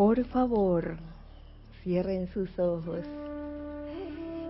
Por 0.00 0.24
favor, 0.24 0.96
cierren 1.82 2.26
sus 2.28 2.58
ojos 2.58 3.00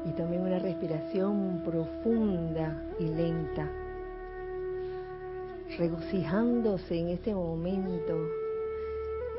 y 0.06 0.12
tomen 0.12 0.42
una 0.42 0.60
respiración 0.60 1.62
profunda 1.64 2.80
y 3.00 3.08
lenta, 3.08 3.68
regocijándose 5.76 7.00
en 7.00 7.08
este 7.08 7.34
momento 7.34 8.16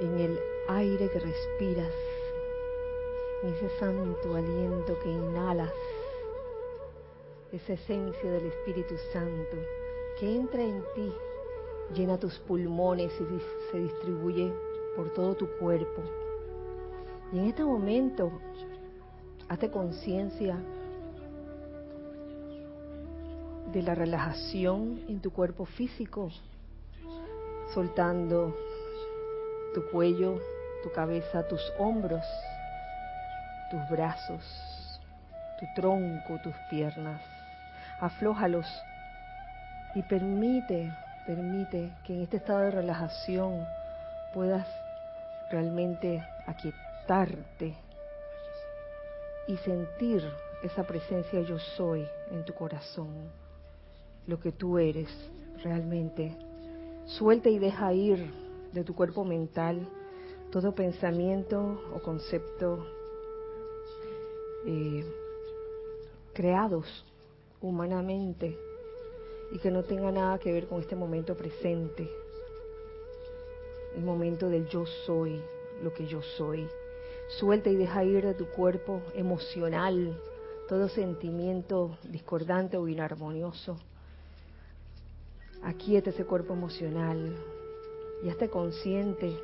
en 0.02 0.20
el 0.20 0.40
aire 0.68 1.10
que 1.12 1.20
respiras, 1.22 1.94
en 3.44 3.54
ese 3.54 3.70
santo 3.80 4.36
aliento 4.36 5.00
que 5.02 5.10
inhalas, 5.10 5.72
esa 7.54 7.72
esencia 7.72 8.32
del 8.32 8.48
Espíritu 8.48 8.96
Santo 9.14 9.56
que 10.20 10.36
entra 10.36 10.62
en 10.62 10.84
ti, 10.94 11.14
llena 11.96 12.18
tus 12.18 12.38
pulmones 12.40 13.14
y 13.14 13.72
se 13.72 13.80
distribuye 13.80 14.52
por 14.96 15.14
todo 15.14 15.36
tu 15.36 15.48
cuerpo. 15.58 16.02
Y 17.34 17.40
en 17.40 17.46
este 17.46 17.64
momento, 17.64 18.32
hazte 19.48 19.70
conciencia 19.72 20.58
de 23.72 23.82
la 23.82 23.96
relajación 23.96 25.02
en 25.08 25.22
tu 25.22 25.32
cuerpo 25.32 25.66
físico, 25.66 26.30
soltando 27.74 28.56
tu 29.74 29.86
cuello, 29.92 30.40
tu 30.84 30.92
cabeza, 30.92 31.48
tus 31.48 31.62
hombros, 31.78 32.26
tus 33.70 33.80
brazos, 33.90 34.44
tu 35.60 35.66
tronco, 35.76 36.40
tus 36.44 36.56
piernas. 36.70 37.22
Aflójalos 38.02 38.66
y 39.96 40.02
permite, 40.02 40.92
permite 41.26 41.94
que 42.04 42.14
en 42.14 42.22
este 42.24 42.38
estado 42.38 42.60
de 42.62 42.72
relajación 42.72 43.66
puedas 44.34 44.68
realmente 45.52 46.24
aquietarte 46.46 47.76
y 49.48 49.58
sentir 49.58 50.24
esa 50.64 50.84
presencia 50.84 51.42
yo 51.42 51.60
soy 51.60 52.08
en 52.32 52.46
tu 52.46 52.54
corazón, 52.54 53.32
lo 54.28 54.40
que 54.40 54.52
tú 54.52 54.78
eres 54.78 55.10
realmente. 55.64 56.38
Suelta 57.06 57.50
y 57.50 57.60
deja 57.60 57.94
ir 57.94 58.32
de 58.72 58.84
tu 58.84 58.96
cuerpo 58.96 59.26
mental 59.26 59.88
todo 60.52 60.76
pensamiento 60.76 61.82
o 61.96 62.00
concepto 62.02 62.86
eh, 64.66 65.06
creados 66.34 66.86
humanamente 67.62 68.58
y 69.54 69.60
que 69.60 69.72
no 69.72 69.84
tenga 69.84 70.12
nada 70.12 70.38
que 70.40 70.52
ver 70.52 70.68
con 70.68 70.82
este 70.82 70.96
momento 70.96 71.36
presente, 71.36 72.10
el 73.96 74.04
momento 74.04 74.50
del 74.50 74.68
yo 74.68 74.86
soy, 75.06 75.42
lo 75.82 75.94
que 75.94 76.08
yo 76.08 76.22
soy. 76.22 76.68
Suelta 77.40 77.70
y 77.70 77.76
deja 77.76 78.04
ir 78.04 78.26
de 78.26 78.34
tu 78.34 78.48
cuerpo 78.48 79.02
emocional 79.14 80.18
todo 80.72 80.88
sentimiento 80.88 81.98
discordante 82.04 82.78
o 82.78 82.88
inarmonioso. 82.88 83.78
Aquieta 85.62 86.12
ese 86.12 86.24
cuerpo 86.24 86.54
emocional 86.54 87.36
y 88.24 88.30
hazte 88.30 88.50
consciente 88.50 89.38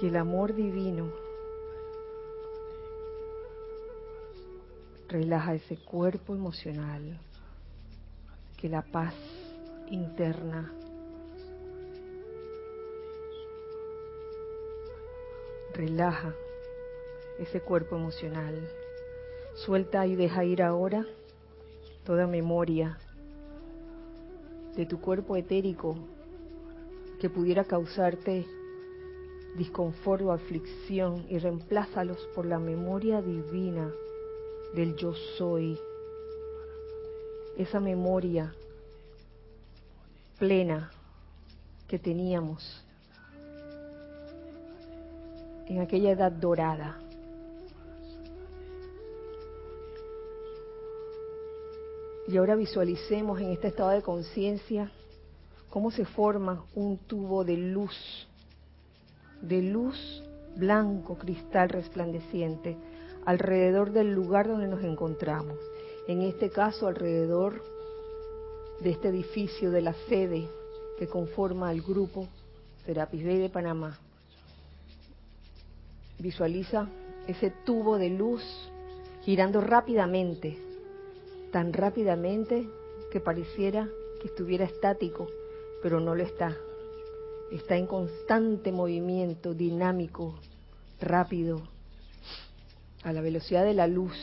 que 0.00 0.08
el 0.08 0.16
amor 0.16 0.54
divino 0.54 1.12
relaja 5.08 5.54
ese 5.54 5.76
cuerpo 5.76 6.34
emocional, 6.34 7.20
que 8.56 8.70
la 8.70 8.80
paz 8.80 9.12
interna 9.90 10.72
relaja 15.72 16.34
ese 17.38 17.60
cuerpo 17.60 17.96
emocional. 17.96 18.68
Suelta 19.54 20.06
y 20.06 20.16
deja 20.16 20.44
ir 20.44 20.62
ahora 20.62 21.06
toda 22.04 22.26
memoria 22.26 22.98
de 24.76 24.86
tu 24.86 25.00
cuerpo 25.00 25.36
etérico 25.36 25.96
que 27.20 27.28
pudiera 27.28 27.64
causarte 27.64 28.46
disconfort 29.56 30.22
o 30.22 30.32
aflicción 30.32 31.26
y 31.28 31.38
reemplázalos 31.38 32.18
por 32.34 32.46
la 32.46 32.58
memoria 32.58 33.20
divina 33.20 33.92
del 34.74 34.96
yo 34.96 35.14
soy. 35.36 35.78
Esa 37.56 37.80
memoria 37.80 38.54
plena 40.38 40.90
que 41.86 41.98
teníamos 41.98 42.82
en 45.68 45.80
aquella 45.80 46.10
edad 46.10 46.32
dorada. 46.32 46.98
Y 52.28 52.36
ahora 52.36 52.54
visualicemos 52.54 53.40
en 53.40 53.50
este 53.50 53.68
estado 53.68 53.90
de 53.90 54.02
conciencia 54.02 54.90
cómo 55.70 55.90
se 55.90 56.04
forma 56.04 56.64
un 56.74 56.98
tubo 56.98 57.44
de 57.44 57.56
luz, 57.56 58.28
de 59.40 59.62
luz 59.62 60.22
blanco, 60.56 61.16
cristal 61.16 61.68
resplandeciente, 61.68 62.76
alrededor 63.24 63.92
del 63.92 64.12
lugar 64.12 64.48
donde 64.48 64.68
nos 64.68 64.82
encontramos. 64.82 65.58
En 66.08 66.22
este 66.22 66.50
caso, 66.50 66.86
alrededor 66.86 67.62
de 68.80 68.90
este 68.90 69.08
edificio, 69.08 69.70
de 69.70 69.82
la 69.82 69.94
sede 70.08 70.48
que 70.98 71.06
conforma 71.06 71.72
el 71.72 71.82
grupo 71.82 72.28
Serapis 72.84 73.24
Bay 73.24 73.38
de 73.38 73.48
Panamá. 73.48 73.98
Visualiza 76.22 76.86
ese 77.26 77.50
tubo 77.64 77.98
de 77.98 78.08
luz 78.08 78.44
girando 79.22 79.60
rápidamente, 79.60 80.56
tan 81.50 81.72
rápidamente 81.72 82.68
que 83.10 83.18
pareciera 83.18 83.88
que 84.20 84.28
estuviera 84.28 84.64
estático, 84.64 85.26
pero 85.82 85.98
no 85.98 86.14
lo 86.14 86.22
está. 86.22 86.56
Está 87.50 87.76
en 87.76 87.88
constante 87.88 88.70
movimiento, 88.70 89.52
dinámico, 89.52 90.38
rápido, 91.00 91.60
a 93.02 93.12
la 93.12 93.20
velocidad 93.20 93.64
de 93.64 93.74
la 93.74 93.88
luz. 93.88 94.16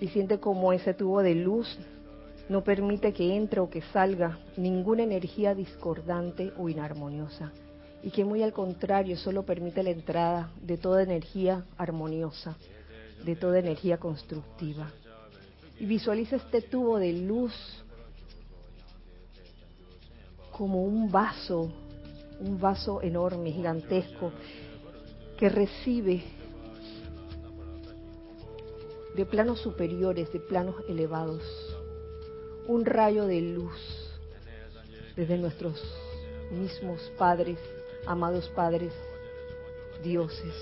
Y 0.00 0.08
siente 0.08 0.40
como 0.40 0.72
ese 0.72 0.94
tubo 0.94 1.22
de 1.22 1.36
luz 1.36 1.78
no 2.48 2.64
permite 2.64 3.12
que 3.12 3.36
entre 3.36 3.60
o 3.60 3.70
que 3.70 3.82
salga 3.92 4.40
ninguna 4.56 5.04
energía 5.04 5.54
discordante 5.54 6.52
o 6.58 6.68
inarmoniosa 6.68 7.52
y 8.02 8.10
que 8.10 8.24
muy 8.24 8.42
al 8.42 8.52
contrario 8.52 9.16
solo 9.16 9.44
permite 9.44 9.82
la 9.82 9.90
entrada 9.90 10.50
de 10.62 10.76
toda 10.76 11.02
energía 11.02 11.64
armoniosa, 11.76 12.56
de 13.24 13.36
toda 13.36 13.58
energía 13.58 13.98
constructiva. 13.98 14.90
Y 15.78 15.86
visualiza 15.86 16.36
este 16.36 16.62
tubo 16.62 16.98
de 16.98 17.12
luz 17.12 17.54
como 20.52 20.82
un 20.82 21.10
vaso, 21.10 21.70
un 22.40 22.60
vaso 22.60 23.02
enorme, 23.02 23.52
gigantesco, 23.52 24.32
que 25.36 25.48
recibe 25.48 26.22
de 29.14 29.26
planos 29.26 29.60
superiores, 29.60 30.32
de 30.32 30.40
planos 30.40 30.76
elevados, 30.88 31.42
un 32.66 32.84
rayo 32.84 33.26
de 33.26 33.40
luz 33.40 33.78
desde 35.16 35.38
nuestros 35.38 35.82
mismos 36.52 37.00
padres 37.18 37.58
amados 38.08 38.48
padres, 38.48 38.92
dioses. 40.02 40.54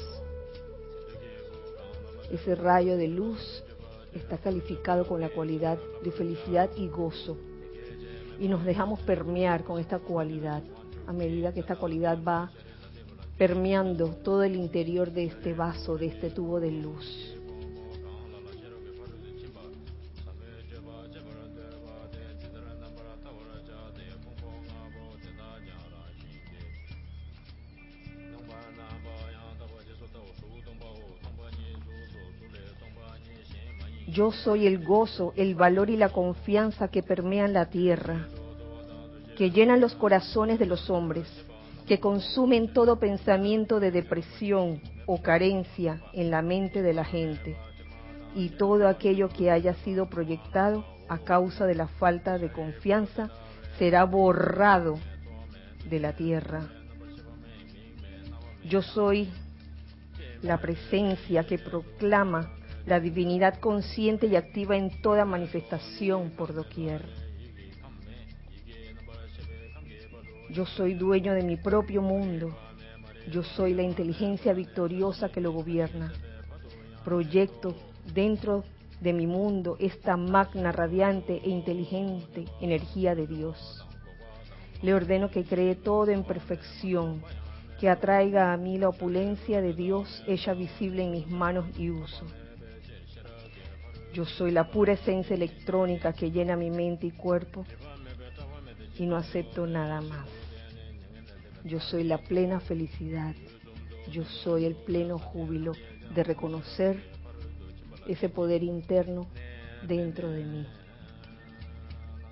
Ese 2.30 2.56
rayo 2.56 2.96
de 2.96 3.06
luz 3.06 3.62
está 4.12 4.38
calificado 4.38 5.06
con 5.06 5.20
la 5.20 5.28
cualidad 5.28 5.78
de 6.02 6.10
felicidad 6.10 6.68
y 6.76 6.88
gozo. 6.88 7.36
Y 8.40 8.48
nos 8.48 8.64
dejamos 8.64 9.00
permear 9.00 9.64
con 9.64 9.78
esta 9.78 10.00
cualidad 10.00 10.62
a 11.06 11.12
medida 11.12 11.54
que 11.54 11.60
esta 11.60 11.76
cualidad 11.76 12.18
va 12.26 12.50
permeando 13.38 14.08
todo 14.08 14.42
el 14.42 14.56
interior 14.56 15.12
de 15.12 15.26
este 15.26 15.54
vaso, 15.54 15.96
de 15.96 16.06
este 16.06 16.30
tubo 16.30 16.58
de 16.58 16.72
luz. 16.72 17.36
Yo 34.16 34.32
soy 34.32 34.66
el 34.66 34.82
gozo, 34.82 35.34
el 35.36 35.54
valor 35.54 35.90
y 35.90 35.96
la 35.98 36.08
confianza 36.08 36.88
que 36.88 37.02
permean 37.02 37.52
la 37.52 37.66
tierra, 37.66 38.28
que 39.36 39.50
llenan 39.50 39.78
los 39.78 39.94
corazones 39.94 40.58
de 40.58 40.64
los 40.64 40.88
hombres, 40.88 41.28
que 41.86 42.00
consumen 42.00 42.72
todo 42.72 42.98
pensamiento 42.98 43.78
de 43.78 43.90
depresión 43.90 44.80
o 45.04 45.20
carencia 45.20 46.00
en 46.14 46.30
la 46.30 46.40
mente 46.40 46.80
de 46.80 46.94
la 46.94 47.04
gente 47.04 47.58
y 48.34 48.48
todo 48.48 48.88
aquello 48.88 49.28
que 49.28 49.50
haya 49.50 49.74
sido 49.84 50.08
proyectado 50.08 50.86
a 51.10 51.18
causa 51.18 51.66
de 51.66 51.74
la 51.74 51.86
falta 51.86 52.38
de 52.38 52.50
confianza 52.50 53.28
será 53.78 54.04
borrado 54.04 54.98
de 55.90 56.00
la 56.00 56.14
tierra. 56.14 56.66
Yo 58.64 58.80
soy 58.80 59.28
la 60.40 60.56
presencia 60.56 61.44
que 61.44 61.58
proclama 61.58 62.55
la 62.86 63.00
divinidad 63.00 63.58
consciente 63.58 64.28
y 64.28 64.36
activa 64.36 64.76
en 64.76 65.02
toda 65.02 65.24
manifestación 65.24 66.30
por 66.30 66.54
doquier. 66.54 67.04
Yo 70.50 70.64
soy 70.64 70.94
dueño 70.94 71.34
de 71.34 71.42
mi 71.42 71.56
propio 71.56 72.00
mundo. 72.00 72.56
Yo 73.32 73.42
soy 73.42 73.74
la 73.74 73.82
inteligencia 73.82 74.52
victoriosa 74.52 75.28
que 75.30 75.40
lo 75.40 75.50
gobierna. 75.50 76.12
Proyecto 77.04 77.74
dentro 78.14 78.62
de 79.00 79.12
mi 79.12 79.26
mundo 79.26 79.76
esta 79.80 80.16
magna, 80.16 80.70
radiante 80.70 81.40
e 81.44 81.50
inteligente 81.50 82.44
energía 82.60 83.16
de 83.16 83.26
Dios. 83.26 83.84
Le 84.80 84.94
ordeno 84.94 85.28
que 85.28 85.44
cree 85.44 85.74
todo 85.74 86.12
en 86.12 86.22
perfección, 86.22 87.20
que 87.80 87.88
atraiga 87.88 88.52
a 88.52 88.56
mí 88.56 88.78
la 88.78 88.90
opulencia 88.90 89.60
de 89.60 89.72
Dios 89.72 90.22
ella 90.28 90.54
visible 90.54 91.02
en 91.02 91.10
mis 91.10 91.26
manos 91.26 91.66
y 91.76 91.90
uso 91.90 92.24
yo 94.16 94.24
soy 94.24 94.50
la 94.50 94.70
pura 94.70 94.94
esencia 94.94 95.36
electrónica 95.36 96.14
que 96.14 96.30
llena 96.30 96.56
mi 96.56 96.70
mente 96.70 97.06
y 97.06 97.10
cuerpo 97.10 97.66
y 98.98 99.04
no 99.04 99.14
acepto 99.14 99.66
nada 99.66 100.00
más. 100.00 100.26
Yo 101.64 101.80
soy 101.80 102.04
la 102.04 102.16
plena 102.16 102.60
felicidad. 102.60 103.34
Yo 104.10 104.24
soy 104.24 104.64
el 104.64 104.74
pleno 104.74 105.18
júbilo 105.18 105.72
de 106.14 106.24
reconocer 106.24 106.98
ese 108.08 108.30
poder 108.30 108.62
interno 108.62 109.26
dentro 109.86 110.30
de 110.30 110.44
mí. 110.46 110.66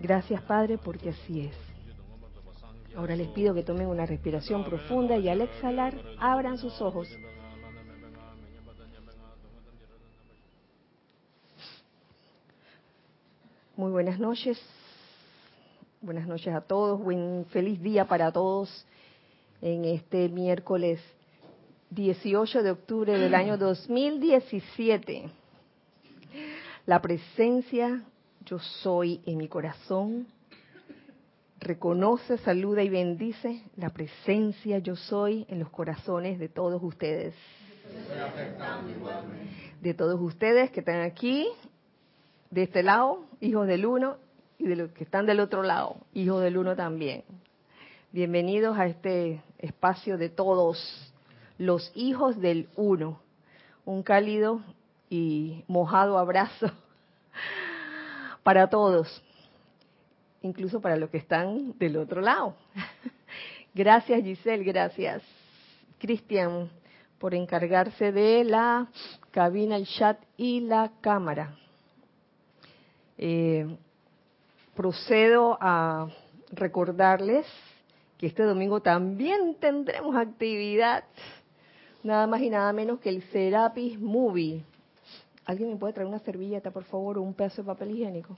Gracias 0.01 0.41
Padre 0.41 0.79
porque 0.79 1.11
así 1.11 1.41
es. 1.43 1.57
Ahora 2.97 3.15
les 3.15 3.29
pido 3.29 3.53
que 3.53 3.63
tomen 3.63 3.89
una 3.89 4.07
respiración 4.07 4.65
profunda 4.65 5.19
y 5.19 5.29
al 5.29 5.43
exhalar 5.43 6.01
abran 6.19 6.57
sus 6.57 6.81
ojos 6.81 7.11
Muy 13.77 13.91
buenas 13.91 14.21
noches. 14.21 14.57
Buenas 16.01 16.29
noches 16.29 16.55
a 16.55 16.61
todos. 16.61 17.03
Buen 17.03 17.45
feliz 17.47 17.83
día 17.83 18.05
para 18.05 18.31
todos 18.31 18.87
en 19.61 19.85
este 19.85 20.29
miércoles 20.29 21.01
18 21.91 22.63
de 22.63 22.71
octubre 22.71 23.19
del 23.19 23.35
año 23.35 23.59
2017. 23.59 25.29
La 26.87 27.03
presencia 27.03 28.05
yo 28.47 28.61
soy 28.61 29.21
en 29.27 29.39
mi 29.39 29.49
corazón 29.49 30.29
reconoce, 31.59 32.39
saluda 32.39 32.85
y 32.85 32.91
bendice 32.91 33.65
la 33.77 33.91
presencia 33.91 34.79
yo 34.79 34.95
soy 34.95 35.47
en 35.49 35.59
los 35.59 35.71
corazones 35.71 36.39
de 36.39 36.49
todos 36.49 36.81
ustedes. 36.81 37.35
De 39.83 39.95
todos 39.95 40.21
ustedes 40.21 40.71
que 40.71 40.79
están 40.79 41.01
aquí 41.01 41.49
de 42.55 42.63
este 42.63 42.85
lado, 42.85 43.25
hijos 43.41 43.67
del 43.67 43.85
uno, 43.85 44.17
y 44.59 44.69
de 44.69 44.77
los 44.77 44.93
que 44.93 45.03
están 45.03 45.27
del 45.27 45.41
otro 45.41 45.65
lado, 45.65 45.97
hijos 46.13 46.41
del 46.41 46.57
uno 46.57 46.77
también. 46.77 47.25
Bienvenidos 48.13 48.79
a 48.79 48.87
este 48.87 49.43
espacio 49.59 50.17
de 50.19 50.29
todos 50.29 51.13
los 51.59 51.91
hijos 51.97 52.41
del 52.41 52.69
uno. 52.77 53.19
Un 53.85 54.05
cálido 54.05 54.63
y 55.11 55.65
mojado 55.67 56.17
abrazo 56.17 56.71
para 58.45 58.69
todos, 58.71 59.21
incluso 60.41 60.81
para 60.81 60.97
los 60.97 61.11
que 61.11 61.19
están 61.19 61.77
del 61.77 61.97
otro 61.97 62.21
lado. 62.21 62.55
Gracias 63.75 64.23
Giselle, 64.23 64.63
gracias 64.63 65.25
Cristian 65.99 66.71
por 67.19 67.35
encargarse 67.35 68.13
de 68.13 68.45
la 68.45 68.87
cabina, 69.33 69.75
el 69.75 69.89
chat 69.89 70.21
y 70.37 70.61
la 70.61 70.93
cámara. 71.01 71.57
Eh, 73.27 73.79
procedo 74.77 75.57
a 75.59 76.09
recordarles 76.53 77.47
que 78.19 78.27
este 78.27 78.43
domingo 78.43 78.83
también 78.83 79.55
tendremos 79.55 80.15
actividad, 80.15 81.05
nada 82.03 82.27
más 82.27 82.43
y 82.43 82.51
nada 82.51 82.71
menos 82.75 83.01
que 83.01 83.09
el 83.09 83.23
Serapis 83.31 83.99
Movie. 83.99 84.63
¿Alguien 85.47 85.71
me 85.71 85.77
puede 85.77 85.95
traer 85.95 86.07
una 86.07 86.19
servilleta, 86.19 86.71
por 86.71 86.85
favor, 86.85 87.17
o 87.17 87.23
un 87.23 87.33
pedazo 87.33 87.63
de 87.63 87.67
papel 87.67 87.93
higiénico? 87.93 88.37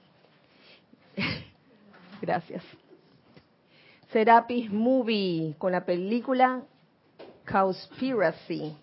Gracias. 2.23 2.63
Serapis 4.13 4.71
Movie, 4.71 5.57
con 5.59 5.73
la 5.73 5.85
película 5.85 6.63
Cowspiracy. 7.45 8.77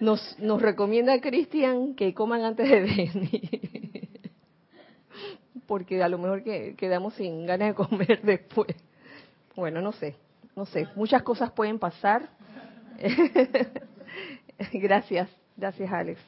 Nos, 0.00 0.38
nos 0.38 0.60
recomienda 0.60 1.20
Cristian 1.20 1.94
que 1.94 2.12
coman 2.14 2.42
antes 2.42 2.68
de 2.68 2.80
venir. 3.12 4.10
Porque 5.66 6.02
a 6.02 6.08
lo 6.08 6.18
mejor 6.18 6.42
que 6.42 6.74
quedamos 6.76 7.14
sin 7.14 7.46
ganas 7.46 7.68
de 7.68 7.74
comer 7.74 8.20
después. 8.24 8.74
Bueno, 9.54 9.80
no 9.80 9.92
sé, 9.92 10.14
no 10.54 10.66
sé. 10.66 10.88
Muchas 10.94 11.22
cosas 11.22 11.50
pueden 11.50 11.78
pasar. 11.78 12.28
gracias, 14.72 15.28
gracias 15.56 15.92
Alex. 15.92 16.20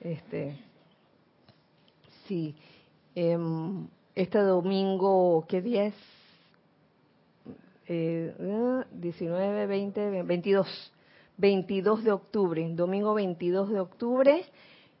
Este, 0.00 0.56
sí, 2.26 2.54
em, 3.14 3.86
este 4.14 4.38
domingo, 4.38 5.44
¿qué 5.46 5.60
día 5.60 5.86
es? 5.86 5.94
19, 7.90 9.66
20, 9.66 10.22
22. 10.22 10.92
22 11.40 12.04
de 12.04 12.12
octubre, 12.12 12.68
domingo 12.74 13.14
22 13.14 13.70
de 13.70 13.80
octubre. 13.80 14.44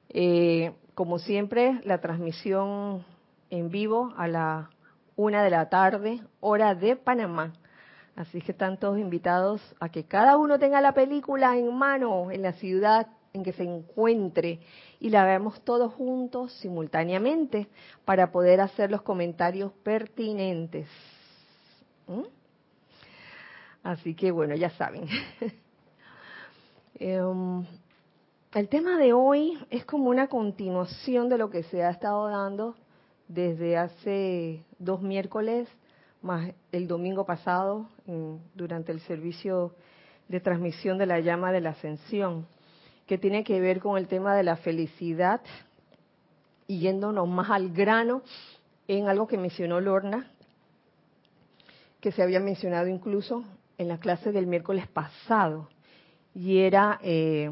Eh, 0.08 0.72
como 0.94 1.18
siempre, 1.18 1.80
la 1.84 2.00
transmisión 2.00 3.04
en 3.50 3.68
vivo 3.70 4.12
a 4.16 4.26
la 4.26 4.70
una 5.16 5.44
de 5.44 5.50
la 5.50 5.68
tarde, 5.68 6.22
hora 6.40 6.74
de 6.74 6.96
Panamá. 6.96 7.52
Así 8.16 8.40
que 8.40 8.52
están 8.52 8.78
todos 8.78 8.98
invitados 8.98 9.60
a 9.80 9.90
que 9.90 10.04
cada 10.04 10.38
uno 10.38 10.58
tenga 10.58 10.80
la 10.80 10.92
película 10.92 11.56
en 11.58 11.74
mano 11.74 12.30
en 12.30 12.42
la 12.42 12.54
ciudad 12.54 13.08
en 13.32 13.44
que 13.44 13.52
se 13.52 13.62
encuentre 13.62 14.60
y 14.98 15.10
la 15.10 15.24
veamos 15.24 15.60
todos 15.62 15.92
juntos 15.94 16.52
simultáneamente 16.54 17.68
para 18.04 18.32
poder 18.32 18.60
hacer 18.60 18.90
los 18.90 19.02
comentarios 19.02 19.72
pertinentes. 19.84 20.88
¿Mm? 22.06 22.39
Así 23.82 24.14
que 24.14 24.30
bueno, 24.30 24.54
ya 24.54 24.70
saben. 24.70 25.06
Em, 27.02 27.64
el 28.52 28.68
tema 28.68 28.98
de 28.98 29.14
hoy 29.14 29.58
es 29.70 29.86
como 29.86 30.10
una 30.10 30.26
continuación 30.26 31.30
de 31.30 31.38
lo 31.38 31.48
que 31.48 31.62
se 31.62 31.82
ha 31.82 31.88
estado 31.88 32.28
dando 32.28 32.74
desde 33.26 33.78
hace 33.78 34.66
dos 34.78 35.00
miércoles, 35.00 35.66
más 36.20 36.52
el 36.72 36.86
domingo 36.86 37.24
pasado, 37.24 37.88
durante 38.54 38.92
el 38.92 39.00
servicio 39.00 39.74
de 40.28 40.40
transmisión 40.40 40.98
de 40.98 41.06
la 41.06 41.20
llama 41.20 41.52
de 41.52 41.62
la 41.62 41.70
ascensión, 41.70 42.46
que 43.06 43.16
tiene 43.16 43.44
que 43.44 43.60
ver 43.60 43.80
con 43.80 43.96
el 43.96 44.06
tema 44.06 44.34
de 44.34 44.42
la 44.42 44.56
felicidad 44.56 45.40
y 46.66 46.80
yéndonos 46.80 47.26
más 47.28 47.48
al 47.50 47.70
grano 47.72 48.20
en 48.88 49.08
algo 49.08 49.26
que 49.26 49.38
mencionó 49.38 49.80
Lorna, 49.80 50.30
que 52.00 52.12
se 52.12 52.22
había 52.22 52.40
mencionado 52.40 52.88
incluso 52.88 53.42
en 53.80 53.88
la 53.88 53.96
clase 53.96 54.30
del 54.30 54.46
miércoles 54.46 54.86
pasado 54.88 55.70
y 56.34 56.58
era 56.58 57.00
eh, 57.02 57.50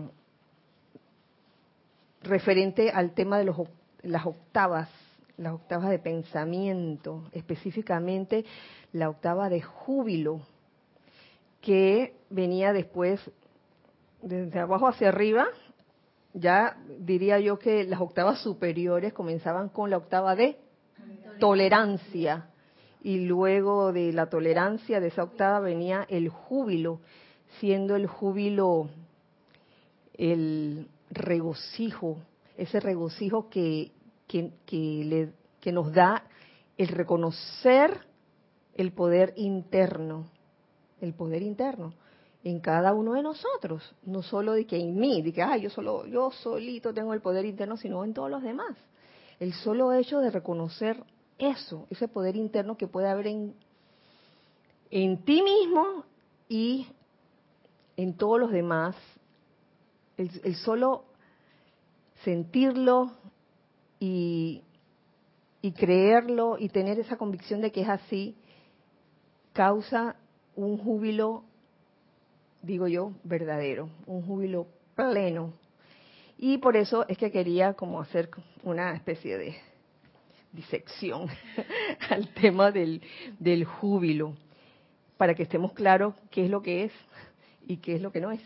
referente 2.20 2.90
al 2.90 3.12
tema 3.12 3.38
de 3.38 3.44
los, 3.44 3.56
las 4.02 4.26
octavas, 4.26 4.90
las 5.38 5.54
octavas 5.54 5.88
de 5.88 5.98
pensamiento, 5.98 7.30
específicamente 7.32 8.44
la 8.92 9.08
octava 9.08 9.48
de 9.48 9.62
júbilo, 9.62 10.42
que 11.62 12.14
venía 12.28 12.74
después 12.74 13.22
desde 14.20 14.60
abajo 14.60 14.86
hacia 14.86 15.08
arriba, 15.08 15.46
ya 16.34 16.76
diría 16.98 17.40
yo 17.40 17.58
que 17.58 17.84
las 17.84 18.02
octavas 18.02 18.42
superiores 18.42 19.14
comenzaban 19.14 19.70
con 19.70 19.88
la 19.88 19.96
octava 19.96 20.36
de 20.36 20.58
tolerancia 21.40 22.50
y 23.02 23.20
luego 23.20 23.92
de 23.92 24.12
la 24.12 24.28
tolerancia 24.28 25.00
de 25.00 25.08
esa 25.08 25.22
octava 25.22 25.60
venía 25.60 26.04
el 26.08 26.28
júbilo, 26.28 27.00
siendo 27.60 27.96
el 27.96 28.06
júbilo 28.06 28.88
el 30.14 30.88
regocijo, 31.10 32.18
ese 32.56 32.80
regocijo 32.80 33.48
que, 33.48 33.92
que, 34.26 34.52
le, 35.04 35.32
que 35.60 35.72
nos 35.72 35.92
da 35.92 36.24
el 36.76 36.88
reconocer 36.88 38.06
el 38.74 38.92
poder 38.92 39.32
interno, 39.36 40.26
el 41.00 41.14
poder 41.14 41.42
interno 41.42 41.94
en 42.44 42.60
cada 42.60 42.94
uno 42.94 43.14
de 43.14 43.22
nosotros, 43.22 43.94
no 44.04 44.22
solo 44.22 44.52
de 44.52 44.66
que 44.66 44.78
en 44.78 44.94
mí, 44.98 45.22
de 45.22 45.32
que 45.32 45.42
ah, 45.42 45.56
yo 45.56 45.70
solo 45.70 46.06
yo 46.06 46.30
solito 46.30 46.94
tengo 46.94 47.12
el 47.14 47.20
poder 47.20 47.44
interno, 47.44 47.76
sino 47.76 48.04
en 48.04 48.14
todos 48.14 48.30
los 48.30 48.42
demás. 48.42 48.76
El 49.40 49.52
solo 49.52 49.92
hecho 49.92 50.20
de 50.20 50.30
reconocer 50.30 51.02
eso, 51.38 51.86
ese 51.90 52.08
poder 52.08 52.36
interno 52.36 52.76
que 52.76 52.86
puede 52.86 53.08
haber 53.08 53.28
en, 53.28 53.54
en 54.90 55.24
ti 55.24 55.42
mismo 55.42 56.04
y 56.48 56.86
en 57.96 58.16
todos 58.16 58.40
los 58.40 58.50
demás. 58.50 58.96
el 60.16 60.56
solo 60.56 61.04
sentirlo 62.24 63.12
y, 64.00 64.62
y 65.62 65.72
creerlo 65.72 66.56
y 66.58 66.68
tener 66.68 66.98
esa 66.98 67.16
convicción 67.16 67.60
de 67.60 67.72
que 67.72 67.82
es 67.82 67.88
así, 67.88 68.36
causa 69.52 70.16
un 70.54 70.78
júbilo, 70.78 71.44
digo 72.62 72.88
yo, 72.88 73.12
verdadero, 73.24 73.88
un 74.06 74.22
júbilo 74.22 74.66
pleno. 74.94 75.52
Y 76.36 76.58
por 76.58 76.76
eso 76.76 77.04
es 77.08 77.18
que 77.18 77.32
quería 77.32 77.74
como 77.74 78.00
hacer 78.00 78.30
una 78.62 78.94
especie 78.94 79.36
de 79.38 79.56
disección 80.52 81.28
al 82.10 82.32
tema 82.34 82.70
del, 82.70 83.02
del 83.38 83.64
júbilo, 83.64 84.34
para 85.16 85.34
que 85.34 85.42
estemos 85.42 85.72
claros 85.72 86.14
qué 86.30 86.44
es 86.44 86.50
lo 86.50 86.62
que 86.62 86.84
es 86.84 86.92
y 87.66 87.78
qué 87.78 87.96
es 87.96 88.02
lo 88.02 88.12
que 88.12 88.20
no 88.20 88.30
es. 88.30 88.42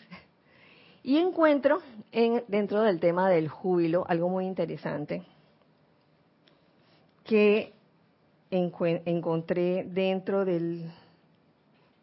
Y 1.02 1.18
encuentro 1.18 1.80
en, 2.12 2.44
dentro 2.48 2.82
del 2.82 3.00
tema 3.00 3.28
del 3.28 3.48
júbilo 3.48 4.04
algo 4.08 4.28
muy 4.28 4.46
interesante 4.46 5.22
que 7.24 7.72
encontré 8.50 9.84
dentro 9.84 10.44
del 10.44 10.90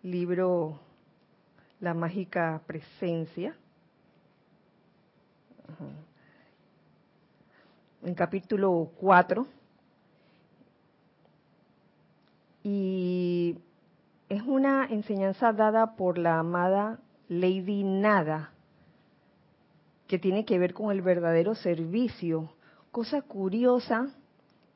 libro 0.04 0.80
La 1.80 1.94
mágica 1.94 2.62
presencia, 2.66 3.56
en 8.04 8.16
capítulo 8.16 8.92
4, 9.00 9.46
y 12.72 13.58
es 14.30 14.44
una 14.44 14.86
enseñanza 14.86 15.52
dada 15.54 15.96
por 15.96 16.20
la 16.20 16.38
amada 16.38 17.00
Lady 17.28 17.84
Nada, 17.84 18.52
que 20.08 20.20
tiene 20.20 20.46
que 20.46 20.60
ver 20.60 20.76
con 20.76 20.92
el 20.92 21.02
verdadero 21.02 21.56
servicio. 21.56 22.54
Cosa 22.92 23.24
curiosa 23.24 24.14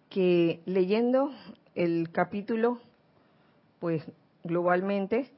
que 0.09 0.61
leyendo 0.65 1.29
el 1.75 2.11
capítulo, 2.11 2.79
pues 3.79 4.03
globalmente, 4.43 5.29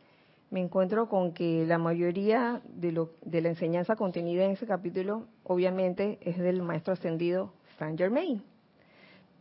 me 0.49 0.61
encuentro 0.61 1.09
con 1.09 1.33
que 1.33 1.65
la 1.65 1.77
mayoría 1.77 2.61
de, 2.69 2.93
lo, 2.93 3.09
de 3.25 3.41
la 3.41 3.49
enseñanza 3.49 3.97
contenida 3.97 4.45
en 4.45 4.51
ese 4.51 4.65
capítulo, 4.65 5.27
obviamente, 5.43 6.19
es 6.21 6.37
del 6.37 6.61
maestro 6.61 6.93
ascendido 6.93 7.51
Saint 7.77 7.97
Germain. 7.97 8.41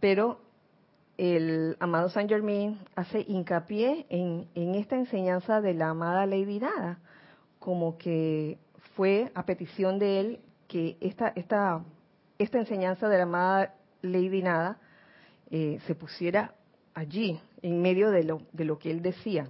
Pero 0.00 0.40
el 1.16 1.76
amado 1.78 2.08
Saint 2.08 2.28
Germain 2.28 2.78
hace 2.96 3.24
hincapié 3.26 4.06
en, 4.08 4.48
esta 4.74 4.96
enseñanza 4.96 5.60
de 5.60 5.74
la 5.74 5.90
amada 5.90 6.26
Lady 6.26 6.58
Nada, 6.58 6.98
como 7.58 7.96
que 7.98 8.58
fue 8.96 9.30
a 9.34 9.46
petición 9.46 9.98
de 9.98 10.20
él 10.20 10.40
que 10.66 10.96
esta, 11.00 11.28
esta, 11.36 11.84
esta 12.38 12.58
enseñanza 12.58 13.08
de 13.08 13.16
la 13.18 13.22
amada 13.24 13.74
Lady 14.02 14.42
Nada 14.42 14.78
eh, 15.50 15.78
se 15.86 15.94
pusiera 15.94 16.54
allí, 16.94 17.40
en 17.62 17.80
medio 17.80 18.10
de 18.10 18.24
lo, 18.24 18.42
de 18.52 18.64
lo 18.64 18.78
que 18.78 18.90
él 18.90 19.02
decía. 19.02 19.48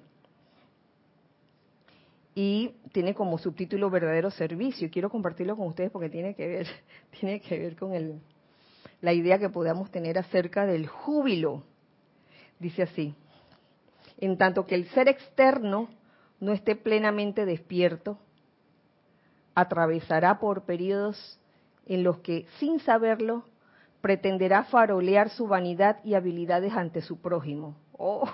Y 2.35 2.75
tiene 2.92 3.14
como 3.14 3.38
subtítulo 3.38 3.90
verdadero 3.90 4.30
servicio. 4.30 4.90
Quiero 4.90 5.09
compartirlo 5.09 5.56
con 5.56 5.68
ustedes 5.68 5.90
porque 5.90 6.11
tiene 6.11 6.35
que 6.35 6.47
ver, 6.47 6.66
tiene 7.21 7.40
que 7.40 7.59
ver 7.59 7.76
con 7.76 7.94
el, 7.94 8.21
la 9.04 9.12
idea 9.12 9.38
que 9.38 9.50
podamos 9.50 9.90
tener 9.90 10.16
acerca 10.16 10.64
del 10.64 10.87
júbilo. 10.87 11.62
Dice 12.58 12.84
así, 12.84 13.14
en 14.16 14.38
tanto 14.38 14.64
que 14.64 14.76
el 14.76 14.88
ser 14.88 15.08
externo 15.08 15.90
no 16.40 16.52
esté 16.52 16.75
plenamente 16.75 17.44
despierto, 17.44 18.18
atravesará 19.54 20.38
por 20.40 20.64
periodos 20.64 21.38
en 21.84 22.02
los 22.02 22.20
que, 22.20 22.46
sin 22.58 22.80
saberlo, 22.80 23.44
pretenderá 24.00 24.64
farolear 24.64 25.28
su 25.28 25.49
vanidad 25.49 26.02
y 26.02 26.14
habilidades 26.14 26.73
ante 26.73 27.02
su 27.02 27.20
prójimo. 27.20 27.76
Oh, 27.92 28.26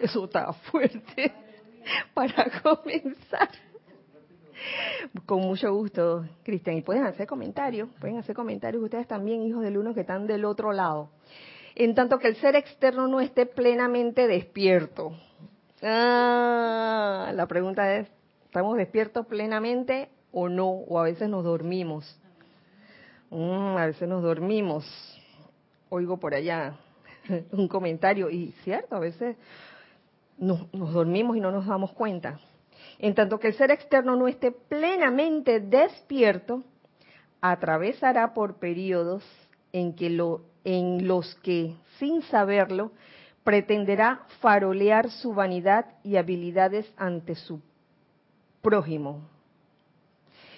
eso 0.00 0.26
está 0.26 0.52
fuerte 0.52 1.32
para 2.14 2.60
comenzar. 2.62 3.48
Con 5.26 5.40
mucho 5.40 5.72
gusto, 5.74 6.24
Cristian. 6.42 6.76
Y 6.76 6.82
pueden 6.82 7.04
hacer 7.04 7.26
comentarios, 7.26 7.88
pueden 8.00 8.18
hacer 8.18 8.34
comentarios 8.34 8.82
ustedes 8.82 9.06
también, 9.06 9.42
hijos 9.42 9.62
del 9.62 9.78
uno 9.78 9.94
que 9.94 10.00
están 10.00 10.26
del 10.26 10.44
otro 10.44 10.72
lado. 10.72 11.10
En 11.74 11.94
tanto 11.94 12.18
que 12.18 12.28
el 12.28 12.36
ser 12.36 12.56
externo 12.56 13.08
no 13.08 13.20
esté 13.20 13.46
plenamente 13.46 14.26
despierto. 14.28 15.12
Ah, 15.82 17.32
la 17.34 17.46
pregunta 17.46 17.96
es, 17.96 18.08
¿estamos 18.46 18.76
despiertos 18.76 19.26
plenamente 19.26 20.08
o 20.32 20.48
no? 20.48 20.68
O 20.68 20.98
a 20.98 21.04
veces 21.04 21.28
nos 21.28 21.44
dormimos. 21.44 22.18
Mm, 23.30 23.76
a 23.76 23.86
veces 23.86 24.08
nos 24.08 24.22
dormimos. 24.22 24.84
Oigo 25.88 26.18
por 26.18 26.34
allá 26.34 26.76
un 27.52 27.68
comentario 27.68 28.30
y 28.30 28.52
cierto, 28.62 28.96
a 28.96 29.00
veces 29.00 29.36
nos, 30.38 30.72
nos 30.72 30.92
dormimos 30.92 31.36
y 31.36 31.40
no 31.40 31.50
nos 31.50 31.66
damos 31.66 31.92
cuenta. 31.92 32.40
En 32.98 33.14
tanto 33.14 33.38
que 33.38 33.48
el 33.48 33.54
ser 33.54 33.70
externo 33.70 34.16
no 34.16 34.28
esté 34.28 34.52
plenamente 34.52 35.60
despierto, 35.60 36.62
atravesará 37.40 38.32
por 38.32 38.58
periodos 38.58 39.22
en, 39.72 39.94
que 39.94 40.08
los 40.10 41.34
que, 41.42 41.74
sin 41.98 42.22
saberlo, 42.22 42.92
pretenderá 43.42 44.22
farolear 44.40 45.10
su 45.10 45.34
vanidad 45.34 45.86
y 46.02 46.16
habilidades 46.16 46.90
ante 46.96 47.34
su 47.34 47.60
prójimo. 48.62 49.28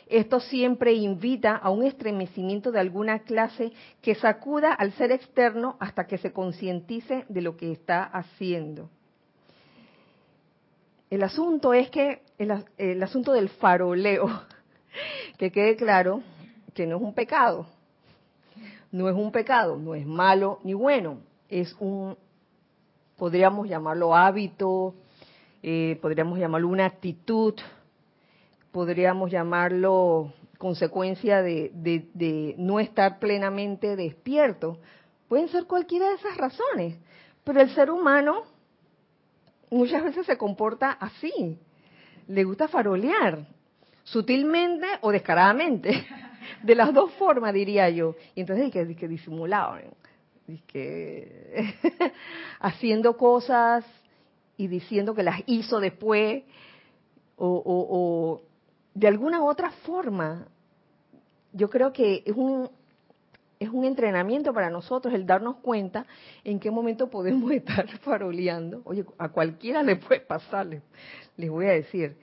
Esto 0.07 0.39
siempre 0.39 0.93
invita 0.93 1.57
a 1.57 1.71
un 1.71 1.83
estremecimiento 1.83 2.71
de 2.71 2.79
alguna 2.79 3.21
clase 3.21 3.73
que 4.01 4.15
sacuda 4.15 4.73
al 4.73 4.93
ser 4.93 5.11
externo 5.11 5.77
hasta 5.81 6.07
que 6.07 6.19
se 6.19 6.33
concientice 6.33 7.25
de 7.29 7.43
lo 7.43 7.57
que 7.57 7.73
está 7.73 8.05
haciendo. 8.05 8.89
El 11.11 11.25
asunto 11.25 11.75
es 11.75 11.91
que 11.91 12.23
el, 12.39 13.03
asunto 13.03 13.33
del 13.33 13.49
faroleo, 13.49 14.29
que 15.39 15.51
quede 15.51 15.77
claro 15.77 16.23
que 16.75 16.87
no 16.87 16.97
es 16.97 17.03
un 17.03 17.15
pecado, 17.15 17.67
no 18.93 19.09
es 19.09 19.15
un 19.15 19.33
pecado, 19.33 19.77
no 19.77 19.95
es 19.95 20.07
malo 20.07 20.61
ni 20.63 20.75
bueno, 20.75 21.19
es 21.49 21.75
un, 21.81 22.17
podríamos 23.17 23.69
llamarlo 23.69 24.15
hábito, 24.15 24.95
eh, 25.63 25.99
podríamos 26.03 26.39
llamarlo 26.39 26.69
una 26.69 26.87
actitud, 26.87 27.55
podríamos 28.73 29.31
llamarlo 29.31 30.33
consecuencia 30.59 31.43
de, 31.43 32.55
no 32.59 32.81
estar 32.81 33.19
plenamente 33.19 33.97
despierto. 33.97 34.79
Pueden 35.29 35.49
ser 35.49 35.65
cualquiera 35.65 36.09
de 36.09 36.17
esas 36.17 36.37
razones, 36.37 36.99
pero 37.45 37.61
el 37.61 37.75
ser 37.75 37.91
humano 37.91 38.43
muchas 39.71 40.05
veces 40.05 40.27
se 40.27 40.37
comporta 40.37 40.91
así. 40.91 41.59
Le 42.29 42.45
gusta 42.45 42.69
farolear, 42.69 43.47
sutilmente 44.05 44.87
o 45.01 45.11
descaradamente. 45.11 46.07
De 46.63 46.75
las 46.75 46.95
dos 46.95 47.13
formas, 47.15 47.53
diría 47.53 47.91
yo. 47.91 48.15
Y 48.35 48.41
entonces, 48.41 48.71
que, 48.71 48.95
que 48.95 49.09
disimulado, 49.09 49.79
que 50.67 51.75
haciendo 52.61 53.17
cosas 53.17 53.85
y 54.57 54.69
diciendo 54.69 55.15
que 55.15 55.23
las 55.23 55.43
hizo 55.47 55.81
después, 55.81 56.45
o, 57.37 58.43
de 58.95 59.09
alguna 59.09 59.43
u 59.43 59.49
otra 59.49 59.71
forma, 59.71 60.47
yo 61.53 61.69
creo 61.69 61.93
que 61.93 62.23
es 62.25 62.35
un, 62.35 62.71
es 63.61 63.69
un 63.69 63.85
entrenamiento 63.85 64.55
para 64.55 64.71
nosotros 64.71 65.13
el 65.13 65.27
darnos 65.27 65.57
cuenta 65.57 66.07
en 66.45 66.59
qué 66.59 66.71
momento 66.71 67.11
podemos 67.11 67.51
estar 67.53 67.87
faroleando. 67.99 68.81
Oye, 68.85 69.05
a 69.19 69.29
cualquiera 69.29 69.83
le 69.83 69.97
puede 69.97 70.21
pasar, 70.21 70.81
les, 71.37 71.51
voy 71.51 71.67
a 71.67 71.73
decir, 71.73 72.17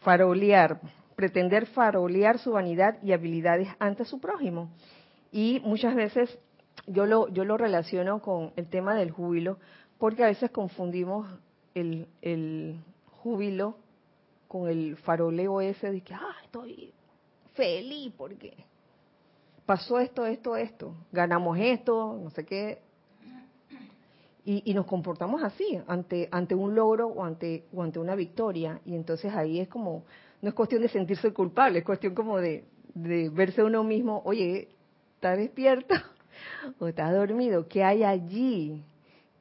farolear, 0.00 0.80
pretender 1.16 1.66
farolear 1.66 2.38
su 2.38 2.52
vanidad 2.52 2.98
y 3.02 3.12
habilidades 3.12 3.68
ante 3.78 4.04
su 4.04 4.20
prójimo. 4.20 4.70
Y 5.32 5.60
muchas 5.64 5.94
veces 5.94 6.38
yo 6.86 7.06
lo, 7.06 7.28
yo 7.28 7.44
lo 7.44 7.56
relaciono 7.56 8.20
con 8.20 8.52
el 8.56 8.68
tema 8.68 8.94
del 8.94 9.10
júbilo, 9.10 9.58
porque 9.98 10.24
a 10.24 10.28
veces 10.28 10.50
confundimos 10.50 11.28
el, 11.74 12.08
el 12.22 12.80
júbilo 13.22 13.76
con 14.48 14.68
el 14.68 14.96
faroleo 14.96 15.60
ese 15.60 15.90
de 15.90 16.00
que, 16.00 16.14
ah, 16.14 16.36
estoy 16.44 16.92
feliz 17.54 18.12
porque 18.16 18.64
pasó 19.66 20.00
esto, 20.00 20.26
esto, 20.26 20.56
esto, 20.56 20.94
ganamos 21.12 21.58
esto, 21.58 22.18
no 22.20 22.30
sé 22.30 22.44
qué. 22.44 22.82
Y, 24.52 24.74
nos 24.74 24.86
comportamos 24.86 25.44
así 25.44 25.80
ante, 25.86 26.28
ante 26.32 26.56
un 26.56 26.74
logro 26.74 27.06
o 27.06 27.22
ante, 27.22 27.66
o 27.72 27.84
ante 27.84 28.00
una 28.00 28.16
victoria. 28.16 28.80
Y 28.84 28.96
entonces 28.96 29.32
ahí 29.32 29.60
es 29.60 29.68
como, 29.68 30.04
no 30.42 30.48
es 30.48 30.54
cuestión 30.56 30.82
de 30.82 30.88
sentirse 30.88 31.32
culpable, 31.32 31.78
es 31.78 31.84
cuestión 31.84 32.16
como 32.16 32.40
de, 32.40 32.64
de 32.94 33.28
verse 33.28 33.62
uno 33.62 33.84
mismo, 33.84 34.22
oye, 34.24 34.70
¿estás 35.14 35.38
despierto 35.38 35.94
o 36.80 36.88
estás 36.88 37.12
dormido? 37.12 37.68
¿Qué 37.68 37.84
hay 37.84 38.02
allí? 38.02 38.82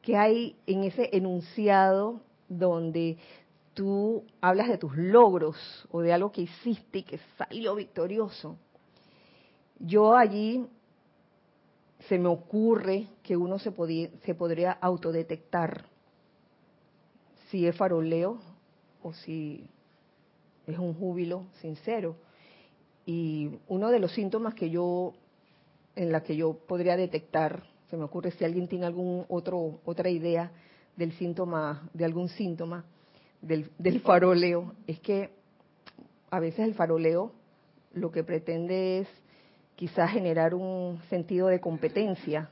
¿Qué 0.03 0.15
hay 0.15 0.55
en 0.67 0.83
ese 0.83 1.09
enunciado 1.11 2.21
donde 2.47 3.17
tú 3.73 4.23
hablas 4.41 4.67
de 4.67 4.77
tus 4.77 4.95
logros 4.95 5.57
o 5.89 6.01
de 6.01 6.13
algo 6.13 6.31
que 6.31 6.41
hiciste 6.41 6.99
y 6.99 7.03
que 7.03 7.19
salió 7.35 7.73
victorioso? 7.73 8.57
Yo 9.79 10.15
allí 10.15 10.67
se 12.07 12.17
me 12.17 12.29
ocurre 12.29 13.07
que 13.23 13.35
uno 13.35 13.59
se, 13.59 13.71
se 14.25 14.35
podría 14.35 14.71
autodetectar 14.71 15.85
si 17.49 17.67
es 17.67 17.75
faroleo 17.75 18.39
o 19.03 19.13
si 19.13 19.67
es 20.67 20.77
un 20.77 20.93
júbilo 20.93 21.45
sincero. 21.61 22.15
Y 23.05 23.49
uno 23.67 23.89
de 23.89 23.99
los 23.99 24.13
síntomas 24.13 24.53
que 24.53 24.69
yo, 24.69 25.13
en 25.95 26.11
la 26.11 26.21
que 26.23 26.35
yo 26.35 26.53
podría 26.53 26.95
detectar, 26.95 27.63
se 27.89 27.97
me 27.97 28.03
ocurre 28.03 28.31
si 28.31 28.45
alguien 28.45 28.67
tiene 28.67 28.85
algún 28.85 29.25
otro, 29.29 29.79
otra 29.83 30.09
idea 30.09 30.51
del 30.95 31.11
síntoma, 31.13 31.89
de 31.93 32.05
algún 32.05 32.29
síntoma 32.29 32.85
del, 33.41 33.71
del 33.77 34.01
faroleo, 34.01 34.73
es 34.85 34.99
que 34.99 35.31
a 36.29 36.39
veces 36.39 36.59
el 36.59 36.75
faroleo 36.75 37.31
lo 37.93 38.11
que 38.11 38.23
pretende 38.23 38.99
es 38.99 39.07
quizás 39.79 40.11
generar 40.11 40.53
un 40.53 40.99
sentido 41.09 41.47
de 41.47 41.61
competencia. 41.61 42.49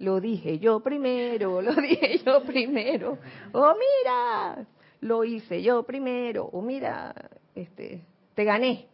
Lo 0.00 0.20
dije 0.20 0.58
yo 0.58 0.80
primero, 0.80 1.62
lo 1.62 1.72
dije 1.80 2.18
yo 2.26 2.42
primero. 2.42 3.16
Oh, 3.52 3.72
mira, 3.74 4.66
lo 5.02 5.22
hice 5.22 5.62
yo 5.62 5.84
primero. 5.84 6.46
O 6.46 6.62
mira, 6.62 7.14
este, 7.54 8.02
te 8.34 8.42
gané 8.42 8.88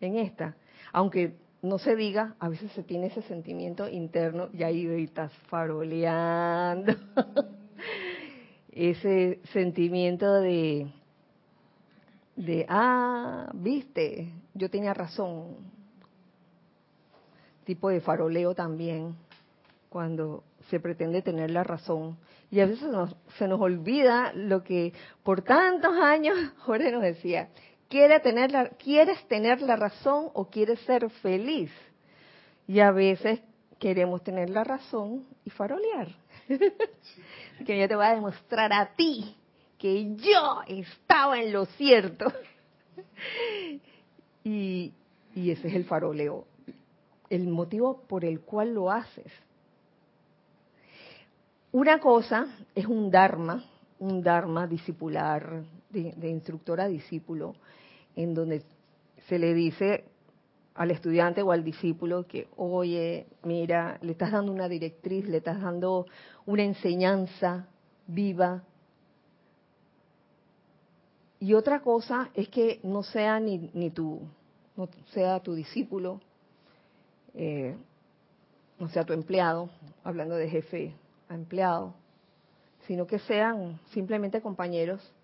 en 0.00 0.16
esta. 0.16 0.54
Aunque 0.92 1.34
no 1.60 1.80
se 1.80 1.96
diga, 1.96 2.36
a 2.38 2.48
veces 2.48 2.70
se 2.70 2.84
tiene 2.84 3.06
ese 3.08 3.22
sentimiento 3.22 3.88
interno 3.88 4.48
y 4.52 4.62
ahí 4.62 4.86
estás 5.02 5.32
faroleando. 5.48 6.94
ese 8.70 9.40
sentimiento 9.52 10.34
de, 10.34 10.86
de, 12.36 12.64
ah, 12.68 13.50
viste, 13.54 14.30
yo 14.54 14.70
tenía 14.70 14.94
razón, 14.94 15.77
tipo 17.68 17.90
de 17.90 18.00
faroleo 18.00 18.54
también, 18.54 19.14
cuando 19.90 20.42
se 20.70 20.80
pretende 20.80 21.20
tener 21.20 21.50
la 21.50 21.64
razón. 21.64 22.16
Y 22.50 22.60
a 22.60 22.66
veces 22.66 22.88
se 23.36 23.46
nos 23.46 23.60
olvida 23.60 24.32
lo 24.32 24.64
que 24.64 24.94
por 25.22 25.42
tantos 25.42 25.94
años 25.98 26.34
Jorge 26.60 26.90
nos 26.90 27.02
decía, 27.02 27.50
¿Quiere 27.90 28.20
tener 28.20 28.52
la, 28.52 28.70
¿quieres 28.70 29.22
tener 29.28 29.60
la 29.60 29.76
razón 29.76 30.30
o 30.32 30.48
quieres 30.48 30.80
ser 30.80 31.10
feliz? 31.10 31.70
Y 32.66 32.80
a 32.80 32.90
veces 32.90 33.40
queremos 33.78 34.24
tener 34.24 34.48
la 34.48 34.64
razón 34.64 35.26
y 35.44 35.50
farolear. 35.50 36.08
que 37.66 37.78
yo 37.78 37.86
te 37.86 37.96
voy 37.96 38.06
a 38.06 38.14
demostrar 38.14 38.72
a 38.72 38.94
ti 38.94 39.36
que 39.78 40.16
yo 40.16 40.62
estaba 40.66 41.38
en 41.38 41.52
lo 41.52 41.66
cierto. 41.66 42.32
y, 44.44 44.94
y 45.34 45.50
ese 45.50 45.68
es 45.68 45.74
el 45.74 45.84
faroleo 45.84 46.46
el 47.30 47.48
motivo 47.48 48.02
por 48.08 48.24
el 48.24 48.40
cual 48.40 48.74
lo 48.74 48.90
haces. 48.90 49.32
Una 51.72 52.00
cosa 52.00 52.46
es 52.74 52.86
un 52.86 53.10
dharma, 53.10 53.62
un 53.98 54.22
dharma 54.22 54.66
discipular, 54.66 55.62
de, 55.90 56.28
instructor 56.28 56.80
a 56.80 56.88
discípulo, 56.88 57.54
en 58.16 58.34
donde 58.34 58.62
se 59.28 59.38
le 59.38 59.52
dice 59.52 60.04
al 60.74 60.90
estudiante 60.90 61.42
o 61.42 61.52
al 61.52 61.64
discípulo 61.64 62.26
que, 62.26 62.48
oye, 62.56 63.26
mira, 63.42 63.98
le 64.00 64.12
estás 64.12 64.32
dando 64.32 64.52
una 64.52 64.68
directriz, 64.68 65.26
le 65.26 65.38
estás 65.38 65.60
dando 65.60 66.06
una 66.46 66.62
enseñanza 66.62 67.68
viva. 68.06 68.62
Y 71.40 71.52
otra 71.54 71.80
cosa 71.80 72.30
es 72.34 72.48
que 72.48 72.80
no 72.82 73.02
sea 73.02 73.40
ni, 73.40 73.70
ni 73.74 73.90
tu, 73.90 74.20
no 74.76 74.88
sea 75.12 75.40
tu 75.40 75.54
discípulo, 75.54 76.20
eh, 77.38 77.76
no 78.80 78.88
sea 78.88 79.04
tu 79.04 79.12
empleado, 79.12 79.70
hablando 80.02 80.34
de 80.34 80.50
jefe 80.50 80.92
a 81.28 81.34
empleado, 81.34 81.94
sino 82.88 83.06
que 83.06 83.20
sean 83.20 83.78
simplemente 83.92 84.42
compañeros 84.42 85.14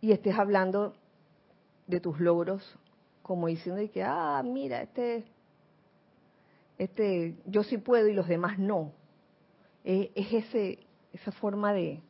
y 0.00 0.12
estés 0.12 0.38
hablando 0.38 0.94
de 1.86 2.00
tus 2.00 2.18
logros 2.18 2.78
como 3.22 3.48
diciendo 3.48 3.82
que, 3.92 4.02
ah, 4.02 4.42
mira, 4.42 4.82
este, 4.82 5.24
este, 6.78 7.34
yo 7.46 7.62
sí 7.62 7.78
puedo 7.78 8.08
y 8.08 8.14
los 8.14 8.28
demás 8.28 8.58
no. 8.58 8.92
Es, 9.82 10.10
ese, 10.14 10.78
esa 11.12 11.32
forma 11.32 11.72
de, 11.72 12.00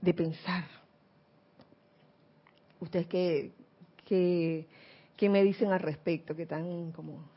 de 0.00 0.14
pensar. 0.14 0.64
¿Ustedes 2.80 3.06
qué, 3.08 3.52
qué, 4.04 4.66
qué 5.16 5.28
me 5.28 5.42
dicen 5.42 5.70
al 5.70 5.80
respecto? 5.80 6.34
Que 6.34 6.42
están 6.42 6.92
como 6.92 7.31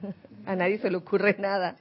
a 0.46 0.56
nadie 0.56 0.78
se 0.78 0.90
le 0.90 0.96
ocurre 0.96 1.36
nada. 1.38 1.76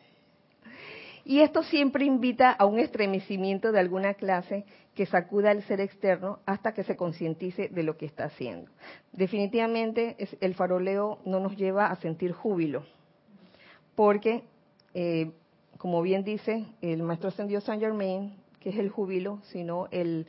Y 1.23 1.41
esto 1.41 1.63
siempre 1.63 2.05
invita 2.05 2.51
a 2.51 2.65
un 2.65 2.79
estremecimiento 2.79 3.71
de 3.71 3.79
alguna 3.79 4.15
clase 4.15 4.65
que 4.95 5.05
sacuda 5.05 5.51
al 5.51 5.63
ser 5.63 5.79
externo 5.79 6.39
hasta 6.45 6.73
que 6.73 6.83
se 6.83 6.95
concientice 6.95 7.69
de 7.69 7.83
lo 7.83 7.95
que 7.95 8.05
está 8.05 8.25
haciendo. 8.25 8.71
Definitivamente 9.13 10.15
el 10.41 10.55
faroleo 10.55 11.19
no 11.25 11.39
nos 11.39 11.55
lleva 11.55 11.87
a 11.87 11.95
sentir 11.97 12.31
júbilo, 12.31 12.85
porque, 13.95 14.43
eh, 14.93 15.31
como 15.77 16.01
bien 16.01 16.23
dice 16.23 16.65
el 16.81 17.03
maestro 17.03 17.29
ascendido 17.29 17.61
Saint 17.61 17.81
Germain, 17.81 18.35
que 18.59 18.69
es 18.69 18.77
el 18.77 18.89
júbilo, 18.89 19.39
sino 19.43 19.87
el, 19.91 20.27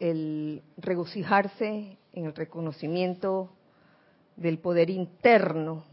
el 0.00 0.62
regocijarse 0.76 1.98
en 2.12 2.24
el 2.24 2.34
reconocimiento 2.34 3.50
del 4.36 4.58
poder 4.58 4.90
interno 4.90 5.84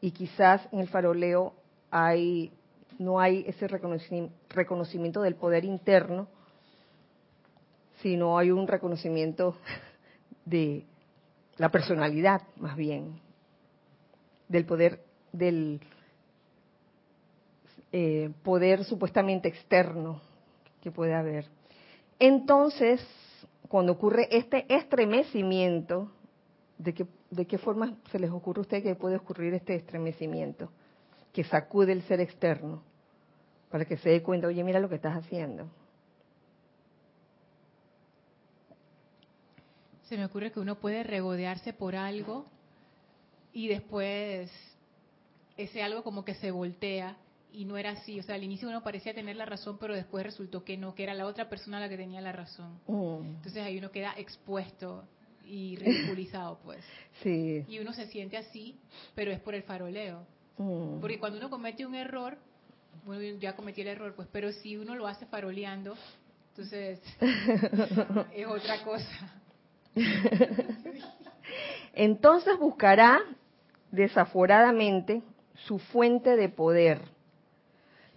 y 0.00 0.10
quizás 0.12 0.66
en 0.72 0.80
el 0.80 0.88
faroleo 0.88 1.54
hay 1.90 2.52
no 2.98 3.20
hay 3.20 3.44
ese 3.46 3.68
reconocimiento 3.68 5.22
del 5.22 5.36
poder 5.36 5.64
interno, 5.64 6.26
sino 8.02 8.38
hay 8.38 8.50
un 8.50 8.66
reconocimiento 8.66 9.56
de 10.44 10.84
la 11.56 11.70
personalidad, 11.70 12.42
más 12.56 12.76
bien, 12.76 13.20
del 14.48 14.64
poder 14.64 15.00
del 15.32 15.80
eh, 17.92 18.30
poder 18.42 18.84
supuestamente 18.84 19.48
externo 19.48 20.20
que 20.82 20.90
puede 20.90 21.14
haber. 21.14 21.46
Entonces, 22.18 23.00
cuando 23.68 23.92
ocurre 23.92 24.28
este 24.30 24.66
estremecimiento, 24.74 26.10
¿de 26.78 26.94
qué, 26.94 27.06
¿de 27.30 27.46
qué 27.46 27.58
forma 27.58 27.96
se 28.10 28.18
les 28.18 28.30
ocurre 28.30 28.60
a 28.60 28.62
usted 28.62 28.82
que 28.82 28.94
puede 28.94 29.16
ocurrir 29.16 29.54
este 29.54 29.74
estremecimiento? 29.74 30.70
Que 31.32 31.44
sacude 31.44 31.92
el 31.92 32.02
ser 32.02 32.20
externo 32.20 32.82
para 33.70 33.84
que 33.84 33.96
se 33.98 34.08
dé 34.08 34.22
cuenta, 34.22 34.46
oye, 34.46 34.64
mira 34.64 34.80
lo 34.80 34.88
que 34.88 34.94
estás 34.94 35.16
haciendo. 35.16 35.68
Se 40.04 40.16
me 40.16 40.24
ocurre 40.24 40.50
que 40.50 40.60
uno 40.60 40.76
puede 40.76 41.02
regodearse 41.02 41.74
por 41.74 41.94
algo 41.94 42.46
y 43.52 43.68
después 43.68 44.50
ese 45.58 45.82
algo 45.82 46.02
como 46.02 46.24
que 46.24 46.34
se 46.34 46.50
voltea 46.50 47.18
y 47.52 47.66
no 47.66 47.76
era 47.76 47.90
así. 47.90 48.18
O 48.18 48.22
sea, 48.22 48.36
al 48.36 48.42
inicio 48.42 48.68
uno 48.68 48.82
parecía 48.82 49.12
tener 49.12 49.36
la 49.36 49.44
razón, 49.44 49.76
pero 49.78 49.94
después 49.94 50.24
resultó 50.24 50.64
que 50.64 50.78
no, 50.78 50.94
que 50.94 51.02
era 51.02 51.12
la 51.12 51.26
otra 51.26 51.50
persona 51.50 51.78
la 51.78 51.90
que 51.90 51.98
tenía 51.98 52.22
la 52.22 52.32
razón. 52.32 52.80
Mm. 52.86 53.36
Entonces 53.36 53.58
ahí 53.58 53.76
uno 53.76 53.90
queda 53.90 54.14
expuesto 54.16 55.04
y 55.48 55.76
ridiculizado, 55.76 56.58
pues. 56.64 56.84
Sí. 57.22 57.64
Y 57.66 57.80
uno 57.80 57.92
se 57.92 58.06
siente 58.06 58.36
así, 58.36 58.78
pero 59.16 59.32
es 59.32 59.40
por 59.40 59.52
el 59.52 59.64
faroleo. 59.64 60.24
Mm. 60.56 61.00
Porque 61.00 61.18
cuando 61.18 61.38
uno 61.38 61.50
comete 61.50 61.84
un 61.84 61.96
error, 61.96 62.38
bueno, 63.04 63.38
ya 63.40 63.56
cometí 63.56 63.80
el 63.80 63.88
error, 63.88 64.14
pues, 64.14 64.28
pero 64.30 64.52
si 64.52 64.76
uno 64.76 64.94
lo 64.94 65.08
hace 65.08 65.26
faroleando, 65.26 65.96
entonces 66.50 67.00
es 68.36 68.46
otra 68.46 68.84
cosa. 68.84 69.32
entonces 71.94 72.56
buscará 72.58 73.20
desaforadamente 73.90 75.22
su 75.54 75.80
fuente 75.80 76.36
de 76.36 76.48
poder, 76.48 77.00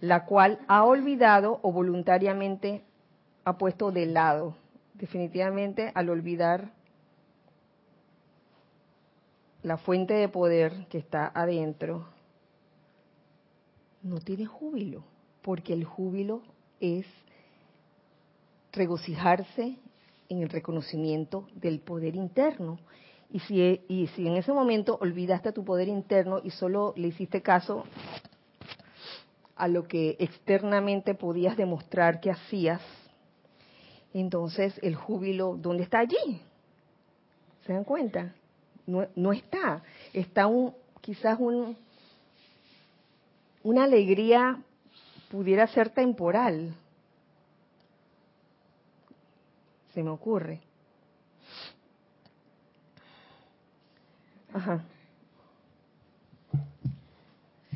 la 0.00 0.26
cual 0.26 0.60
ha 0.68 0.84
olvidado 0.84 1.58
o 1.62 1.72
voluntariamente 1.72 2.82
ha 3.44 3.58
puesto 3.58 3.90
de 3.90 4.06
lado. 4.06 4.54
Definitivamente 4.94 5.90
al 5.94 6.10
olvidar 6.10 6.70
la 9.62 9.76
fuente 9.76 10.14
de 10.14 10.28
poder 10.28 10.86
que 10.88 10.98
está 10.98 11.30
adentro, 11.34 12.06
no 14.02 14.18
tiene 14.18 14.46
júbilo, 14.46 15.04
porque 15.42 15.72
el 15.72 15.84
júbilo 15.84 16.42
es 16.80 17.06
regocijarse 18.72 19.76
en 20.28 20.42
el 20.42 20.48
reconocimiento 20.48 21.46
del 21.54 21.78
poder 21.80 22.16
interno. 22.16 22.78
Y 23.30 23.38
si, 23.40 23.62
en 24.26 24.36
ese 24.36 24.52
momento 24.52 24.98
olvidaste 25.00 25.52
tu 25.52 25.64
poder 25.64 25.88
interno 25.88 26.40
y 26.42 26.50
solo 26.50 26.92
le 26.96 27.08
hiciste 27.08 27.40
caso 27.40 27.84
a 29.56 29.68
lo 29.68 29.86
que 29.86 30.16
externamente 30.18 31.14
podías 31.14 31.56
demostrar 31.56 32.20
que 32.20 32.30
hacías, 32.30 32.82
entonces 34.12 34.78
el 34.82 34.96
júbilo, 34.96 35.56
¿dónde 35.56 35.84
está 35.84 36.00
allí? 36.00 36.42
¿Se 37.64 37.72
dan 37.72 37.84
cuenta? 37.84 38.34
No, 38.86 39.06
no 39.14 39.32
está. 39.32 39.82
Está 40.12 40.46
un, 40.46 40.74
quizás 41.00 41.38
un, 41.38 41.76
una 43.62 43.84
alegría 43.84 44.58
pudiera 45.30 45.66
ser 45.68 45.90
temporal. 45.90 46.74
Se 49.94 50.02
me 50.02 50.10
ocurre. 50.10 50.60
Ajá. 54.52 54.84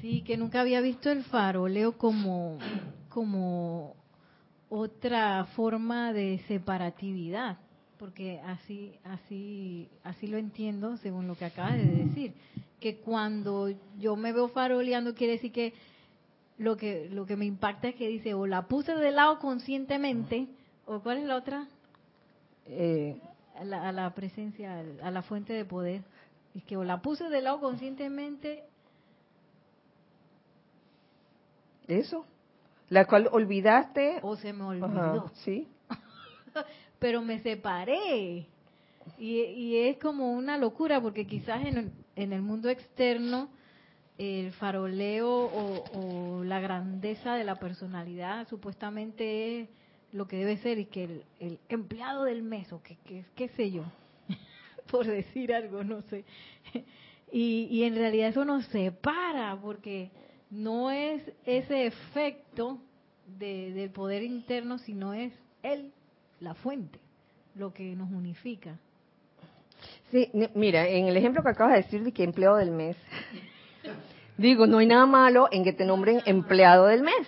Sí, 0.00 0.22
que 0.22 0.36
nunca 0.36 0.60
había 0.60 0.80
visto 0.80 1.10
el 1.10 1.24
faroleo 1.24 1.96
como, 1.96 2.58
como 3.08 3.96
otra 4.68 5.44
forma 5.56 6.12
de 6.12 6.38
separatividad, 6.48 7.58
porque 7.98 8.40
así, 8.40 8.94
así, 9.04 9.88
así 10.04 10.26
lo 10.26 10.38
entiendo 10.38 10.96
según 10.98 11.26
lo 11.26 11.34
que 11.36 11.44
acabas 11.46 11.76
de 11.76 11.86
decir, 11.86 12.32
que 12.80 12.96
cuando 12.98 13.70
yo 13.98 14.16
me 14.16 14.32
veo 14.32 14.48
faroleando 14.48 15.14
quiere 15.14 15.34
decir 15.34 15.52
que 15.52 15.72
lo 16.58 16.76
que 16.76 17.08
lo 17.10 17.26
que 17.26 17.36
me 17.36 17.44
impacta 17.44 17.88
es 17.88 17.94
que 17.96 18.08
dice 18.08 18.34
o 18.34 18.46
la 18.46 18.62
puse 18.66 18.94
de 18.94 19.10
lado 19.10 19.38
conscientemente 19.38 20.46
o 20.86 21.00
cuál 21.00 21.18
es 21.18 21.24
la 21.24 21.36
otra 21.36 21.66
Eh, 22.66 23.20
a 23.58 23.64
la, 23.64 23.88
a 23.88 23.92
la 23.92 24.14
presencia 24.14 24.82
a 25.02 25.10
la 25.10 25.22
fuente 25.22 25.52
de 25.52 25.64
poder. 25.64 26.02
Es 26.54 26.64
que 26.64 26.76
o 26.76 26.84
la 26.84 27.00
puse 27.00 27.28
de 27.28 27.40
lado 27.40 27.60
conscientemente. 27.60 28.64
Eso, 31.86 32.26
la 32.88 33.04
cual 33.06 33.28
olvidaste. 33.30 34.18
o 34.22 34.36
se 34.36 34.52
me 34.52 34.64
olvidó. 34.64 34.86
Ajá, 34.86 35.32
sí. 35.44 35.68
pero 36.98 37.22
me 37.22 37.40
separé. 37.40 38.46
Y, 39.18 39.40
y 39.40 39.76
es 39.88 39.98
como 39.98 40.32
una 40.32 40.58
locura, 40.58 41.00
porque 41.00 41.26
quizás 41.26 41.64
en 41.64 41.78
el, 41.78 41.92
en 42.16 42.32
el 42.32 42.42
mundo 42.42 42.68
externo 42.68 43.48
el 44.18 44.52
faroleo 44.52 45.28
o, 45.30 46.42
la 46.44 46.60
grandeza 46.60 47.34
de 47.34 47.44
la 47.44 47.56
personalidad 47.56 48.48
supuestamente 48.48 49.60
es 49.60 49.68
lo 50.12 50.26
que 50.26 50.36
debe 50.36 50.56
ser 50.58 50.78
y 50.78 50.86
que 50.86 51.04
el, 51.04 51.24
el 51.40 51.58
empleado 51.68 52.24
del 52.24 52.42
mes 52.42 52.72
o 52.72 52.82
que, 52.82 52.96
que 53.04 53.24
qué 53.34 53.48
sé 53.50 53.70
yo, 53.70 53.84
por 54.90 55.06
decir 55.06 55.52
algo, 55.52 55.84
no 55.84 56.02
sé. 56.02 56.24
Y, 57.32 57.68
y 57.70 57.82
en 57.82 57.96
realidad 57.96 58.28
eso 58.28 58.44
nos 58.44 58.64
separa 58.66 59.58
porque 59.60 60.10
no 60.50 60.90
es 60.90 61.22
ese 61.44 61.86
efecto 61.86 62.80
de, 63.26 63.72
del 63.72 63.90
poder 63.90 64.22
interno, 64.22 64.78
sino 64.78 65.12
es 65.12 65.32
él, 65.62 65.92
la 66.40 66.54
fuente, 66.54 66.98
lo 67.54 67.72
que 67.72 67.94
nos 67.96 68.10
unifica. 68.10 68.78
Sí, 70.10 70.30
mira, 70.54 70.88
en 70.88 71.06
el 71.06 71.16
ejemplo 71.16 71.42
que 71.42 71.50
acabas 71.50 71.74
de 71.74 71.82
decir 71.82 72.02
de 72.02 72.12
que 72.12 72.24
empleado 72.24 72.56
del 72.56 72.70
mes, 72.70 72.96
digo, 74.38 74.66
no 74.66 74.78
hay 74.78 74.86
nada 74.86 75.06
malo 75.06 75.48
en 75.50 75.64
que 75.64 75.72
te 75.72 75.84
nombren 75.84 76.20
empleado 76.26 76.86
del 76.86 77.02
mes. 77.02 77.26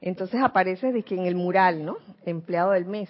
Entonces 0.00 0.40
aparece 0.42 0.92
de 0.92 1.02
que 1.02 1.14
en 1.14 1.24
el 1.26 1.34
mural, 1.34 1.84
¿no? 1.84 1.96
Empleado 2.26 2.72
del 2.72 2.84
mes. 2.84 3.08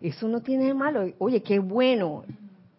Eso 0.00 0.28
no 0.28 0.40
tiene 0.40 0.66
de 0.66 0.74
malo. 0.74 1.10
Oye, 1.18 1.42
qué 1.42 1.58
bueno, 1.58 2.24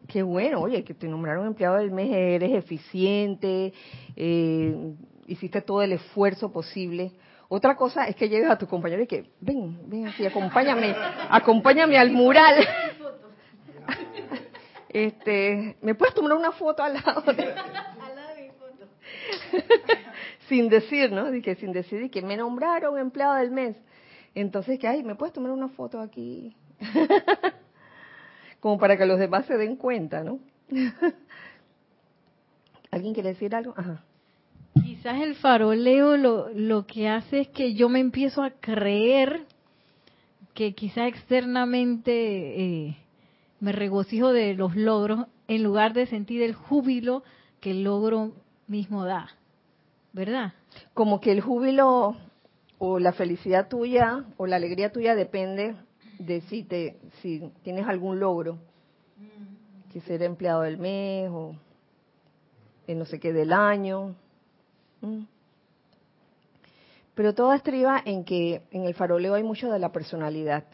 qué 0.08 0.24
bueno, 0.24 0.62
oye, 0.62 0.84
que 0.84 0.94
te 0.94 1.08
nombraron 1.08 1.46
empleado 1.46 1.76
del 1.76 1.92
mes, 1.92 2.10
eres 2.12 2.54
eficiente, 2.54 3.74
eh, 4.16 4.94
hiciste 5.28 5.62
todo 5.62 5.82
el 5.82 5.92
esfuerzo 5.92 6.52
posible. 6.52 7.12
Otra 7.50 7.76
cosa 7.76 8.06
es 8.08 8.16
que 8.16 8.28
llegues 8.28 8.50
a 8.50 8.58
tu 8.58 8.68
compañero 8.68 9.02
y 9.04 9.08
que, 9.08 9.32
ven, 9.40 9.90
ven 9.90 10.08
aquí, 10.08 10.26
acompáñame, 10.26 10.94
acompáñame 11.30 11.98
al 11.98 12.12
mural. 12.12 12.56
Este, 14.90 15.76
¿me 15.82 15.96
puedes 15.96 16.16
tomar 16.16 16.34
una 16.34 16.54
foto 16.54 16.82
al 16.82 16.94
lado 16.94 17.22
de, 17.34 17.54
sin 20.50 20.70
decir, 20.70 21.12
¿no? 21.12 21.30
Que 21.42 21.56
sin 21.56 21.72
decir 21.72 22.02
y 22.04 22.10
que 22.10 22.22
me 22.22 22.38
nombraron 22.38 22.98
empleado 22.98 23.36
del 23.36 23.52
mes. 23.52 23.76
Entonces, 24.34 24.80
que 24.80 24.88
ay, 24.88 25.04
¿me 25.04 25.16
puedes 25.16 25.34
tomar 25.34 25.52
una 25.52 25.70
foto 25.70 26.00
aquí? 26.00 26.56
Como 28.60 28.78
para 28.78 28.98
que 28.98 29.06
los 29.06 29.20
demás 29.20 29.46
se 29.46 29.58
den 29.58 29.76
cuenta, 29.76 30.24
¿no? 30.24 30.40
¿Alguien 32.92 33.14
quiere 33.14 33.30
decir 33.30 33.54
algo? 33.56 33.74
Ajá. 33.78 34.04
Quizás 34.98 35.22
el 35.22 35.36
faroleo 35.36 36.18
lo, 36.18 36.50
lo 36.56 36.88
que 36.88 37.08
hace 37.08 37.42
es 37.42 37.48
que 37.50 37.76
yo 37.76 37.88
me 37.88 38.00
empiezo 38.00 38.42
a 38.42 38.50
creer 38.50 39.46
que 40.56 40.74
quizás 40.74 41.08
externamente 41.08 42.88
eh, 42.88 42.98
me 43.60 43.74
regocijo 43.74 44.34
de 44.34 44.56
los 44.56 44.76
logros 44.76 45.28
en 45.48 45.62
lugar 45.62 45.94
de 45.94 46.08
sentir 46.08 46.42
el 46.42 46.56
júbilo 46.56 47.22
que 47.60 47.72
el 47.72 47.84
logro 47.84 48.32
mismo 48.68 49.06
da, 49.06 49.30
¿verdad? 50.14 50.54
Como 50.96 51.22
que 51.22 51.32
el 51.32 51.42
júbilo 51.42 52.18
o 52.80 52.98
la 52.98 53.14
felicidad 53.14 53.68
tuya 53.68 54.26
o 54.38 54.48
la 54.48 54.56
alegría 54.56 54.92
tuya 54.92 55.14
depende 55.14 55.76
de 56.18 56.42
si 56.42 56.64
te 56.64 56.98
si 57.22 57.52
tienes 57.62 57.88
algún 57.88 58.20
logro, 58.20 58.58
que 59.94 60.02
ser 60.02 60.24
empleado 60.24 60.64
del 60.64 60.80
mes 60.80 61.30
o 61.32 61.56
en 62.88 62.98
no 62.98 63.06
sé 63.06 63.20
qué 63.20 63.32
del 63.32 63.54
año. 63.54 64.16
Mm. 65.02 65.24
Pero 67.16 67.34
todo 67.34 67.54
estriba 67.54 68.02
en 68.06 68.24
que 68.24 68.62
en 68.72 68.86
el 68.86 68.94
faroleo 68.94 69.34
hay 69.34 69.44
mucho 69.44 69.72
de 69.72 69.80
la 69.80 69.92
personalidad. 69.92 70.66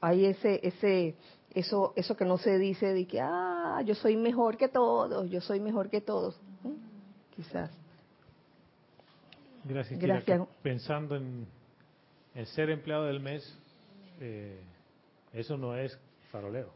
Hay 0.00 0.26
ese 0.26 0.60
ese 0.62 1.14
eso 1.54 1.94
eso 1.96 2.16
que 2.16 2.26
no 2.26 2.36
se 2.36 2.58
dice 2.58 2.92
de 2.92 3.06
que 3.06 3.20
ah, 3.20 3.80
yo 3.84 3.94
soy 3.94 4.16
mejor 4.16 4.58
que 4.58 4.68
todos, 4.68 5.30
yo 5.30 5.40
soy 5.40 5.58
mejor 5.60 5.88
que 5.88 6.00
todos. 6.02 6.38
Mm, 6.62 7.34
Quizás. 7.34 7.70
Gracias, 9.64 9.98
Pensando 10.62 11.16
en, 11.16 11.46
en 12.34 12.46
ser 12.46 12.70
empleado 12.70 13.04
del 13.06 13.18
mes, 13.20 13.58
eh, 14.20 14.60
eso 15.32 15.56
no 15.56 15.74
es 15.76 15.98
faroleo. 16.30 16.70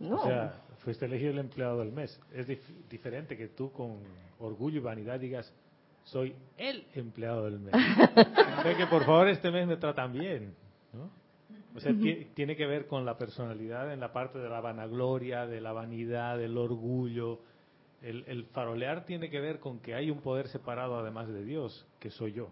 No. 0.00 0.16
O 0.16 0.24
sea, 0.24 0.60
fuiste 0.78 1.04
elegido 1.06 1.30
el 1.30 1.38
empleado 1.38 1.78
del 1.78 1.92
mes. 1.92 2.18
Es 2.32 2.48
dif- 2.48 2.88
diferente 2.90 3.36
que 3.36 3.48
tú 3.48 3.70
con 3.70 3.98
orgullo 4.40 4.78
y 4.78 4.82
vanidad 4.82 5.20
digas, 5.20 5.52
soy 6.04 6.34
el 6.58 6.86
empleado 6.94 7.44
del 7.44 7.58
mes. 7.60 7.74
o 8.58 8.62
sea, 8.62 8.76
que 8.76 8.86
por 8.86 9.04
favor 9.04 9.28
este 9.28 9.50
mes 9.50 9.66
me 9.66 9.76
tratan 9.76 10.12
bien. 10.12 10.54
¿no? 10.92 11.10
O 11.76 11.80
sea, 11.80 11.92
ti- 11.92 12.28
tiene 12.34 12.56
que 12.56 12.66
ver 12.66 12.86
con 12.86 13.04
la 13.04 13.18
personalidad 13.18 13.92
en 13.92 14.00
la 14.00 14.12
parte 14.12 14.38
de 14.38 14.48
la 14.48 14.60
vanagloria, 14.60 15.46
de 15.46 15.60
la 15.60 15.72
vanidad, 15.72 16.38
del 16.38 16.56
orgullo. 16.56 17.40
El, 18.02 18.24
el 18.28 18.44
farolear 18.46 19.06
tiene 19.06 19.30
que 19.30 19.40
ver 19.40 19.58
con 19.60 19.80
que 19.80 19.94
hay 19.94 20.10
un 20.10 20.20
poder 20.20 20.48
separado 20.48 20.98
además 20.98 21.26
de 21.28 21.42
Dios, 21.44 21.86
que 21.98 22.10
soy 22.10 22.32
yo. 22.32 22.44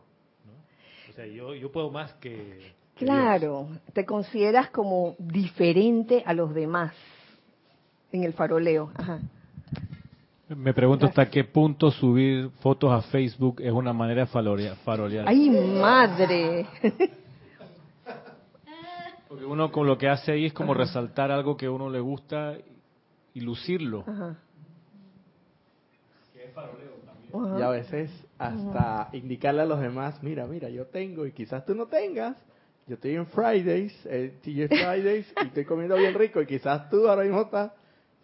¿no? 0.46 1.10
O 1.10 1.12
sea, 1.12 1.26
yo, 1.26 1.54
yo 1.54 1.70
puedo 1.70 1.90
más 1.90 2.12
que... 2.14 2.30
que 2.96 3.04
Dios. 3.04 3.10
Claro, 3.16 3.68
te 3.92 4.04
consideras 4.06 4.70
como 4.70 5.14
diferente 5.18 6.22
a 6.26 6.32
los 6.32 6.54
demás 6.54 6.94
en 8.12 8.24
el 8.24 8.32
faroleo. 8.32 8.90
Ajá. 8.94 9.20
Me 10.56 10.74
pregunto 10.74 11.06
hasta 11.06 11.30
qué 11.30 11.44
punto 11.44 11.90
subir 11.90 12.50
fotos 12.60 12.92
a 12.92 13.02
Facebook 13.10 13.60
es 13.60 13.72
una 13.72 13.92
manera 13.92 14.22
de 14.22 14.26
farolear. 14.26 14.76
¡Ay, 15.26 15.50
madre! 15.50 16.66
Porque 19.28 19.44
uno 19.44 19.70
con 19.70 19.86
lo 19.86 19.96
que 19.96 20.08
hace 20.08 20.32
ahí 20.32 20.46
es 20.46 20.52
como 20.52 20.74
resaltar 20.74 21.30
algo 21.30 21.56
que 21.56 21.66
a 21.66 21.70
uno 21.70 21.88
le 21.88 22.00
gusta 22.00 22.56
y 23.34 23.40
lucirlo. 23.40 24.04
Ajá. 24.06 24.36
Y 27.58 27.62
a 27.62 27.68
veces 27.70 28.10
hasta 28.38 29.08
indicarle 29.12 29.62
a 29.62 29.66
los 29.66 29.80
demás, 29.80 30.22
mira, 30.22 30.46
mira, 30.46 30.68
yo 30.68 30.86
tengo 30.86 31.24
y 31.24 31.32
quizás 31.32 31.64
tú 31.64 31.74
no 31.74 31.86
tengas. 31.86 32.36
Yo 32.86 32.96
estoy 32.96 33.14
en 33.14 33.26
Fridays, 33.28 33.94
eh, 34.06 34.38
TJ 34.42 34.68
Fridays, 34.68 35.32
y 35.42 35.46
estoy 35.46 35.64
comiendo 35.64 35.96
bien 35.96 36.12
rico 36.14 36.42
y 36.42 36.46
quizás 36.46 36.90
tú 36.90 37.08
ahora 37.08 37.22
mismo 37.22 37.42
estás 37.42 37.72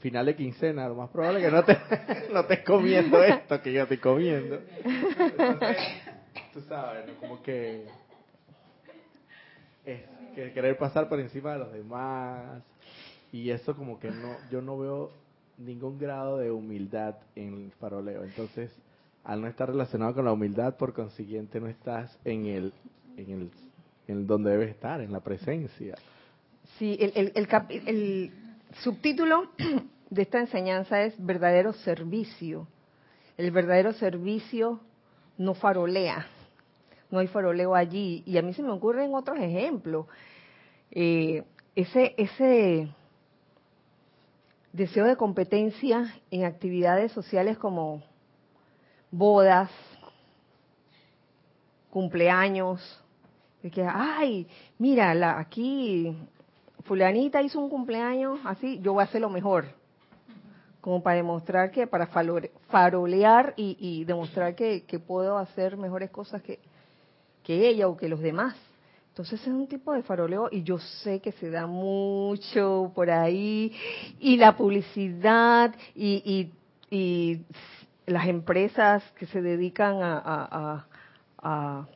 final 0.00 0.26
de 0.26 0.36
quincena, 0.36 0.88
lo 0.88 0.94
más 0.94 1.10
probable 1.10 1.40
es 1.40 1.46
que 1.46 1.50
no 1.52 1.64
te 1.64 1.76
no 2.32 2.40
estés 2.40 2.60
comiendo 2.60 3.22
esto 3.22 3.60
que 3.62 3.72
yo 3.72 3.82
estoy 3.82 3.98
comiendo. 3.98 4.60
Entonces, 4.84 5.76
tú 6.52 6.60
sabes, 6.68 7.04
como 7.20 7.42
que 7.42 7.84
es 9.84 10.00
que 10.34 10.52
querer 10.52 10.76
pasar 10.76 11.08
por 11.08 11.18
encima 11.20 11.52
de 11.54 11.58
los 11.58 11.72
demás 11.72 12.62
y 13.32 13.50
eso 13.50 13.74
como 13.76 13.98
que 13.98 14.10
no 14.10 14.36
yo 14.50 14.60
no 14.60 14.78
veo 14.78 15.10
ningún 15.58 15.98
grado 15.98 16.38
de 16.38 16.50
humildad 16.50 17.16
en 17.34 17.54
el 17.54 17.72
faroleo. 17.80 18.22
Entonces, 18.22 18.70
al 19.24 19.40
no 19.40 19.48
estar 19.48 19.68
relacionado 19.68 20.14
con 20.14 20.24
la 20.24 20.32
humildad, 20.32 20.76
por 20.76 20.92
consiguiente 20.92 21.60
no 21.60 21.66
estás 21.66 22.16
en 22.24 22.46
el 22.46 22.72
en 23.16 23.30
el 23.30 23.50
en 24.06 24.26
donde 24.26 24.50
debes 24.52 24.70
estar, 24.70 25.00
en 25.00 25.12
la 25.12 25.20
presencia. 25.20 25.94
Sí, 26.78 26.96
el, 27.00 27.12
el, 27.14 27.32
el, 27.34 27.48
capi- 27.48 27.82
el 27.86 28.30
subtítulo 28.82 29.50
de 30.10 30.22
esta 30.22 30.40
enseñanza 30.40 31.02
es 31.02 31.14
verdadero 31.24 31.72
servicio. 31.72 32.66
El 33.36 33.50
verdadero 33.50 33.92
servicio 33.92 34.80
no 35.36 35.54
farolea. 35.54 36.26
no 37.10 37.20
hay 37.20 37.28
faroleo 37.28 37.74
allí. 37.74 38.22
Y 38.26 38.38
a 38.38 38.42
mí 38.42 38.52
se 38.52 38.62
me 38.62 38.70
ocurren 38.70 39.14
otros 39.14 39.38
ejemplos. 39.38 40.06
Eh, 40.90 41.44
ese, 41.74 42.14
ese 42.16 42.88
deseo 44.72 45.04
de 45.04 45.16
competencia 45.16 46.14
en 46.30 46.44
actividades 46.44 47.12
sociales 47.12 47.58
como 47.58 48.02
bodas, 49.10 49.70
cumpleaños, 51.90 53.02
de 53.62 53.70
que, 53.70 53.82
ay, 53.82 54.46
mira, 54.78 55.14
la, 55.14 55.38
aquí 55.38 56.16
fulanita 56.88 57.42
hizo 57.42 57.60
un 57.60 57.68
cumpleaños 57.68 58.40
así, 58.44 58.80
yo 58.80 58.94
voy 58.94 59.02
a 59.02 59.04
hacer 59.04 59.20
lo 59.20 59.30
mejor. 59.30 59.66
Como 60.80 61.02
para 61.02 61.16
demostrar 61.16 61.70
que, 61.70 61.86
para 61.86 62.06
farolear 62.06 63.52
y, 63.56 64.04
demostrar 64.04 64.54
que, 64.54 65.02
puedo 65.06 65.36
hacer 65.36 65.76
mejores 65.76 66.10
cosas 66.10 66.40
que, 66.42 66.58
que 67.42 67.68
ella 67.68 67.88
o 67.88 67.96
que 67.96 68.08
los 68.08 68.20
demás. 68.20 68.56
Entonces 69.10 69.40
es 69.40 69.48
un 69.48 69.66
tipo 69.66 69.92
de 69.92 70.02
faroleo 70.02 70.48
y 70.50 70.62
yo 70.62 70.78
sé 70.78 71.20
que 71.20 71.32
se 71.32 71.50
da 71.50 71.66
mucho 71.66 72.92
por 72.94 73.10
ahí 73.10 73.72
y 74.20 74.36
la 74.36 74.56
publicidad 74.56 75.74
y, 75.94 76.52
y, 76.90 77.42
las 78.06 78.26
empresas 78.26 79.02
que 79.18 79.26
se 79.26 79.42
dedican 79.42 79.98
a, 80.00 80.86
a, 81.42 81.86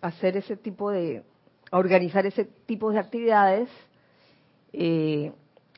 hacer 0.00 0.36
ese 0.36 0.56
tipo 0.56 0.90
de, 0.90 1.22
a 1.70 1.76
organizar 1.76 2.24
ese 2.24 2.44
tipo 2.44 2.90
de 2.90 2.98
actividades, 2.98 3.68
eh, 4.72 5.32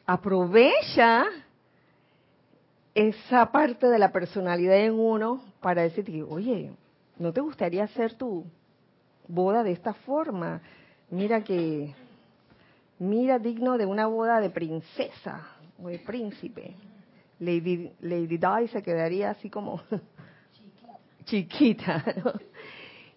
aprovecha 0.06 1.24
esa 2.94 3.50
parte 3.52 3.86
de 3.86 3.98
la 3.98 4.12
personalidad 4.12 4.78
en 4.78 4.98
uno 4.98 5.42
para 5.60 5.82
decir, 5.82 6.24
oye, 6.28 6.72
¿no 7.18 7.32
te 7.32 7.40
gustaría 7.40 7.84
hacer 7.84 8.14
tu 8.14 8.44
boda 9.28 9.62
de 9.62 9.72
esta 9.72 9.94
forma? 9.94 10.60
Mira 11.10 11.42
que, 11.42 11.94
mira 12.98 13.38
digno 13.38 13.78
de 13.78 13.86
una 13.86 14.06
boda 14.06 14.40
de 14.40 14.50
princesa 14.50 15.46
o 15.82 15.88
de 15.88 15.98
príncipe. 15.98 16.74
Lady, 17.38 17.90
Lady 18.00 18.36
Di 18.36 18.68
se 18.70 18.82
quedaría 18.82 19.30
así 19.30 19.48
como 19.48 19.80
chiquita. 21.24 22.04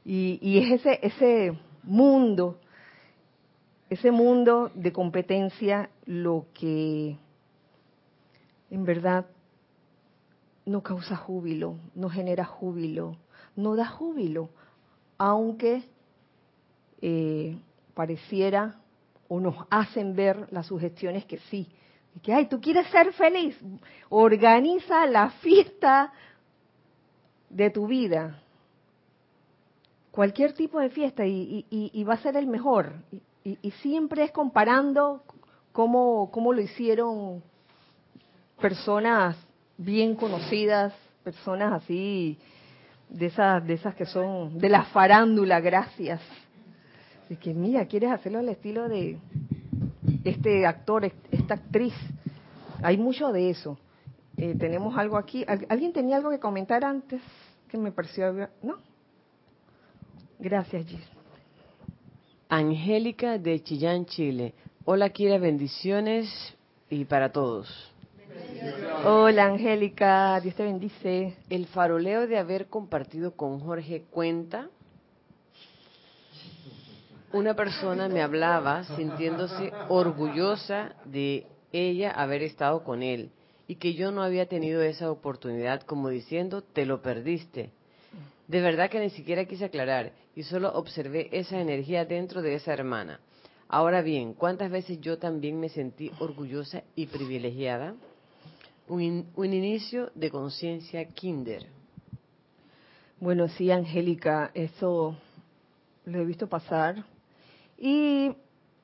Y, 0.05 0.39
y 0.41 0.59
es 0.59 0.81
ese, 0.81 0.99
ese 1.01 1.57
mundo, 1.83 2.59
ese 3.93 4.11
mundo 4.11 4.71
de 4.75 4.91
competencia 4.91 5.89
lo 6.05 6.45
que 6.53 7.17
en 8.69 8.83
verdad 8.85 9.25
no 10.65 10.81
causa 10.81 11.15
júbilo, 11.15 11.77
no 11.95 12.09
genera 12.09 12.45
júbilo, 12.45 13.17
no 13.55 13.75
da 13.75 13.85
júbilo, 13.85 14.49
aunque 15.17 15.83
eh, 17.01 17.57
pareciera 17.93 18.79
o 19.27 19.39
nos 19.39 19.55
hacen 19.69 20.15
ver 20.15 20.47
las 20.51 20.67
sugestiones 20.67 21.25
que 21.25 21.37
sí. 21.49 21.67
Que, 22.21 22.31
ay, 22.31 22.45
tú 22.45 22.61
quieres 22.61 22.87
ser 22.87 23.11
feliz, 23.13 23.57
organiza 24.09 25.05
la 25.07 25.31
fiesta 25.31 26.13
de 27.49 27.69
tu 27.69 27.87
vida 27.87 28.43
cualquier 30.13 30.53
tipo 30.53 30.79
de 30.79 30.91
fiesta 30.91 31.25
y, 31.25 32.03
va 32.07 32.13
a 32.13 32.21
ser 32.21 32.37
el 32.37 32.45
mejor. 32.45 32.93
Y, 33.43 33.71
siempre 33.81 34.23
es 34.23 34.31
comparando 34.31 35.23
cómo, 35.71 36.31
cómo 36.31 36.53
lo 36.53 36.61
hicieron 36.61 37.43
personas 38.61 39.35
bien 39.77 40.15
conocidas, 40.15 40.93
personas 41.23 41.83
así, 41.83 42.37
de 43.09 43.25
esas, 43.25 43.65
de 43.65 43.73
esas 43.73 43.95
que 43.95 44.05
son 44.05 44.57
de 44.57 44.69
la 44.69 44.85
farándula, 44.85 45.59
gracias. 45.59 46.21
Es 47.29 47.37
que, 47.39 47.53
mira, 47.53 47.85
quieres 47.85 48.11
hacerlo 48.11 48.39
al 48.39 48.49
estilo 48.49 48.87
de 48.87 49.17
este 50.23 50.65
actor, 50.65 51.11
esta 51.31 51.55
actriz. 51.55 51.93
Hay 52.81 52.97
mucho 52.97 53.31
de 53.31 53.49
eso. 53.49 53.77
Eh, 54.37 54.55
tenemos 54.57 54.97
algo 54.97 55.17
aquí. 55.17 55.45
¿Alguien 55.69 55.93
tenía 55.93 56.17
algo 56.17 56.29
que 56.29 56.39
comentar 56.39 56.83
antes 56.83 57.21
que 57.67 57.77
me 57.77 57.91
pareció... 57.91 58.49
¿No? 58.61 58.75
Gracias, 60.39 60.85
Gis. 60.85 61.12
Angélica 62.55 63.39
de 63.39 63.63
Chillán, 63.63 64.05
Chile. 64.05 64.53
Hola, 64.85 65.09
Kira, 65.09 65.39
bendiciones 65.39 66.29
y 66.87 67.03
para 67.05 67.31
todos. 67.31 67.67
Hola, 69.03 69.45
Angélica, 69.45 70.39
Dios 70.39 70.53
te 70.53 70.61
bendice. 70.61 71.35
El 71.49 71.65
faroleo 71.65 72.27
de 72.27 72.37
haber 72.37 72.67
compartido 72.67 73.31
con 73.31 73.59
Jorge 73.59 74.03
cuenta. 74.11 74.69
Una 77.31 77.55
persona 77.55 78.07
me 78.07 78.21
hablaba 78.21 78.83
sintiéndose 78.83 79.73
orgullosa 79.89 80.93
de 81.05 81.47
ella 81.71 82.11
haber 82.11 82.43
estado 82.43 82.83
con 82.83 83.01
él 83.01 83.31
y 83.67 83.77
que 83.77 83.95
yo 83.95 84.11
no 84.11 84.21
había 84.21 84.45
tenido 84.45 84.83
esa 84.83 85.09
oportunidad 85.09 85.81
como 85.81 86.09
diciendo, 86.09 86.61
te 86.61 86.85
lo 86.85 87.01
perdiste. 87.01 87.71
De 88.47 88.61
verdad 88.61 88.89
que 88.89 88.99
ni 88.99 89.09
siquiera 89.09 89.45
quise 89.45 89.65
aclarar 89.65 90.11
y 90.35 90.43
solo 90.43 90.73
observé 90.73 91.29
esa 91.31 91.59
energía 91.59 92.05
dentro 92.05 92.41
de 92.41 92.55
esa 92.55 92.73
hermana. 92.73 93.19
Ahora 93.69 94.01
bien, 94.01 94.33
¿cuántas 94.33 94.69
veces 94.69 94.99
yo 94.99 95.17
también 95.17 95.59
me 95.59 95.69
sentí 95.69 96.11
orgullosa 96.19 96.83
y 96.95 97.07
privilegiada? 97.07 97.95
Un, 98.87 99.25
inicio 99.37 100.11
de 100.13 100.29
conciencia 100.29 101.05
kinder. 101.05 101.65
Bueno, 103.19 103.47
sí, 103.47 103.71
Angélica, 103.71 104.51
eso 104.53 105.15
lo 106.05 106.19
he 106.19 106.25
visto 106.25 106.47
pasar. 106.47 107.05
Y 107.77 108.35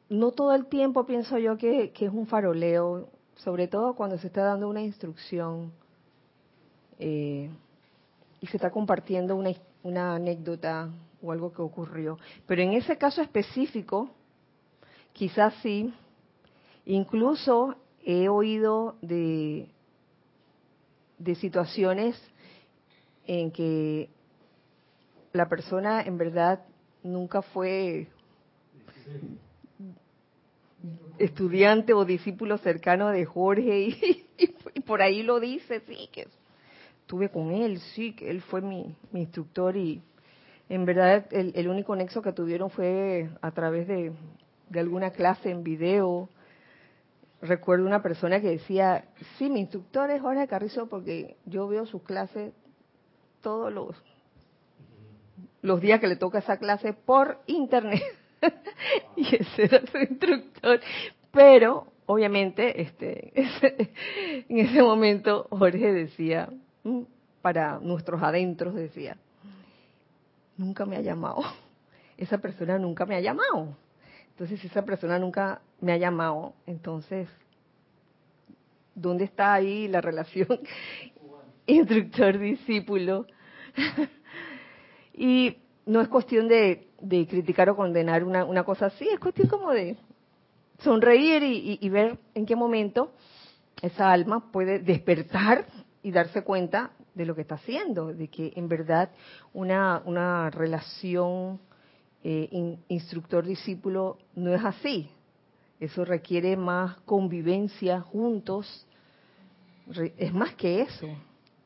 no 0.10 0.32
todo 0.32 0.56
el 0.56 0.68
tiempo 0.68 1.06
pienso 1.06 1.38
yo 1.38 1.58
que, 1.58 1.92
que 1.92 2.06
es 2.06 2.12
un 2.12 2.26
faroleo, 2.26 3.10
sobre 3.36 3.68
todo 3.68 3.94
cuando 3.94 4.18
se 4.18 4.28
está 4.28 4.44
dando 4.44 4.70
una 4.70 4.82
instrucción. 4.82 5.74
Eh, 6.98 7.50
y 8.42 8.48
se 8.48 8.58
está 8.58 8.72
compartiendo 8.72 9.36
una, 9.36 9.52
una 9.84 10.16
anécdota 10.16 10.90
o 11.22 11.32
algo 11.32 11.52
que 11.52 11.62
ocurrió. 11.62 12.18
Pero 12.48 12.62
en 12.62 12.74
ese 12.74 12.98
caso 12.98 13.22
específico, 13.22 14.10
quizás 15.14 15.54
sí, 15.62 15.94
incluso 16.86 17.76
he 18.04 18.30
oído 18.30 18.96
de, 19.02 19.70
de 21.18 21.36
situaciones 21.36 22.20
en 23.28 23.52
que 23.52 24.10
la 25.34 25.48
persona 25.48 26.02
en 26.02 26.18
verdad 26.18 26.66
nunca 27.04 27.42
fue 27.42 28.08
estudiante 31.18 31.94
o 31.94 32.06
discípulo 32.06 32.58
cercano 32.58 33.10
de 33.10 33.26
Jorge 33.26 33.82
y, 33.82 34.26
y, 34.74 34.80
por 34.80 35.02
ahí 35.02 35.22
lo 35.22 35.40
dice, 35.40 35.82
sí, 35.82 36.10
que 36.12 36.28
estuve 37.10 37.30
con 37.30 37.50
él, 37.50 37.80
sí, 37.96 38.16
él 38.22 38.40
fue 38.40 38.62
mi, 38.62 38.96
instructor 39.14 39.76
y 39.76 40.00
en 40.70 40.86
verdad 40.86 41.26
el, 41.32 41.68
único 41.68 41.96
nexo 41.96 42.22
que 42.22 42.34
tuvieron 42.34 42.70
fue 42.70 43.32
a 43.42 43.50
través 43.50 43.88
de, 43.88 44.12
alguna 44.76 45.10
clase 45.10 45.50
en 45.50 45.64
video. 45.64 46.30
Recuerdo 47.42 47.88
una 47.88 48.04
persona 48.04 48.40
que 48.40 48.50
decía, 48.50 49.06
sí, 49.40 49.50
mi 49.50 49.62
instructor 49.62 50.12
es 50.12 50.22
Jorge 50.22 50.48
Carrizo 50.48 50.88
porque 50.88 51.36
yo 51.46 51.68
veo 51.68 51.88
sus 51.88 52.04
clases 52.04 52.54
todos 53.42 53.74
los, 53.74 53.96
los 55.64 55.82
días 55.82 56.00
que 56.00 56.08
le 56.10 56.16
toca 56.16 56.38
esa 56.38 56.58
clase 56.58 56.94
por 56.94 57.40
internet. 57.48 58.04
y 59.16 59.36
ese 59.36 59.64
era 59.64 59.82
su 59.88 59.98
instructor. 59.98 60.80
Pero, 61.32 61.88
obviamente, 62.06 62.84
este, 62.84 63.34
en 64.48 64.60
ese 64.60 64.84
momento 64.84 65.48
Jorge 65.50 65.92
decía, 65.92 66.50
para 67.42 67.80
nuestros 67.80 68.22
adentros, 68.22 68.76
decía, 68.76 69.18
nunca 70.58 70.86
me 70.86 70.98
ha 70.98 71.02
llamado. 71.02 71.42
Esa 72.18 72.38
persona 72.38 72.78
nunca 72.78 73.06
me 73.06 73.16
ha 73.16 73.22
llamado. 73.22 73.78
Entonces, 74.32 74.60
si 74.60 74.68
esa 74.68 74.84
persona 74.84 75.20
nunca 75.20 75.62
me 75.82 75.92
ha 75.92 75.98
llamado, 75.98 76.54
entonces, 76.66 77.28
¿dónde 78.96 79.26
está 79.26 79.54
ahí 79.54 79.88
la 79.88 80.00
relación 80.00 80.48
instructor-discípulo? 81.66 83.26
y 85.14 85.58
no 85.86 86.00
es 86.02 86.08
cuestión 86.08 86.48
de, 86.48 86.88
criticar 87.30 87.70
o 87.70 87.76
condenar 87.76 88.24
una, 88.24 88.64
cosa 88.64 88.86
así, 88.88 89.08
es 89.10 89.20
cuestión 89.20 89.50
como 89.50 89.72
de 89.72 89.98
sonreír 90.80 91.44
y 91.44 91.90
ver 91.90 92.18
en 92.34 92.46
qué 92.46 92.56
momento 92.56 93.12
esa 93.82 94.12
alma 94.12 94.52
puede 94.52 94.80
despertar 94.80 95.66
y 96.04 96.12
darse 96.12 96.44
cuenta 96.44 96.92
de 97.14 97.26
lo 97.26 97.36
que 97.36 97.42
está 97.42 97.56
haciendo, 97.56 98.14
de 98.14 98.28
que 98.30 98.54
en 98.56 98.70
verdad 98.70 99.10
una, 99.54 100.02
una 100.06 100.50
relación 100.50 101.60
eh, 102.24 102.78
instructor-discípulo 102.88 104.18
no 104.36 104.54
es 104.54 104.64
así. 104.64 105.10
Eso 105.80 106.04
requiere 106.04 106.58
más 106.58 106.98
convivencia 107.02 108.02
juntos, 108.02 108.86
es 110.18 110.34
más 110.34 110.54
que 110.56 110.82
eso. 110.82 111.08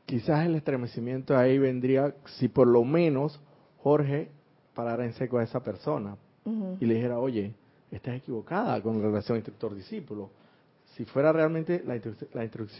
Quizás 0.05 0.45
el 0.45 0.55
estremecimiento 0.55 1.35
ahí 1.35 1.57
vendría 1.57 2.13
si 2.25 2.47
por 2.47 2.67
lo 2.67 2.83
menos 2.83 3.39
Jorge 3.81 4.29
parara 4.75 5.05
en 5.05 5.13
seco 5.13 5.39
a 5.39 5.43
esa 5.43 5.63
persona 5.63 6.15
y 6.79 6.85
le 6.85 6.95
dijera, 6.95 7.19
oye, 7.19 7.53
estás 7.89 8.15
equivocada 8.15 8.81
con 8.81 9.01
la 9.01 9.07
relación 9.07 9.37
instructor-discípulo. 9.37 10.29
Si 10.95 11.05
fuera 11.05 11.31
realmente 11.31 11.83
la, 11.85 11.99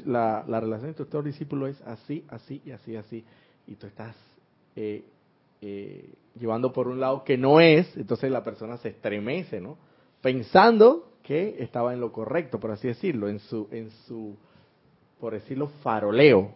la, 0.06 0.44
la, 0.48 0.60
relación 0.60 0.90
instructor-discípulo 0.90 1.68
es 1.68 1.82
así, 1.82 2.24
así 2.30 2.62
y 2.64 2.72
así, 2.72 2.96
así, 2.96 3.26
y 3.66 3.76
tú 3.76 3.88
estás 3.88 4.16
eh, 4.76 5.04
eh, 5.62 6.10
llevando 6.40 6.72
por 6.72 6.88
un 6.88 7.00
lado 7.00 7.24
que 7.24 7.38
no 7.38 7.60
es, 7.60 7.96
entonces 7.98 8.30
la 8.32 8.44
persona 8.44 8.78
se 8.78 8.90
estremece, 8.90 9.60
¿no? 9.60 9.78
Pensando 10.22 11.14
que 11.24 11.56
estaba 11.60 11.94
en 11.94 12.02
lo 12.02 12.12
correcto, 12.12 12.60
por 12.60 12.72
así 12.72 12.88
decirlo, 12.88 13.30
en 13.30 13.40
su, 13.40 13.68
en 13.72 13.90
su, 14.06 14.36
por 15.20 15.34
decirlo, 15.34 15.68
faroleo. 15.82 16.54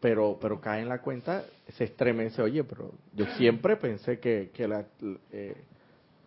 Pero, 0.00 0.38
pero 0.40 0.60
cae 0.60 0.82
en 0.82 0.88
la 0.88 1.02
cuenta, 1.02 1.44
se 1.68 1.84
estremece, 1.84 2.40
oye, 2.40 2.64
pero 2.64 2.92
yo 3.14 3.26
siempre 3.36 3.76
pensé 3.76 4.18
que, 4.18 4.50
que 4.54 4.66
la, 4.66 4.86
eh, 5.32 5.54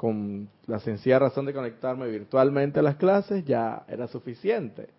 con 0.02 0.50
la 0.66 0.80
sencilla 0.80 1.20
razón 1.20 1.46
de 1.46 1.54
conectarme 1.54 2.08
virtualmente 2.08 2.80
a 2.80 2.82
las 2.82 2.96
clases 2.96 3.46
ya 3.46 3.86
era 3.88 4.08
suficiente. 4.08 4.90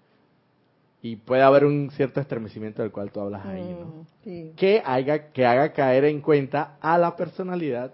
Y 1.03 1.17
puede 1.17 1.43
haber 1.43 1.65
un 1.65 1.91
cierto 1.91 2.21
estremecimiento 2.21 2.83
del 2.83 2.93
cual 2.93 3.11
tú 3.11 3.19
hablas 3.19 3.45
ahí, 3.45 3.65
¿no? 3.65 4.07
Mm, 4.25 4.55
que, 4.55 4.81
haga, 4.87 5.33
que 5.33 5.45
haga 5.45 5.73
caer 5.73 6.05
en 6.05 6.21
cuenta 6.21 6.77
a 6.81 6.99
la 6.99 7.17
personalidad 7.17 7.93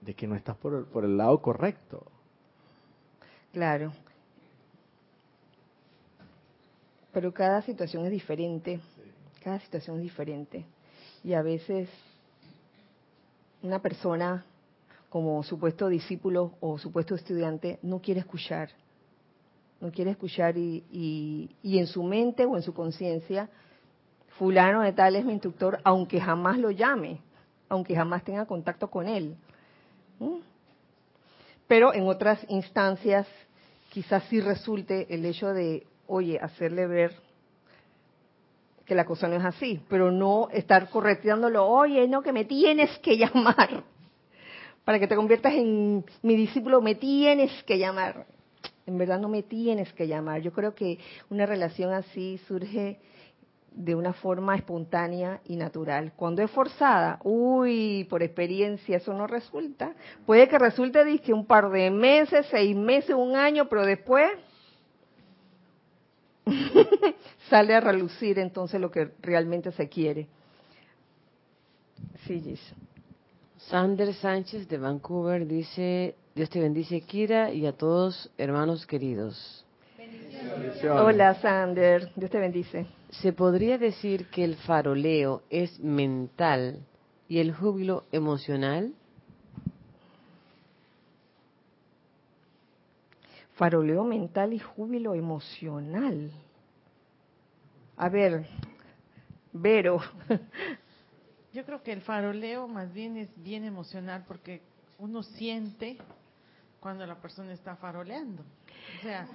de 0.00 0.14
que 0.14 0.28
no 0.28 0.36
estás 0.36 0.56
por 0.58 0.74
el, 0.76 0.84
por 0.84 1.04
el 1.04 1.16
lado 1.16 1.42
correcto. 1.42 2.06
Claro. 3.52 3.92
Pero 7.12 7.34
cada 7.34 7.62
situación 7.62 8.04
es 8.04 8.12
diferente. 8.12 8.78
Cada 9.42 9.58
situación 9.58 9.96
es 9.96 10.02
diferente. 10.04 10.64
Y 11.24 11.32
a 11.32 11.42
veces 11.42 11.88
una 13.60 13.82
persona 13.82 14.44
como 15.08 15.42
supuesto 15.42 15.88
discípulo 15.88 16.52
o 16.60 16.78
supuesto 16.78 17.14
estudiante 17.14 17.78
no 17.82 18.00
quiere 18.00 18.20
escuchar. 18.20 18.70
No 19.80 19.90
quiere 19.90 20.10
escuchar 20.10 20.56
y, 20.58 20.84
y, 21.62 21.78
en 21.78 21.86
su 21.86 22.02
mente 22.02 22.44
o 22.44 22.56
en 22.56 22.62
su 22.62 22.74
conciencia, 22.74 23.48
fulano 24.38 24.82
de 24.82 24.92
tal 24.92 25.14
es 25.14 25.24
mi 25.24 25.32
instructor, 25.32 25.78
aunque 25.84 26.20
jamás 26.20 26.58
lo 26.58 26.72
llame, 26.72 27.20
aunque 27.68 27.94
jamás 27.94 28.24
tenga 28.24 28.44
contacto 28.44 28.90
con 28.90 29.06
él. 29.06 29.36
Pero 31.68 31.94
en 31.94 32.08
otras 32.08 32.44
instancias 32.48 33.28
quizás 33.90 34.24
sí 34.24 34.40
resulte 34.40 35.06
el 35.14 35.24
hecho 35.24 35.52
de, 35.52 35.86
oye, 36.08 36.40
hacerle 36.40 36.86
ver 36.86 37.14
que 38.84 38.96
la 38.96 39.04
cosa 39.04 39.28
no 39.28 39.36
es 39.36 39.44
así, 39.44 39.80
pero 39.88 40.10
no 40.10 40.48
estar 40.50 40.90
correteándolo, 40.90 41.66
oye, 41.66 42.08
no, 42.08 42.22
que 42.22 42.32
me 42.32 42.44
tienes 42.44 42.98
que 42.98 43.16
llamar. 43.16 43.84
Para 44.88 44.98
que 44.98 45.06
te 45.06 45.16
conviertas 45.16 45.52
en 45.52 46.02
mi 46.22 46.34
discípulo, 46.34 46.80
me 46.80 46.94
tienes 46.94 47.62
que 47.64 47.76
llamar. 47.76 48.24
En 48.86 48.96
verdad 48.96 49.20
no 49.20 49.28
me 49.28 49.42
tienes 49.42 49.92
que 49.92 50.08
llamar. 50.08 50.40
Yo 50.40 50.50
creo 50.50 50.74
que 50.74 50.98
una 51.28 51.44
relación 51.44 51.92
así 51.92 52.38
surge 52.48 52.98
de 53.70 53.94
una 53.94 54.14
forma 54.14 54.56
espontánea 54.56 55.42
y 55.44 55.56
natural. 55.56 56.14
Cuando 56.16 56.40
es 56.40 56.50
forzada, 56.50 57.20
uy, 57.22 58.06
por 58.08 58.22
experiencia 58.22 58.96
eso 58.96 59.12
no 59.12 59.26
resulta. 59.26 59.92
Puede 60.24 60.48
que 60.48 60.58
resulte 60.58 61.18
que 61.18 61.34
un 61.34 61.44
par 61.44 61.68
de 61.68 61.90
meses, 61.90 62.46
seis 62.50 62.74
meses, 62.74 63.14
un 63.14 63.36
año, 63.36 63.68
pero 63.68 63.84
después 63.84 64.30
sale 67.50 67.74
a 67.74 67.80
relucir 67.80 68.38
entonces 68.38 68.80
lo 68.80 68.90
que 68.90 69.10
realmente 69.20 69.70
se 69.70 69.86
quiere. 69.86 70.28
Sí, 72.26 72.40
Gis. 72.40 72.74
Sander 73.68 74.14
Sánchez 74.14 74.66
de 74.66 74.78
Vancouver 74.78 75.46
dice, 75.46 76.14
Dios 76.34 76.48
te 76.48 76.58
bendice 76.58 77.02
Kira 77.02 77.52
y 77.52 77.66
a 77.66 77.72
todos 77.72 78.30
hermanos 78.38 78.86
queridos. 78.86 79.66
Hola 80.90 81.34
Sander, 81.34 82.10
Dios 82.16 82.30
te 82.30 82.38
bendice. 82.38 82.86
¿Se 83.10 83.34
podría 83.34 83.76
decir 83.76 84.26
que 84.30 84.42
el 84.44 84.56
faroleo 84.56 85.42
es 85.50 85.78
mental 85.80 86.80
y 87.28 87.40
el 87.40 87.52
júbilo 87.52 88.04
emocional? 88.10 88.94
Faroleo 93.56 94.04
mental 94.04 94.54
y 94.54 94.60
júbilo 94.60 95.14
emocional. 95.14 96.30
A 97.98 98.08
ver, 98.08 98.46
Vero. 99.52 100.00
Yo 101.58 101.64
creo 101.64 101.82
que 101.82 101.90
el 101.90 102.02
faroleo 102.02 102.68
más 102.68 102.92
bien 102.92 103.16
es 103.16 103.28
bien 103.42 103.64
emocional 103.64 104.22
porque 104.28 104.62
uno 104.96 105.24
siente 105.24 105.98
cuando 106.78 107.04
la 107.04 107.16
persona 107.16 107.52
está 107.52 107.74
faroleando. 107.74 108.44
O 108.96 109.02
sea, 109.02 109.26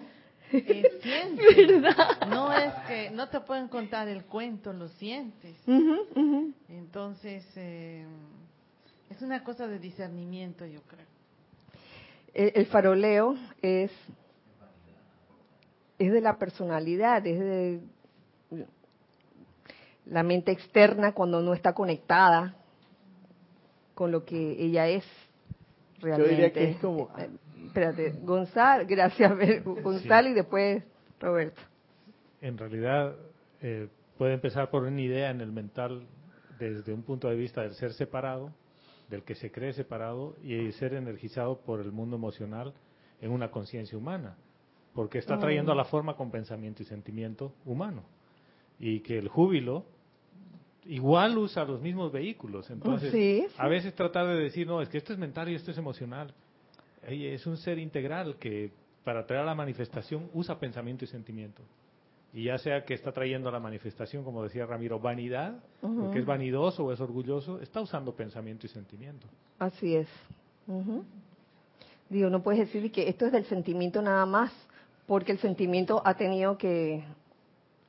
eh, 0.53 1.81
No 2.29 2.53
es 2.53 2.73
que 2.87 3.11
no 3.11 3.27
te 3.27 3.41
pueden 3.41 3.67
contar 3.67 4.07
el 4.07 4.23
cuento, 4.23 4.71
lo 4.71 4.87
sientes. 4.87 5.53
Entonces, 6.69 7.45
eh, 7.57 8.05
es 9.09 9.21
una 9.21 9.43
cosa 9.43 9.67
de 9.67 9.77
discernimiento, 9.77 10.65
yo 10.65 10.79
creo. 10.83 11.05
El, 12.33 12.65
faroleo 12.67 13.35
es, 13.61 13.91
es 15.99 16.13
de 16.13 16.21
la 16.21 16.37
personalidad, 16.37 17.27
es 17.27 17.37
de 17.37 17.81
la 20.05 20.23
mente 20.23 20.51
externa 20.51 21.13
cuando 21.13 21.41
no 21.41 21.53
está 21.53 21.73
conectada 21.73 22.55
con 23.93 24.11
lo 24.11 24.25
que 24.25 24.61
ella 24.63 24.87
es 24.87 25.05
realmente. 25.99 26.31
Yo 26.31 26.35
diría 26.35 26.53
que 26.53 26.71
es 26.71 26.77
como 26.77 27.09
eh, 27.17 27.29
espérate, 27.67 28.13
Gonzalo, 28.23 28.85
gracias, 28.87 29.63
Gonzalo 29.63 30.29
y 30.29 30.33
después 30.33 30.83
Roberto. 31.19 31.61
En 32.41 32.57
realidad, 32.57 33.15
eh, 33.61 33.87
puede 34.17 34.33
empezar 34.33 34.69
por 34.69 34.83
una 34.83 35.01
idea 35.01 35.29
en 35.29 35.41
el 35.41 35.51
mental 35.51 36.05
desde 36.59 36.93
un 36.93 37.03
punto 37.03 37.29
de 37.29 37.35
vista 37.35 37.61
del 37.61 37.73
ser 37.73 37.93
separado, 37.93 38.51
del 39.09 39.23
que 39.23 39.35
se 39.35 39.51
cree 39.51 39.73
separado, 39.73 40.35
y 40.43 40.71
ser 40.73 40.93
energizado 40.93 41.59
por 41.59 41.79
el 41.79 41.91
mundo 41.91 42.15
emocional 42.15 42.73
en 43.21 43.31
una 43.31 43.51
conciencia 43.51 43.97
humana, 43.97 44.35
porque 44.93 45.17
está 45.17 45.37
trayendo 45.39 45.71
a 45.71 45.75
la 45.75 45.85
forma 45.85 46.15
con 46.15 46.31
pensamiento 46.31 46.83
y 46.83 46.85
sentimiento 46.85 47.53
humano. 47.65 48.03
Y 48.79 48.99
que 48.99 49.17
el 49.17 49.29
júbilo 49.29 49.85
igual 50.85 51.37
usa 51.37 51.63
los 51.65 51.81
mismos 51.81 52.11
vehículos. 52.11 52.69
Entonces, 52.69 53.51
a 53.57 53.67
veces 53.67 53.93
tratar 53.95 54.27
de 54.27 54.35
decir, 54.35 54.67
no, 54.67 54.81
es 54.81 54.89
que 54.89 54.97
esto 54.97 55.13
es 55.13 55.19
mental 55.19 55.49
y 55.49 55.55
esto 55.55 55.71
es 55.71 55.77
emocional 55.77 56.33
es 57.07 57.45
un 57.45 57.57
ser 57.57 57.79
integral 57.79 58.35
que 58.37 58.71
para 59.03 59.25
traer 59.25 59.43
a 59.43 59.45
la 59.45 59.55
manifestación 59.55 60.29
usa 60.33 60.59
pensamiento 60.59 61.03
y 61.03 61.07
sentimiento. 61.07 61.61
Y 62.33 62.45
ya 62.45 62.57
sea 62.57 62.83
que 62.83 62.95
está 62.95 63.11
trayendo 63.11 63.49
a 63.49 63.51
la 63.51 63.59
manifestación, 63.59 64.23
como 64.23 64.41
decía 64.41 64.65
Ramiro, 64.65 64.99
vanidad, 64.99 65.61
porque 65.81 66.19
es 66.19 66.25
vanidoso 66.25 66.85
o 66.85 66.91
es 66.91 66.99
orgulloso, 66.99 67.59
está 67.59 67.81
usando 67.81 68.15
pensamiento 68.15 68.65
y 68.65 68.69
sentimiento. 68.69 69.27
Así 69.59 69.95
es. 69.95 70.07
Digo, 72.09 72.29
no 72.29 72.41
puedes 72.41 72.61
decir 72.61 72.91
que 72.91 73.07
esto 73.07 73.27
es 73.27 73.31
del 73.33 73.45
sentimiento 73.45 74.01
nada 74.01 74.25
más, 74.25 74.51
porque 75.05 75.31
el 75.31 75.39
sentimiento 75.39 76.01
ha 76.05 76.15
tenido 76.15 76.57
que, 76.57 77.03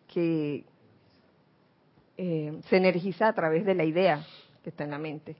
que 0.09 0.65
eh, 2.17 2.61
se 2.69 2.77
energiza 2.77 3.29
a 3.29 3.33
través 3.33 3.65
de 3.65 3.75
la 3.75 3.85
idea 3.85 4.21
que 4.63 4.71
está 4.71 4.85
en 4.85 4.91
la 4.91 4.99
mente. 4.99 5.37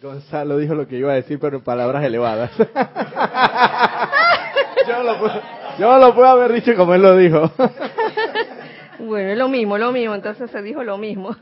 Gonzalo 0.00 0.58
dijo 0.58 0.74
lo 0.74 0.86
que 0.86 0.96
iba 0.96 1.12
a 1.12 1.16
decir, 1.16 1.40
pero 1.40 1.56
en 1.56 1.64
palabras 1.64 2.04
elevadas. 2.04 2.52
yo, 4.88 5.02
lo 5.02 5.18
puedo, 5.18 5.42
yo 5.78 5.98
lo 5.98 6.14
puedo 6.14 6.28
haber 6.28 6.52
dicho 6.52 6.76
como 6.76 6.94
él 6.94 7.02
lo 7.02 7.16
dijo. 7.16 7.50
bueno, 9.00 9.30
es 9.30 9.38
lo 9.38 9.48
mismo, 9.48 9.76
lo 9.76 9.90
mismo, 9.90 10.14
entonces 10.14 10.50
se 10.50 10.62
dijo 10.62 10.84
lo 10.84 10.98
mismo. 10.98 11.34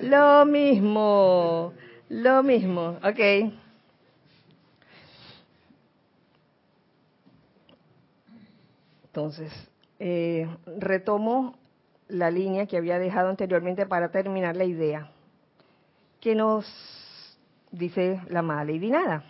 lo 0.00 0.46
mismo, 0.46 1.74
lo 2.08 2.42
mismo, 2.42 2.96
ok. 3.02 3.20
Entonces, 9.04 9.52
eh, 9.98 10.48
retomo 10.78 11.58
la 12.08 12.30
línea 12.30 12.66
que 12.66 12.76
había 12.76 12.98
dejado 12.98 13.28
anteriormente 13.28 13.86
para 13.86 14.10
terminar 14.10 14.56
la 14.56 14.64
idea. 14.64 15.10
Que 16.20 16.34
nos 16.34 16.66
dice 17.70 18.20
la 18.28 18.40
amada 18.40 18.64
Lady 18.64 18.90
Nada. 18.90 19.24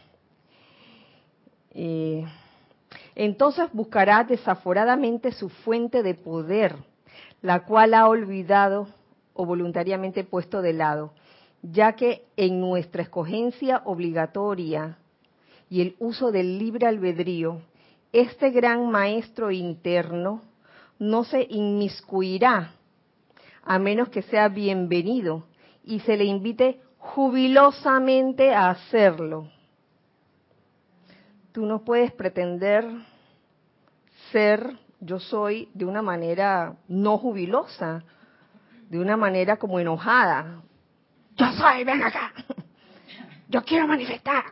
entonces 3.14 3.66
buscará 3.72 4.25
desaforadamente 4.25 5.33
su 5.33 5.49
fuente 5.49 6.03
de 6.03 6.14
poder, 6.14 6.77
la 7.43 7.64
cual 7.64 7.95
ha 7.95 8.07
olvidado 8.09 8.89
o 9.35 9.45
voluntariamente 9.45 10.25
puesto 10.25 10.62
de 10.62 10.72
lado, 10.72 11.12
ya 11.62 11.93
que 11.95 12.25
en 12.37 12.61
nuestra 12.61 13.03
escogencia 13.03 13.83
obligatoria 13.85 14.99
y 15.68 15.81
el 15.81 15.97
uso 15.99 16.31
del 16.31 16.59
libre 16.59 16.87
albedrío, 16.87 17.61
este 18.12 18.51
gran 18.51 18.91
maestro 18.91 19.51
interno 19.51 20.43
no 20.99 21.25
se 21.25 21.47
inmiscuirá 21.51 22.73
a 23.63 23.79
menos 23.79 24.09
que 24.09 24.23
sea 24.23 24.49
bienvenido 24.49 25.45
y 25.85 26.01
se 26.01 26.17
le 26.17 26.25
invite 26.25 26.81
jubilosamente 26.99 28.55
a 28.55 28.71
hacerlo. 28.71 29.49
Tú 31.53 31.67
no 31.67 31.85
puedes 31.85 32.13
pretender 32.13 32.85
ser 34.33 34.79
yo 35.01 35.21
soy 35.21 35.69
de 35.75 35.85
una 35.85 36.03
manera 36.03 36.77
no 36.89 37.19
jubilosa, 37.19 38.03
de 38.89 38.99
una 38.99 39.17
manera 39.17 39.59
como 39.59 39.79
enojada. 39.79 40.63
Yo 41.37 41.53
soy, 41.53 41.85
ven 41.85 42.03
acá. 42.03 42.33
Yo 43.49 43.63
quiero 43.63 43.87
manifestar. 43.87 44.45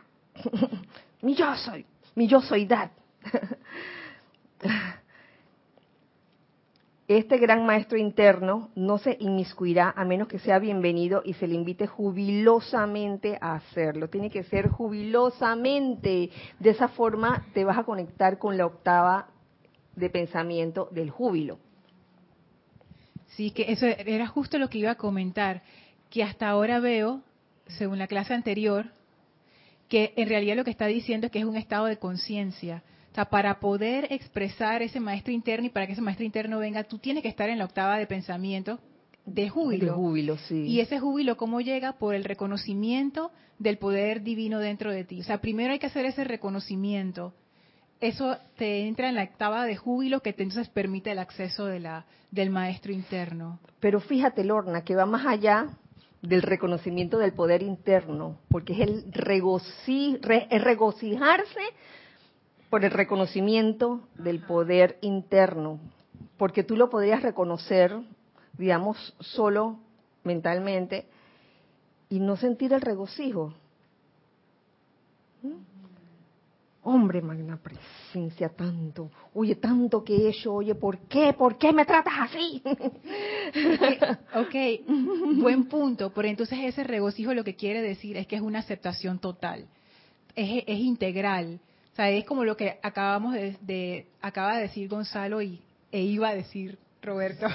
mi 1.21 1.35
yo 1.35 1.55
soy, 1.55 1.85
mi 2.15 2.27
yo 2.27 2.41
soy 2.41 2.65
dad. 2.65 2.91
Este 7.17 7.37
gran 7.37 7.63
maestro 7.63 7.95
interno 7.99 8.71
no 8.73 8.97
se 8.97 9.17
inmiscuirá 9.19 9.93
a 9.95 10.03
menos 10.03 10.27
que 10.27 10.39
sea 10.39 10.57
bienvenido 10.57 11.21
y 11.23 11.33
se 11.33 11.45
le 11.45 11.53
invite 11.53 11.85
jubilosamente 11.85 13.37
a 13.39 13.53
hacerlo. 13.53 14.09
Tiene 14.09 14.31
que 14.31 14.41
ser 14.45 14.67
jubilosamente. 14.69 16.31
De 16.57 16.69
esa 16.71 16.87
forma 16.87 17.45
te 17.53 17.65
vas 17.65 17.77
a 17.77 17.83
conectar 17.83 18.39
con 18.39 18.57
la 18.57 18.65
octava 18.65 19.27
de 19.95 20.09
pensamiento 20.09 20.89
del 20.91 21.11
júbilo. 21.11 21.59
Sí, 23.27 23.51
que 23.51 23.71
eso 23.71 23.85
era 23.85 24.25
justo 24.25 24.57
lo 24.57 24.67
que 24.67 24.79
iba 24.79 24.89
a 24.89 24.95
comentar, 24.95 25.61
que 26.09 26.23
hasta 26.23 26.49
ahora 26.49 26.79
veo, 26.79 27.21
según 27.67 27.99
la 27.99 28.07
clase 28.07 28.33
anterior, 28.33 28.87
que 29.87 30.13
en 30.15 30.29
realidad 30.29 30.55
lo 30.55 30.63
que 30.63 30.71
está 30.71 30.87
diciendo 30.87 31.27
es 31.27 31.31
que 31.31 31.39
es 31.39 31.45
un 31.45 31.57
estado 31.57 31.85
de 31.85 31.97
conciencia. 31.97 32.81
O 33.13 33.15
sea, 33.15 33.25
para 33.25 33.59
poder 33.59 34.07
expresar 34.09 34.81
ese 34.81 34.99
maestro 34.99 35.31
interno 35.31 35.67
y 35.67 35.69
para 35.69 35.85
que 35.85 35.93
ese 35.93 36.01
maestro 36.01 36.25
interno 36.25 36.57
venga, 36.57 36.83
tú 36.83 36.97
tienes 36.97 37.21
que 37.21 37.29
estar 37.29 37.47
en 37.47 37.59
la 37.59 37.65
octava 37.65 37.99
de 37.99 38.07
pensamiento 38.07 38.79
de 39.23 39.49
júbilo. 39.49 39.85
De 39.85 39.91
júbilo, 39.91 40.37
sí. 40.39 40.63
Y 40.63 40.79
ese 40.79 40.99
júbilo, 40.99 41.37
¿cómo 41.37 41.61
llega? 41.61 41.93
Por 41.93 42.15
el 42.15 42.23
reconocimiento 42.23 43.29
del 43.59 43.77
poder 43.77 44.23
divino 44.23 44.57
dentro 44.57 44.91
de 44.91 45.03
ti. 45.03 45.21
O 45.21 45.23
sea, 45.23 45.41
primero 45.41 45.73
hay 45.73 45.77
que 45.77 45.85
hacer 45.85 46.07
ese 46.07 46.23
reconocimiento. 46.23 47.35
Eso 47.99 48.35
te 48.57 48.87
entra 48.87 49.09
en 49.09 49.15
la 49.15 49.25
octava 49.25 49.63
de 49.65 49.75
júbilo 49.75 50.21
que 50.21 50.33
te 50.33 50.41
entonces 50.41 50.69
permite 50.69 51.11
el 51.11 51.19
acceso 51.19 51.67
de 51.67 51.81
la, 51.81 52.07
del 52.31 52.49
maestro 52.49 52.91
interno. 52.93 53.59
Pero 53.79 53.99
fíjate, 53.99 54.43
Lorna, 54.43 54.83
que 54.83 54.95
va 54.95 55.05
más 55.05 55.27
allá 55.27 55.67
del 56.23 56.41
reconocimiento 56.41 57.19
del 57.19 57.33
poder 57.33 57.61
interno, 57.61 58.39
porque 58.49 58.73
es 58.73 58.79
el 58.79 59.05
es 60.49 60.63
regocijarse 60.63 61.61
por 62.73 62.83
el 62.83 62.89
reconocimiento 62.89 64.01
del 64.15 64.39
poder 64.39 64.97
interno, 65.01 65.79
porque 66.37 66.63
tú 66.63 66.75
lo 66.75 66.89
podrías 66.89 67.21
reconocer, 67.21 67.95
digamos, 68.57 69.15
solo 69.19 69.77
mentalmente 70.23 71.05
y 72.09 72.19
no 72.19 72.35
sentir 72.35 72.73
el 72.73 72.81
regocijo. 72.81 73.53
¿Mm? 75.43 75.51
Hombre, 76.81 77.21
magna 77.21 77.57
presencia, 77.57 78.49
tanto, 78.49 79.11
oye, 79.35 79.53
tanto 79.53 80.03
que 80.03 80.15
he 80.15 80.29
hecho, 80.29 80.55
oye, 80.55 80.73
¿por 80.73 80.97
qué? 81.01 81.31
¿Por 81.33 81.59
qué 81.59 81.71
me 81.73 81.85
tratas 81.85 82.15
así? 82.21 82.63
ok, 84.33 85.39
buen 85.43 85.65
punto, 85.65 86.11
pero 86.11 86.27
entonces 86.27 86.57
ese 86.63 86.83
regocijo 86.83 87.35
lo 87.35 87.43
que 87.43 87.55
quiere 87.55 87.83
decir 87.83 88.17
es 88.17 88.25
que 88.25 88.35
es 88.35 88.41
una 88.41 88.57
aceptación 88.57 89.19
total, 89.19 89.67
es, 90.35 90.63
es 90.65 90.79
integral, 90.79 91.59
o 91.93 91.95
sea, 91.95 92.09
es 92.09 92.25
como 92.25 92.43
lo 92.43 92.57
que 92.57 92.79
acabamos 92.81 93.35
de, 93.35 94.07
acaba 94.19 94.55
de 94.55 94.63
decir 94.63 94.89
Gonzalo 94.89 95.43
y 95.43 95.61
e 95.91 96.01
iba 96.01 96.29
a 96.29 96.33
decir 96.33 96.79
Roberto. 97.03 97.45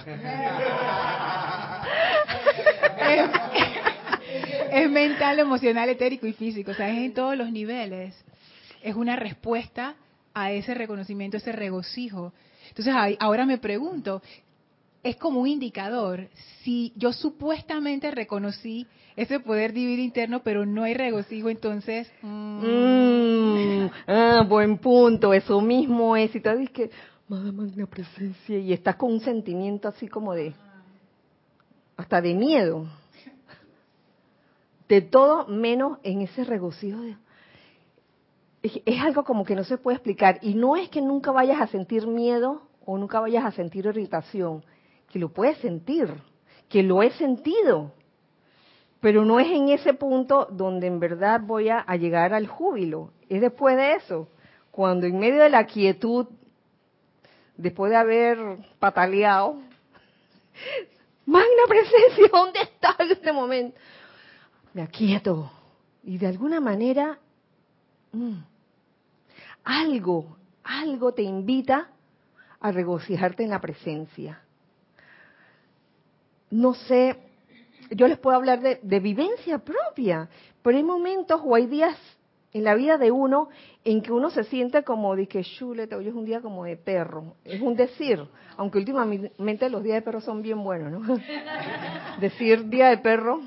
es, 4.70 4.88
mental, 4.90 5.40
emocional, 5.40 5.88
etérico 5.88 6.28
y 6.28 6.34
físico. 6.34 6.70
O 6.70 6.74
sea, 6.74 6.88
es 6.88 6.98
en 6.98 7.14
todos 7.14 7.36
los 7.36 7.50
niveles. 7.50 8.14
Es 8.80 8.94
una 8.94 9.16
respuesta 9.16 9.96
a 10.34 10.52
ese 10.52 10.72
reconocimiento, 10.74 11.36
ese 11.38 11.50
regocijo. 11.50 12.32
Entonces, 12.68 12.94
ahora 13.18 13.44
me 13.44 13.58
pregunto, 13.58 14.22
es 15.02 15.16
como 15.16 15.40
un 15.40 15.48
indicador. 15.48 16.28
Si 16.62 16.92
yo 16.96 17.12
supuestamente 17.12 18.10
reconocí 18.10 18.86
ese 19.16 19.40
poder 19.40 19.72
divino 19.72 20.02
interno, 20.02 20.42
pero 20.42 20.66
no 20.66 20.84
hay 20.84 20.94
regocijo, 20.94 21.48
entonces... 21.48 22.10
Mm, 22.22 23.86
ah, 24.06 24.44
buen 24.48 24.78
punto, 24.78 25.32
eso 25.32 25.60
mismo 25.60 26.16
es. 26.16 26.34
Y 26.34 26.40
te 26.40 26.56
dices 26.56 26.72
que, 26.72 26.90
magna 27.28 27.86
presencia, 27.86 28.58
y 28.58 28.72
estás 28.72 28.96
con 28.96 29.12
un 29.12 29.20
sentimiento 29.20 29.88
así 29.88 30.08
como 30.08 30.34
de... 30.34 30.54
hasta 31.96 32.20
de 32.20 32.34
miedo. 32.34 32.86
De 34.88 35.02
todo 35.02 35.46
menos 35.48 35.98
en 36.02 36.22
ese 36.22 36.44
regocijo 36.44 37.00
de... 37.00 37.16
Es 38.62 39.00
algo 39.00 39.22
como 39.22 39.44
que 39.44 39.54
no 39.54 39.62
se 39.62 39.78
puede 39.78 39.96
explicar. 39.96 40.40
Y 40.42 40.54
no 40.54 40.76
es 40.76 40.88
que 40.88 41.00
nunca 41.00 41.30
vayas 41.30 41.60
a 41.60 41.68
sentir 41.68 42.06
miedo 42.06 42.62
o 42.84 42.98
nunca 42.98 43.20
vayas 43.20 43.44
a 43.44 43.52
sentir 43.52 43.86
irritación 43.86 44.64
que 45.10 45.18
lo 45.18 45.30
puedes 45.30 45.58
sentir, 45.58 46.12
que 46.68 46.82
lo 46.82 47.02
he 47.02 47.10
sentido, 47.12 47.92
pero 49.00 49.24
no 49.24 49.40
es 49.40 49.48
en 49.48 49.68
ese 49.68 49.94
punto 49.94 50.46
donde 50.50 50.86
en 50.86 51.00
verdad 51.00 51.40
voy 51.42 51.68
a, 51.68 51.84
llegar 51.96 52.34
al 52.34 52.46
júbilo, 52.46 53.12
es 53.28 53.40
después 53.40 53.76
de 53.76 53.94
eso, 53.94 54.28
cuando 54.70 55.06
en 55.06 55.18
medio 55.18 55.42
de 55.42 55.50
la 55.50 55.66
quietud, 55.66 56.26
después 57.56 57.90
de 57.90 57.96
haber 57.96 58.38
pataleado, 58.78 59.60
magna 61.26 61.62
presencia, 61.68 62.28
¿dónde 62.30 62.60
está 62.60 62.96
en 62.98 63.10
este 63.12 63.32
momento? 63.32 63.78
Me 64.74 64.82
aquieto 64.82 65.50
y 66.04 66.18
de 66.18 66.26
alguna 66.26 66.60
manera 66.60 67.18
mm, 68.12 68.38
algo, 69.64 70.36
algo 70.62 71.12
te 71.12 71.22
invita 71.22 71.90
a 72.60 72.72
regocijarte 72.72 73.44
en 73.44 73.50
la 73.50 73.60
presencia 73.60 74.42
no 76.50 76.74
sé, 76.74 77.16
yo 77.90 78.08
les 78.08 78.18
puedo 78.18 78.36
hablar 78.36 78.60
de, 78.60 79.00
vivencia 79.00 79.58
propia, 79.58 80.28
pero 80.62 80.76
hay 80.76 80.82
momentos 80.82 81.40
o 81.44 81.54
hay 81.54 81.66
días 81.66 81.96
en 82.52 82.64
la 82.64 82.74
vida 82.74 82.96
de 82.96 83.10
uno 83.10 83.48
en 83.84 84.00
que 84.02 84.12
uno 84.12 84.30
se 84.30 84.44
siente 84.44 84.82
como 84.82 85.14
de 85.14 85.26
que 85.26 85.42
chuleta, 85.42 85.96
hoy 85.96 86.08
es 86.08 86.14
un 86.14 86.24
día 86.24 86.40
como 86.40 86.64
de 86.64 86.76
perro, 86.76 87.34
es 87.44 87.60
un 87.60 87.76
decir, 87.76 88.22
aunque 88.56 88.78
últimamente 88.78 89.68
los 89.68 89.82
días 89.82 89.96
de 89.96 90.02
perro 90.02 90.20
son 90.20 90.42
bien 90.42 90.62
buenos, 90.62 90.90
¿no? 90.90 91.18
decir 92.20 92.68
día 92.68 92.88
de 92.88 92.98
perro, 92.98 93.42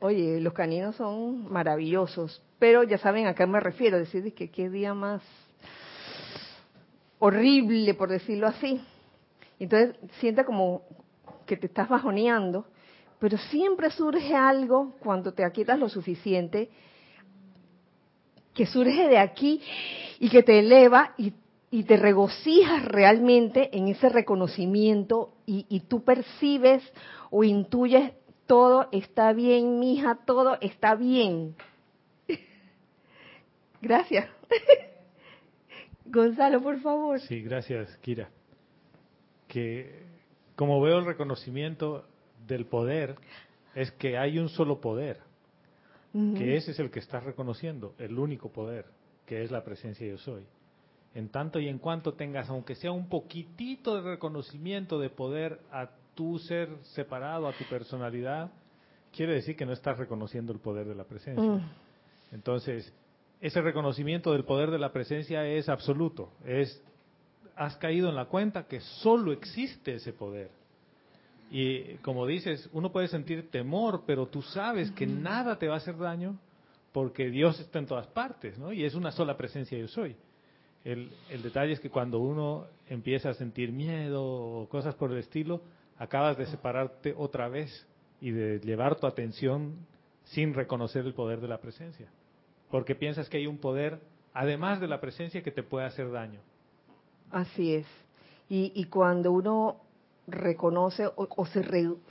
oye, 0.00 0.40
los 0.40 0.52
caninos 0.52 0.96
son 0.96 1.50
maravillosos, 1.52 2.42
pero 2.58 2.82
ya 2.82 2.98
saben 2.98 3.26
a 3.26 3.34
qué 3.34 3.46
me 3.46 3.60
refiero, 3.60 3.98
decir 3.98 4.34
que 4.34 4.50
qué 4.50 4.68
día 4.70 4.94
más 4.94 5.22
horrible, 7.18 7.94
por 7.94 8.08
decirlo 8.08 8.48
así. 8.48 8.80
Entonces 9.60 9.96
siente 10.18 10.44
como, 10.44 10.82
que 11.52 11.58
te 11.58 11.66
estás 11.66 11.86
bajoneando, 11.86 12.64
pero 13.18 13.36
siempre 13.36 13.90
surge 13.90 14.34
algo 14.34 14.94
cuando 15.00 15.34
te 15.34 15.44
aquietas 15.44 15.78
lo 15.78 15.90
suficiente 15.90 16.70
que 18.54 18.64
surge 18.64 19.06
de 19.06 19.18
aquí 19.18 19.60
y 20.18 20.30
que 20.30 20.42
te 20.42 20.60
eleva 20.60 21.12
y, 21.18 21.34
te 21.84 21.96
regocijas 21.98 22.86
realmente 22.86 23.68
en 23.76 23.88
ese 23.88 24.08
reconocimiento 24.08 25.34
y, 25.44 25.66
y 25.68 25.80
tú 25.80 26.02
percibes 26.04 26.82
o 27.30 27.44
intuyes 27.44 28.12
todo 28.46 28.88
está 28.92 29.34
bien, 29.34 29.78
mija, 29.78 30.20
todo 30.24 30.56
está 30.62 30.94
bien. 30.94 31.54
Gracias. 33.82 34.26
Gonzalo, 36.06 36.62
por 36.62 36.80
favor. 36.80 37.20
Sí, 37.20 37.42
gracias, 37.42 37.94
Kira. 37.98 38.30
Que 39.48 40.11
como 40.56 40.80
veo 40.80 40.98
el 40.98 41.04
reconocimiento 41.04 42.04
del 42.46 42.66
poder, 42.66 43.16
es 43.74 43.90
que 43.92 44.18
hay 44.18 44.38
un 44.38 44.48
solo 44.48 44.80
poder, 44.80 45.18
que 46.12 46.56
ese 46.56 46.72
es 46.72 46.78
el 46.78 46.90
que 46.90 46.98
estás 46.98 47.24
reconociendo, 47.24 47.94
el 47.98 48.18
único 48.18 48.50
poder, 48.50 48.84
que 49.24 49.42
es 49.42 49.50
la 49.50 49.64
presencia 49.64 50.06
yo 50.06 50.18
soy. 50.18 50.44
En 51.14 51.30
tanto 51.30 51.58
y 51.58 51.68
en 51.68 51.78
cuanto 51.78 52.14
tengas, 52.14 52.50
aunque 52.50 52.74
sea 52.74 52.92
un 52.92 53.08
poquitito 53.08 53.96
de 53.96 54.02
reconocimiento 54.02 54.98
de 54.98 55.08
poder 55.08 55.60
a 55.70 55.90
tu 56.14 56.38
ser 56.38 56.68
separado, 56.82 57.48
a 57.48 57.52
tu 57.52 57.64
personalidad, 57.64 58.50
quiere 59.14 59.34
decir 59.34 59.56
que 59.56 59.64
no 59.64 59.72
estás 59.72 59.98
reconociendo 59.98 60.52
el 60.52 60.58
poder 60.58 60.86
de 60.86 60.94
la 60.94 61.04
presencia. 61.04 61.42
Mm. 61.42 61.70
Entonces, 62.32 62.92
ese 63.40 63.60
reconocimiento 63.60 64.32
del 64.32 64.44
poder 64.44 64.70
de 64.70 64.78
la 64.78 64.92
presencia 64.92 65.46
es 65.46 65.68
absoluto, 65.68 66.30
es 66.44 66.82
has 67.64 67.76
caído 67.76 68.08
en 68.08 68.16
la 68.16 68.26
cuenta 68.26 68.66
que 68.66 68.80
solo 68.80 69.32
existe 69.32 69.94
ese 69.94 70.12
poder. 70.12 70.50
Y 71.50 71.96
como 71.96 72.26
dices, 72.26 72.68
uno 72.72 72.92
puede 72.92 73.08
sentir 73.08 73.50
temor, 73.50 74.04
pero 74.06 74.26
tú 74.26 74.42
sabes 74.42 74.90
que 74.92 75.06
nada 75.06 75.58
te 75.58 75.68
va 75.68 75.74
a 75.74 75.78
hacer 75.78 75.98
daño 75.98 76.38
porque 76.92 77.30
Dios 77.30 77.60
está 77.60 77.78
en 77.78 77.86
todas 77.86 78.06
partes, 78.08 78.58
¿no? 78.58 78.72
Y 78.72 78.84
es 78.84 78.94
una 78.94 79.12
sola 79.12 79.36
presencia 79.36 79.78
yo 79.78 79.88
soy. 79.88 80.16
El, 80.84 81.10
el 81.30 81.42
detalle 81.42 81.72
es 81.72 81.80
que 81.80 81.90
cuando 81.90 82.18
uno 82.18 82.66
empieza 82.88 83.30
a 83.30 83.34
sentir 83.34 83.70
miedo 83.70 84.24
o 84.24 84.68
cosas 84.68 84.94
por 84.94 85.12
el 85.12 85.18
estilo, 85.18 85.62
acabas 85.98 86.36
de 86.36 86.46
separarte 86.46 87.14
otra 87.16 87.48
vez 87.48 87.86
y 88.20 88.30
de 88.30 88.58
llevar 88.60 88.96
tu 88.96 89.06
atención 89.06 89.86
sin 90.24 90.54
reconocer 90.54 91.04
el 91.04 91.14
poder 91.14 91.40
de 91.40 91.48
la 91.48 91.60
presencia. 91.60 92.08
Porque 92.70 92.94
piensas 92.94 93.28
que 93.28 93.36
hay 93.36 93.46
un 93.46 93.58
poder, 93.58 94.00
además 94.32 94.80
de 94.80 94.88
la 94.88 95.00
presencia, 95.00 95.42
que 95.42 95.50
te 95.50 95.62
puede 95.62 95.86
hacer 95.86 96.10
daño. 96.10 96.40
Así 97.32 97.74
es. 97.74 97.86
Y, 98.48 98.72
y 98.74 98.84
cuando 98.84 99.32
uno 99.32 99.76
reconoce 100.26 101.08
o, 101.16 101.46
se, 101.46 101.64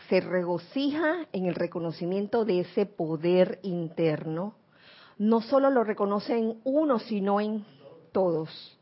se 0.10 0.20
regocija 0.20 1.28
en 1.32 1.46
el 1.46 1.56
reconocimiento 1.56 2.44
de 2.44 2.62
ese 2.62 2.86
poder 2.86 3.60
interno, 3.62 4.56
no 5.18 5.42
solo 5.42 5.70
lo 5.70 5.84
reconoce 5.84 6.38
en 6.38 6.60
uno, 6.64 7.00
sino 7.00 7.40
en 7.40 7.64
todos. 8.12 8.78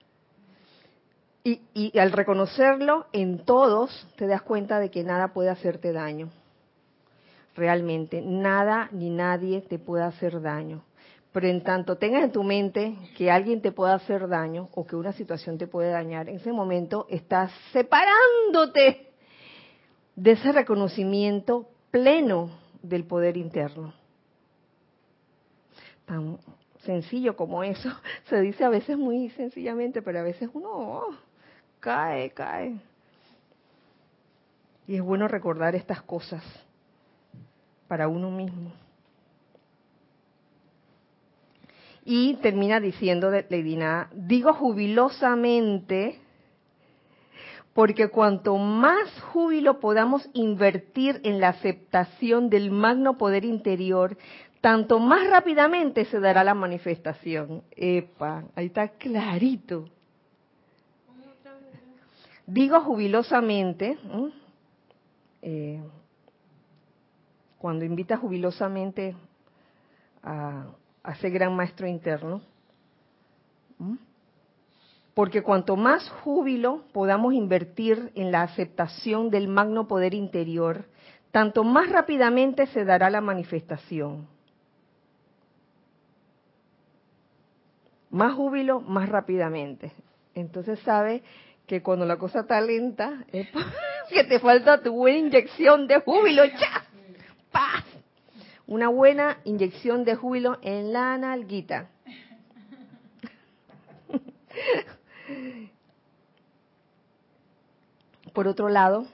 Y, 1.43 1.61
y, 1.73 1.97
al 1.99 2.11
reconocerlo 2.11 3.07
en 3.11 3.45
todos, 3.45 4.07
te 4.15 4.25
das 4.25 4.41
cuenta 4.41 4.79
de 4.79 4.89
que 4.89 5.03
nada 5.03 5.33
puede 5.33 5.49
hacerte 5.49 5.91
daño. 5.91 6.29
Realmente, 7.55 8.21
nada 8.21 8.89
ni 8.93 9.09
nadie 9.09 9.61
te 9.61 9.79
puede 9.79 10.03
hacer 10.03 10.41
daño. 10.41 10.83
Pero 11.31 11.47
en 11.47 11.61
tanto 11.61 11.97
tengas 11.97 12.23
en 12.23 12.31
tu 12.31 12.43
mente 12.43 12.95
que 13.15 13.29
alguien 13.29 13.61
te 13.61 13.71
pueda 13.71 13.93
hacer 13.93 14.27
daño 14.27 14.69
o 14.73 14.85
que 14.85 14.95
una 14.95 15.13
situación 15.13 15.57
te 15.57 15.67
puede 15.67 15.91
dañar, 15.91 16.27
en 16.27 16.37
ese 16.37 16.51
momento 16.51 17.05
estás 17.09 17.51
separándote 17.71 19.11
de 20.15 20.31
ese 20.31 20.51
reconocimiento 20.51 21.69
pleno 21.91 22.49
del 22.81 23.05
poder 23.05 23.37
interno. 23.37 23.93
Tan 26.05 26.39
sencillo 26.79 27.35
como 27.35 27.63
eso, 27.63 27.89
se 28.25 28.41
dice 28.41 28.63
a 28.63 28.69
veces 28.69 28.97
muy 28.97 29.29
sencillamente, 29.31 30.01
pero 30.01 30.19
a 30.19 30.23
veces 30.23 30.49
uno 30.53 30.69
oh, 30.71 31.15
cae, 31.79 32.31
cae. 32.31 32.81
Y 34.87 34.95
es 34.95 35.01
bueno 35.03 35.27
recordar 35.27 35.75
estas 35.75 36.01
cosas 36.01 36.43
para 37.87 38.07
uno 38.07 38.31
mismo. 38.31 38.71
Y 42.11 42.37
termina 42.37 42.79
diciendo 42.79 43.29
Lady 43.29 43.77
digo 44.13 44.51
jubilosamente, 44.55 46.19
porque 47.75 48.09
cuanto 48.09 48.57
más 48.57 49.21
júbilo 49.31 49.79
podamos 49.79 50.27
invertir 50.33 51.21
en 51.23 51.39
la 51.39 51.49
aceptación 51.49 52.49
del 52.49 52.71
magno 52.71 53.19
poder 53.19 53.45
interior, 53.45 54.17
tanto 54.59 54.97
más 54.97 55.29
rápidamente 55.29 56.03
se 56.05 56.19
dará 56.19 56.43
la 56.43 56.55
manifestación. 56.55 57.61
Epa, 57.75 58.45
ahí 58.55 58.65
está 58.65 58.87
clarito. 58.87 59.87
Digo 62.47 62.81
jubilosamente, 62.81 63.99
eh, 65.43 65.79
cuando 67.59 67.85
invita 67.85 68.17
jubilosamente 68.17 69.15
a, 70.23 70.69
a 71.09 71.13
ese 71.13 71.31
gran 71.31 71.55
maestro 71.55 71.87
interno. 71.87 72.39
Porque 75.15 75.41
cuanto 75.41 75.75
más 75.75 76.07
júbilo 76.07 76.83
podamos 76.93 77.33
invertir 77.33 78.11
en 78.13 78.31
la 78.31 78.43
aceptación 78.43 79.31
del 79.31 79.47
magno 79.47 79.87
poder 79.87 80.13
interior, 80.13 80.85
tanto 81.31 81.63
más 81.63 81.89
rápidamente 81.89 82.67
se 82.67 82.85
dará 82.85 83.09
la 83.09 83.21
manifestación. 83.21 84.27
Más 88.11 88.35
júbilo, 88.35 88.79
más 88.79 89.09
rápidamente. 89.09 89.91
Entonces 90.35 90.79
sabe 90.81 91.23
que 91.65 91.81
cuando 91.81 92.05
la 92.05 92.17
cosa 92.17 92.41
está 92.41 92.61
lenta, 92.61 93.25
es 93.31 93.47
que 94.11 94.25
te 94.25 94.39
falta 94.39 94.83
tu 94.83 94.93
buena 94.93 95.17
inyección 95.17 95.87
de 95.87 96.01
júbilo, 96.01 96.45
¡ya! 96.45 96.85
¡Paz! 97.51 97.88
Una 98.69 98.87
buena 98.87 99.41
inyección 99.45 100.05
de 100.05 100.15
júbilo 100.15 100.59
en 100.61 100.93
la 100.93 101.17
nalguita. 101.17 101.89
Por 108.31 108.47
otro 108.47 108.69
lado, 108.69 109.07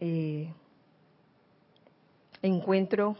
eh, 0.00 0.50
encuentro 2.40 3.18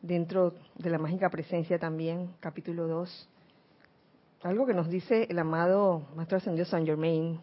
dentro 0.00 0.54
de 0.76 0.90
la 0.90 0.98
mágica 0.98 1.28
presencia 1.28 1.80
también, 1.80 2.36
capítulo 2.38 2.86
2, 2.86 3.28
algo 4.44 4.64
que 4.64 4.74
nos 4.74 4.88
dice 4.88 5.26
el 5.28 5.40
amado 5.40 6.06
Maestro 6.14 6.38
Ascendido 6.38 6.66
Saint 6.66 6.86
Germain, 6.86 7.40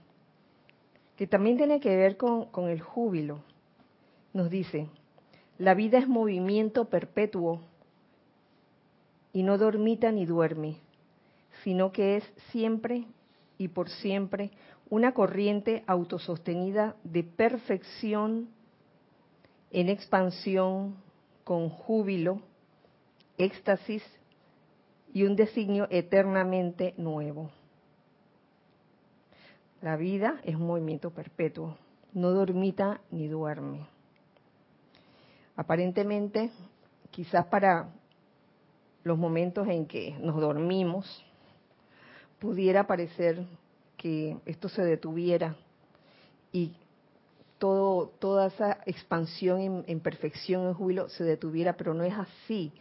que 1.17 1.27
también 1.27 1.57
tiene 1.57 1.81
que 1.81 1.97
ver 1.97 2.15
con 2.15 2.69
el 2.69 2.79
júbilo. 2.79 3.43
Nos 4.31 4.49
dice, 4.49 4.87
la 5.61 5.75
vida 5.75 5.99
es 5.99 6.07
movimiento 6.07 6.85
perpetuo 6.85 7.61
y 9.31 9.43
no 9.43 9.59
dormita 9.59 10.11
ni 10.11 10.25
duerme, 10.25 10.77
sino 11.63 11.91
que 11.91 12.17
es 12.17 12.23
siempre 12.49 13.05
y 13.59 13.67
por 13.67 13.87
siempre 13.87 14.49
una 14.89 15.13
corriente 15.13 15.83
autosostenida 15.85 16.95
de 17.03 17.21
perfección 17.21 18.49
en 19.69 19.89
expansión 19.89 20.95
con 21.43 21.69
júbilo, 21.69 22.41
éxtasis 23.37 24.01
y 25.13 25.25
un 25.25 25.35
designio 25.35 25.85
eternamente 25.91 26.95
nuevo. 26.97 27.51
La 29.79 29.95
vida 29.95 30.41
es 30.43 30.55
un 30.55 30.65
movimiento 30.65 31.11
perpetuo, 31.11 31.77
no 32.13 32.31
dormita 32.31 32.99
ni 33.11 33.27
duerme. 33.27 33.90
Aparentemente, 35.55 36.51
quizás 37.11 37.45
para 37.45 37.89
los 39.03 39.17
momentos 39.17 39.67
en 39.67 39.85
que 39.85 40.17
nos 40.19 40.39
dormimos, 40.39 41.25
pudiera 42.39 42.87
parecer 42.87 43.45
que 43.97 44.37
esto 44.45 44.69
se 44.69 44.83
detuviera 44.83 45.55
y 46.51 46.73
todo, 47.59 48.07
toda 48.19 48.47
esa 48.47 48.79
expansión 48.85 49.61
en, 49.61 49.83
en, 49.87 49.99
perfección, 49.99 50.67
en 50.67 50.73
júbilo, 50.73 51.09
se 51.09 51.23
detuviera, 51.23 51.77
pero 51.77 51.93
no 51.93 52.03
es 52.03 52.13
así, 52.13 52.71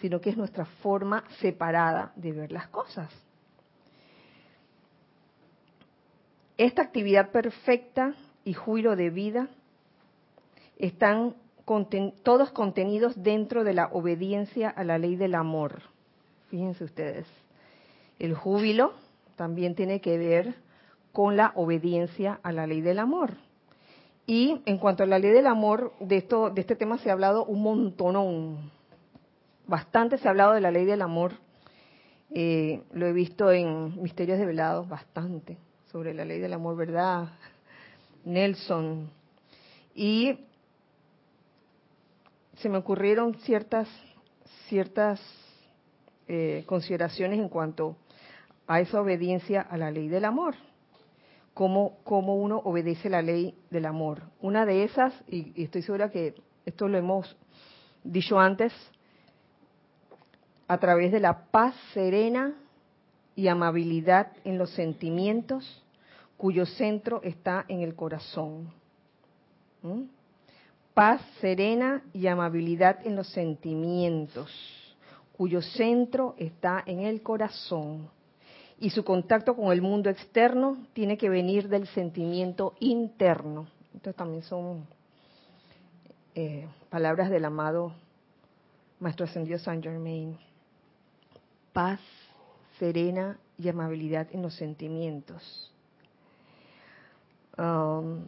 sino 0.00 0.20
que 0.20 0.30
es 0.30 0.36
nuestra 0.36 0.64
forma 0.64 1.24
separada 1.40 2.12
de 2.16 2.32
ver 2.32 2.52
las 2.52 2.68
cosas. 2.68 3.12
Esta 6.56 6.82
actividad 6.82 7.30
perfecta 7.30 8.14
y 8.44 8.54
júbilo 8.54 8.96
de 8.96 9.10
vida 9.10 9.48
están 10.78 11.34
todos 12.22 12.50
contenidos 12.50 13.22
dentro 13.22 13.62
de 13.62 13.74
la 13.74 13.86
obediencia 13.92 14.68
a 14.70 14.82
la 14.84 14.98
ley 14.98 15.16
del 15.16 15.34
amor. 15.34 15.82
Fíjense 16.48 16.82
ustedes, 16.82 17.26
el 18.18 18.34
júbilo 18.34 18.92
también 19.36 19.74
tiene 19.74 20.00
que 20.00 20.18
ver 20.18 20.54
con 21.12 21.36
la 21.36 21.52
obediencia 21.54 22.40
a 22.42 22.52
la 22.52 22.66
ley 22.66 22.80
del 22.80 22.98
amor. 22.98 23.34
Y 24.26 24.60
en 24.66 24.78
cuanto 24.78 25.04
a 25.04 25.06
la 25.06 25.18
ley 25.18 25.30
del 25.30 25.46
amor, 25.46 25.92
de 26.00 26.16
esto, 26.16 26.50
de 26.50 26.60
este 26.60 26.76
tema 26.76 26.98
se 26.98 27.10
ha 27.10 27.12
hablado 27.12 27.44
un 27.44 27.62
montón, 27.62 28.70
bastante 29.66 30.18
se 30.18 30.26
ha 30.26 30.30
hablado 30.32 30.52
de 30.52 30.60
la 30.60 30.70
ley 30.70 30.84
del 30.84 31.02
amor. 31.02 31.32
Eh, 32.32 32.82
lo 32.92 33.06
he 33.06 33.12
visto 33.12 33.50
en 33.50 34.00
Misterios 34.02 34.38
de 34.38 34.46
Velados, 34.46 34.88
bastante 34.88 35.56
sobre 35.90 36.14
la 36.14 36.24
ley 36.24 36.38
del 36.40 36.52
amor, 36.52 36.76
¿verdad? 36.76 37.28
Nelson. 38.24 39.10
Y 39.94 40.38
se 42.60 42.68
me 42.68 42.78
ocurrieron 42.78 43.34
ciertas, 43.40 43.88
ciertas 44.68 45.20
eh, 46.28 46.62
consideraciones 46.66 47.38
en 47.38 47.48
cuanto 47.48 47.96
a 48.66 48.80
esa 48.80 49.00
obediencia 49.00 49.62
a 49.62 49.76
la 49.76 49.90
ley 49.90 50.08
del 50.08 50.24
amor. 50.24 50.54
Cómo, 51.54 51.98
cómo 52.04 52.36
uno 52.36 52.58
obedece 52.58 53.10
la 53.10 53.22
ley 53.22 53.58
del 53.70 53.86
amor. 53.86 54.22
Una 54.40 54.64
de 54.66 54.84
esas, 54.84 55.12
y, 55.26 55.62
estoy 55.62 55.82
segura 55.82 56.10
que 56.10 56.34
esto 56.64 56.86
lo 56.86 56.98
hemos 56.98 57.36
dicho 58.04 58.38
antes, 58.38 58.72
a 60.68 60.78
través 60.78 61.10
de 61.12 61.20
la 61.20 61.46
paz 61.46 61.74
serena 61.92 62.54
y 63.34 63.48
amabilidad 63.48 64.32
en 64.44 64.58
los 64.58 64.70
sentimientos, 64.70 65.82
cuyo 66.36 66.64
centro 66.66 67.22
está 67.24 67.64
en 67.68 67.80
el 67.80 67.94
corazón. 67.96 68.72
¿Mm? 69.82 70.19
Paz 71.00 71.22
serena 71.40 72.02
y 72.12 72.26
amabilidad 72.26 73.06
en 73.06 73.16
los 73.16 73.26
sentimientos, 73.28 74.50
cuyo 75.32 75.62
centro 75.62 76.34
está 76.36 76.82
en 76.84 77.00
el 77.00 77.22
corazón. 77.22 78.10
Y 78.78 78.90
su 78.90 79.02
contacto 79.02 79.56
con 79.56 79.72
el 79.72 79.80
mundo 79.80 80.10
externo 80.10 80.76
tiene 80.92 81.16
que 81.16 81.30
venir 81.30 81.70
del 81.70 81.86
sentimiento 81.86 82.74
interno. 82.80 83.66
Estas 83.94 84.14
también 84.14 84.42
son 84.42 84.86
eh, 86.34 86.68
palabras 86.90 87.30
del 87.30 87.46
amado 87.46 87.94
Maestro 88.98 89.24
Ascendido 89.24 89.58
Saint 89.58 89.82
Germain. 89.82 90.36
Paz 91.72 92.00
serena 92.78 93.38
y 93.56 93.70
amabilidad 93.70 94.28
en 94.32 94.42
los 94.42 94.54
sentimientos. 94.54 95.72
Um, 97.56 98.26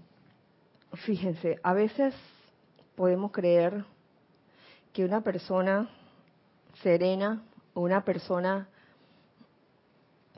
fíjense, 1.04 1.60
a 1.62 1.74
veces 1.74 2.14
podemos 2.94 3.32
creer 3.32 3.84
que 4.92 5.04
una 5.04 5.22
persona 5.22 5.88
serena 6.82 7.42
o 7.74 7.80
una 7.80 8.04
persona 8.04 8.68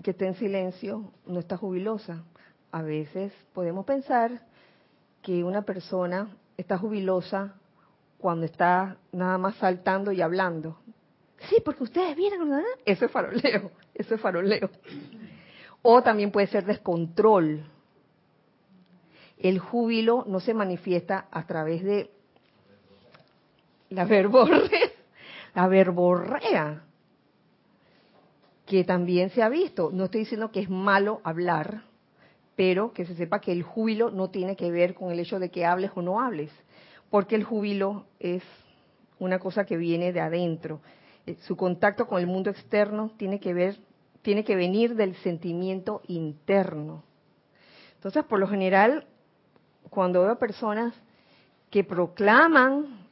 que 0.02 0.10
esté 0.10 0.26
en 0.26 0.34
silencio 0.34 1.12
no 1.26 1.40
está 1.40 1.56
jubilosa. 1.56 2.24
A 2.70 2.82
veces 2.82 3.32
podemos 3.52 3.84
pensar 3.84 4.42
que 5.22 5.42
una 5.44 5.62
persona 5.62 6.36
está 6.56 6.78
jubilosa 6.78 7.54
cuando 8.18 8.46
está 8.46 8.96
nada 9.12 9.38
más 9.38 9.56
saltando 9.56 10.12
y 10.12 10.20
hablando. 10.22 10.78
Sí, 11.48 11.56
porque 11.64 11.82
ustedes 11.82 12.16
vieron, 12.16 12.50
¿verdad? 12.50 12.64
Eso 12.84 13.04
es 13.04 13.10
faroleo, 13.10 13.70
eso 13.94 14.14
es 14.14 14.20
faroleo. 14.20 14.70
O 15.82 16.02
también 16.02 16.30
puede 16.30 16.46
ser 16.46 16.64
descontrol. 16.64 17.64
El 19.36 19.58
júbilo 19.58 20.24
no 20.26 20.40
se 20.40 20.54
manifiesta 20.54 21.26
a 21.30 21.46
través 21.46 21.84
de 21.84 22.10
la 23.94 24.04
verborrea, 24.04 24.90
la 25.54 25.68
verborrea, 25.68 26.82
que 28.66 28.84
también 28.84 29.30
se 29.30 29.42
ha 29.42 29.48
visto. 29.48 29.90
No 29.92 30.04
estoy 30.04 30.20
diciendo 30.20 30.50
que 30.50 30.60
es 30.60 30.70
malo 30.70 31.20
hablar, 31.24 31.82
pero 32.56 32.92
que 32.92 33.06
se 33.06 33.14
sepa 33.14 33.40
que 33.40 33.52
el 33.52 33.62
júbilo 33.62 34.10
no 34.10 34.30
tiene 34.30 34.56
que 34.56 34.70
ver 34.70 34.94
con 34.94 35.12
el 35.12 35.20
hecho 35.20 35.38
de 35.38 35.50
que 35.50 35.64
hables 35.64 35.90
o 35.94 36.02
no 36.02 36.20
hables, 36.20 36.50
porque 37.10 37.36
el 37.36 37.44
júbilo 37.44 38.06
es 38.18 38.42
una 39.18 39.38
cosa 39.38 39.64
que 39.64 39.76
viene 39.76 40.12
de 40.12 40.20
adentro. 40.20 40.80
Eh, 41.26 41.36
su 41.42 41.56
contacto 41.56 42.06
con 42.06 42.20
el 42.20 42.26
mundo 42.26 42.50
externo 42.50 43.12
tiene 43.16 43.40
que 43.40 43.54
ver, 43.54 43.78
tiene 44.22 44.44
que 44.44 44.56
venir 44.56 44.94
del 44.94 45.14
sentimiento 45.16 46.02
interno. 46.08 47.04
Entonces, 47.94 48.24
por 48.24 48.38
lo 48.38 48.48
general, 48.48 49.06
cuando 49.88 50.22
veo 50.22 50.38
personas 50.38 50.94
que 51.70 51.84
proclaman 51.84 53.03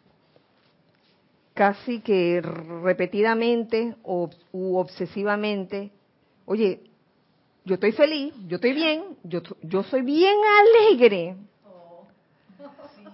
casi 1.54 2.00
que 2.00 2.40
repetidamente 2.40 3.96
o 4.02 4.30
u 4.52 4.76
obsesivamente, 4.76 5.90
oye, 6.46 6.80
yo 7.64 7.74
estoy 7.74 7.92
feliz, 7.92 8.34
yo 8.48 8.56
estoy 8.56 8.72
bien, 8.72 9.02
yo, 9.22 9.40
yo 9.62 9.82
soy 9.84 10.02
bien 10.02 10.34
alegre. 10.90 11.36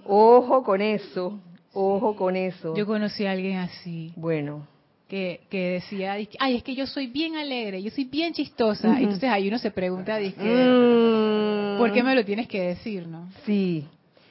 Ojo 0.04 0.62
con 0.62 0.80
eso, 0.80 1.38
ojo 1.74 2.16
con 2.16 2.34
eso. 2.34 2.74
Yo 2.74 2.86
conocí 2.86 3.26
a 3.26 3.32
alguien 3.32 3.58
así. 3.58 4.12
Bueno. 4.16 4.66
Que, 5.06 5.40
que 5.48 5.70
decía, 5.70 6.12
ay, 6.12 6.56
es 6.56 6.62
que 6.62 6.74
yo 6.74 6.86
soy 6.86 7.06
bien 7.06 7.36
alegre, 7.36 7.82
yo 7.82 7.90
soy 7.90 8.04
bien 8.04 8.34
chistosa. 8.34 8.98
Entonces 9.00 9.30
ahí 9.30 9.48
uno 9.48 9.58
se 9.58 9.70
pregunta, 9.70 10.18
mm. 10.20 11.78
¿por 11.78 11.92
qué 11.92 12.02
me 12.02 12.14
lo 12.14 12.24
tienes 12.26 12.46
que 12.46 12.60
decir, 12.60 13.06
no? 13.06 13.26
Sí, 13.46 13.86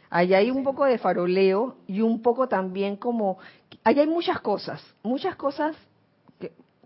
ahí 0.09 0.33
hay 0.33 0.51
un 0.51 0.63
poco 0.63 0.85
de 0.85 0.99
faroleo 0.99 1.77
y 1.87 2.01
un 2.01 2.21
poco 2.21 2.47
también 2.47 2.95
como, 2.95 3.39
ahí 3.87 4.01
hay 4.01 4.07
muchas 4.07 4.41
cosas, 4.41 4.83
muchas 5.01 5.37
cosas 5.37 5.73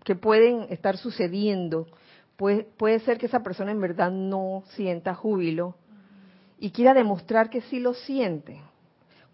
que, 0.04 0.14
pueden 0.14 0.66
estar 0.70 0.96
sucediendo 0.96 1.86
Puede, 2.36 2.98
ser 3.00 3.18
que 3.18 3.26
esa 3.26 3.40
persona 3.44 3.70
en 3.70 3.80
verdad 3.80 4.10
no 4.10 4.64
sienta 4.74 5.14
júbilo 5.14 5.76
y 6.58 6.70
quiera 6.70 6.92
demostrar 6.92 7.50
que 7.50 7.60
sí 7.60 7.78
lo 7.78 7.94
siente, 7.94 8.60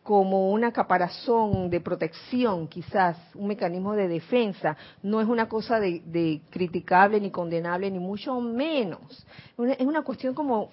como 0.03 0.51
una 0.51 0.73
caparazón 0.73 1.71
de 1.71 1.81
protección, 1.81 2.69
quizás, 2.69 3.16
un 3.35 3.47
mecanismo 3.47 3.95
de 3.95 4.09
defensa. 4.09 4.77
No 5.03 5.23
es 5.23 5.29
una 5.29 5.49
cosa 5.49 5.81
de, 5.81 6.43
criticable 6.51 7.19
ni 7.19 7.31
condenable, 7.31 7.91
ni 7.91 7.99
mucho 7.99 8.39
menos. 8.43 9.27
es 9.57 9.87
una 9.87 10.03
cuestión 10.03 10.35
como 10.35 10.69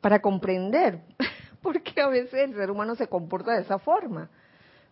para 0.00 0.20
comprender, 0.20 1.00
porque 1.62 2.00
a 2.00 2.08
veces 2.08 2.34
el 2.34 2.54
ser 2.54 2.70
humano 2.70 2.94
se 2.94 3.08
comporta 3.08 3.54
de 3.54 3.62
esa 3.62 3.80
forma. 3.80 4.30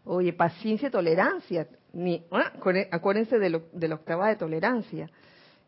Oye, 0.05 0.33
paciencia 0.33 0.89
y 0.89 0.91
tolerancia. 0.91 1.69
Ni, 1.93 2.25
ah, 2.31 2.53
acuérdense 2.91 3.39
de, 3.39 3.51
lo, 3.51 3.63
de 3.73 3.89
la 3.89 3.97
octava 3.97 4.29
de 4.29 4.37
tolerancia. 4.37 5.11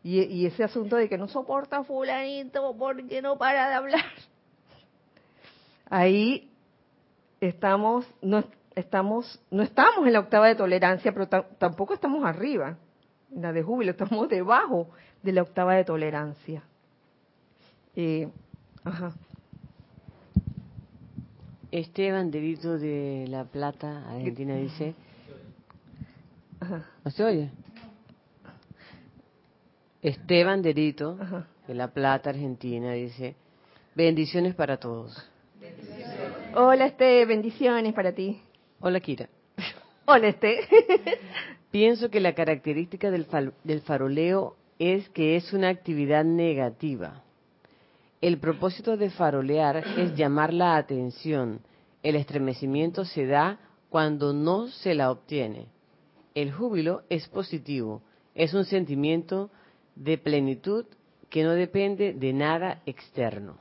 Y, 0.03 0.45
ese 0.47 0.63
asunto 0.63 0.95
de 0.95 1.07
que 1.07 1.17
no 1.17 1.27
soporta 1.27 1.83
fulanito 1.83 2.75
porque 2.75 3.21
no 3.21 3.37
para 3.37 3.69
de 3.69 3.75
hablar. 3.75 4.05
Ahí 5.89 6.51
estamos, 7.39 8.07
no 8.21 8.43
estamos, 8.73 9.39
no 9.51 9.61
estamos 9.61 10.07
en 10.07 10.13
la 10.13 10.21
octava 10.21 10.47
de 10.47 10.55
tolerancia, 10.55 11.11
pero 11.11 11.27
tampoco 11.27 11.93
estamos 11.93 12.25
arriba, 12.25 12.77
en 13.31 13.41
la 13.43 13.53
de 13.53 13.61
júbilo, 13.61 13.91
estamos 13.91 14.27
debajo 14.27 14.89
de 15.21 15.33
la 15.33 15.43
octava 15.43 15.75
de 15.75 15.83
tolerancia. 15.83 16.63
Eh, 17.95 18.27
ajá. 18.83 19.13
Esteban 21.71 22.31
Derito 22.31 22.77
de 22.77 23.25
La 23.29 23.45
Plata, 23.45 24.09
Argentina, 24.09 24.55
dice... 24.55 24.93
¿No 27.03 27.11
se 27.11 27.23
oye? 27.23 27.49
Esteban 30.01 30.61
Derito, 30.61 31.17
de 31.67 31.73
La 31.73 31.87
Plata, 31.87 32.31
Argentina, 32.31 32.93
dice, 32.93 33.35
bendiciones 33.95 34.53
para 34.53 34.77
todos. 34.77 35.29
Hola, 36.55 36.87
Este, 36.87 37.25
bendiciones 37.25 37.93
para 37.93 38.11
ti. 38.11 38.41
Hola, 38.79 38.99
Kira. 38.99 39.29
Hola, 40.05 40.27
Este. 40.27 40.59
Pienso 41.71 42.09
que 42.09 42.19
la 42.19 42.33
característica 42.35 43.09
del, 43.11 43.25
del 43.63 43.81
faroleo 43.81 44.57
es 44.77 45.07
que 45.09 45.37
es 45.37 45.53
una 45.53 45.69
actividad 45.69 46.25
negativa. 46.25 47.23
El 48.21 48.37
propósito 48.37 48.97
de 48.97 49.09
farolear 49.09 49.77
es 49.97 50.15
llamar 50.15 50.53
la 50.53 50.77
atención. 50.77 51.61
El 52.03 52.15
estremecimiento 52.15 53.03
se 53.03 53.25
da 53.25 53.57
cuando 53.89 54.31
no 54.31 54.67
se 54.67 54.93
la 54.93 55.09
obtiene. 55.09 55.65
El 56.35 56.51
júbilo 56.51 57.01
es 57.09 57.27
positivo, 57.27 58.03
es 58.35 58.53
un 58.53 58.65
sentimiento 58.65 59.49
de 59.95 60.19
plenitud 60.19 60.85
que 61.31 61.43
no 61.43 61.53
depende 61.53 62.13
de 62.13 62.31
nada 62.31 62.83
externo. 62.85 63.57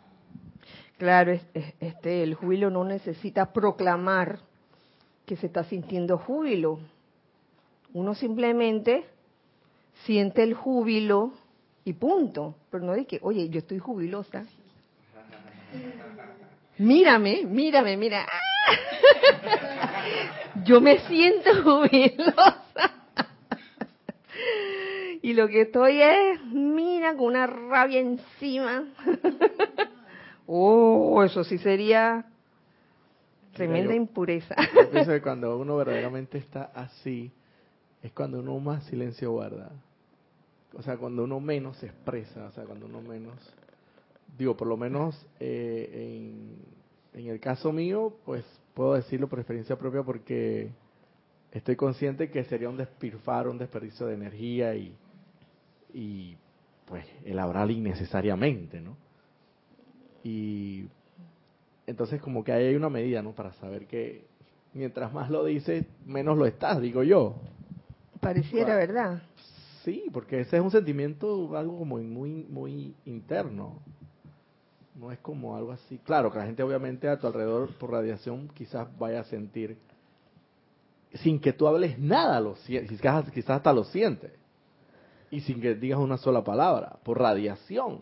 Claro, 0.98 1.32
este, 1.80 2.22
el 2.22 2.34
júbilo 2.34 2.68
no 2.68 2.84
necesita 2.84 3.54
proclamar 3.54 4.40
que 5.24 5.36
se 5.36 5.46
está 5.46 5.64
sintiendo 5.64 6.18
júbilo. 6.18 6.80
Uno 7.94 8.14
simplemente 8.14 9.04
siente 10.04 10.42
el 10.42 10.52
júbilo 10.52 11.32
y 11.84 11.92
punto. 11.92 12.56
Pero 12.70 12.84
no 12.84 12.92
de 12.92 13.06
que, 13.06 13.18
oye, 13.22 13.48
yo 13.48 13.58
estoy 13.58 13.78
jubilosa. 13.78 14.44
Mírame, 16.78 17.44
mírame, 17.44 17.96
mira. 17.96 18.26
Yo 20.64 20.80
me 20.80 20.98
siento 21.00 21.62
jubilosa 21.62 22.94
y 25.22 25.34
lo 25.34 25.48
que 25.48 25.62
estoy 25.62 26.00
es, 26.00 26.42
mira, 26.46 27.14
con 27.14 27.26
una 27.26 27.46
rabia 27.46 28.00
encima. 28.00 28.84
oh, 30.46 31.22
eso 31.22 31.44
sí 31.44 31.58
sería 31.58 32.24
tremenda 33.52 33.94
impureza. 33.94 34.54
pienso 34.90 35.12
que 35.12 35.20
cuando 35.20 35.58
uno 35.58 35.76
verdaderamente 35.76 36.38
está 36.38 36.70
así, 36.74 37.30
es 38.02 38.12
cuando 38.12 38.40
uno 38.40 38.58
más 38.58 38.84
silencio 38.84 39.32
guarda. 39.32 39.70
O 40.74 40.82
sea, 40.82 40.96
cuando 40.96 41.24
uno 41.24 41.40
menos 41.40 41.76
se 41.78 41.86
expresa, 41.86 42.46
o 42.46 42.52
sea, 42.52 42.64
cuando 42.64 42.86
uno 42.86 43.02
menos, 43.02 43.36
digo, 44.38 44.56
por 44.56 44.68
lo 44.68 44.76
menos 44.76 45.26
eh, 45.40 46.18
en, 47.14 47.20
en 47.20 47.28
el 47.28 47.40
caso 47.40 47.72
mío, 47.72 48.14
pues 48.24 48.44
puedo 48.74 48.94
decirlo 48.94 49.28
por 49.28 49.38
experiencia 49.38 49.76
propia 49.76 50.02
porque 50.02 50.70
estoy 51.52 51.76
consciente 51.76 52.30
que 52.30 52.44
sería 52.44 52.68
un 52.68 52.76
despilfarro, 52.76 53.50
un 53.50 53.58
desperdicio 53.58 54.06
de 54.06 54.14
energía 54.14 54.74
y, 54.74 54.94
y 55.92 56.36
pues 56.86 57.04
elaborar 57.24 57.70
innecesariamente, 57.70 58.80
¿no? 58.80 58.96
Y 60.22 60.86
entonces 61.86 62.20
como 62.20 62.44
que 62.44 62.52
hay 62.52 62.74
una 62.76 62.90
medida, 62.90 63.22
¿no? 63.22 63.32
Para 63.32 63.52
saber 63.54 63.86
que 63.86 64.24
mientras 64.74 65.12
más 65.12 65.30
lo 65.30 65.44
dices, 65.44 65.86
menos 66.06 66.38
lo 66.38 66.46
estás, 66.46 66.80
digo 66.80 67.02
yo. 67.02 67.36
Pareciera, 68.20 68.76
¿verdad? 68.76 69.22
Sí, 69.84 70.04
porque 70.12 70.40
ese 70.40 70.56
es 70.56 70.62
un 70.62 70.70
sentimiento, 70.70 71.56
algo 71.56 71.78
como 71.78 71.96
muy, 71.98 72.44
muy 72.44 72.94
interno. 73.04 73.80
No 74.94 75.10
es 75.10 75.18
como 75.20 75.56
algo 75.56 75.72
así. 75.72 75.98
Claro, 76.04 76.30
que 76.30 76.38
la 76.38 76.46
gente 76.46 76.62
obviamente 76.62 77.08
a 77.08 77.18
tu 77.18 77.26
alrededor 77.26 77.72
por 77.78 77.90
radiación 77.90 78.48
quizás 78.54 78.86
vaya 78.98 79.20
a 79.20 79.24
sentir, 79.24 79.78
sin 81.14 81.40
que 81.40 81.52
tú 81.52 81.66
hables 81.66 81.98
nada, 81.98 82.40
lo, 82.40 82.54
quizás, 82.54 83.30
quizás 83.30 83.50
hasta 83.56 83.72
lo 83.72 83.84
sientes 83.84 84.32
y 85.30 85.40
sin 85.40 85.60
que 85.60 85.74
digas 85.74 86.00
una 86.00 86.16
sola 86.16 86.42
palabra, 86.42 86.98
por 87.04 87.18
radiación. 87.18 88.00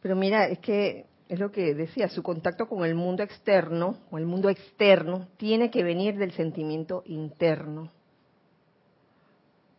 Pero 0.00 0.14
mira, 0.14 0.46
es 0.46 0.60
que 0.60 1.06
es 1.28 1.38
lo 1.38 1.50
que 1.50 1.74
decía, 1.74 2.08
su 2.08 2.22
contacto 2.22 2.68
con 2.68 2.84
el 2.84 2.94
mundo 2.94 3.22
externo 3.22 3.98
o 4.10 4.18
el 4.18 4.24
mundo 4.24 4.48
externo 4.48 5.28
tiene 5.36 5.70
que 5.70 5.82
venir 5.82 6.16
del 6.16 6.32
sentimiento 6.32 7.02
interno. 7.04 7.90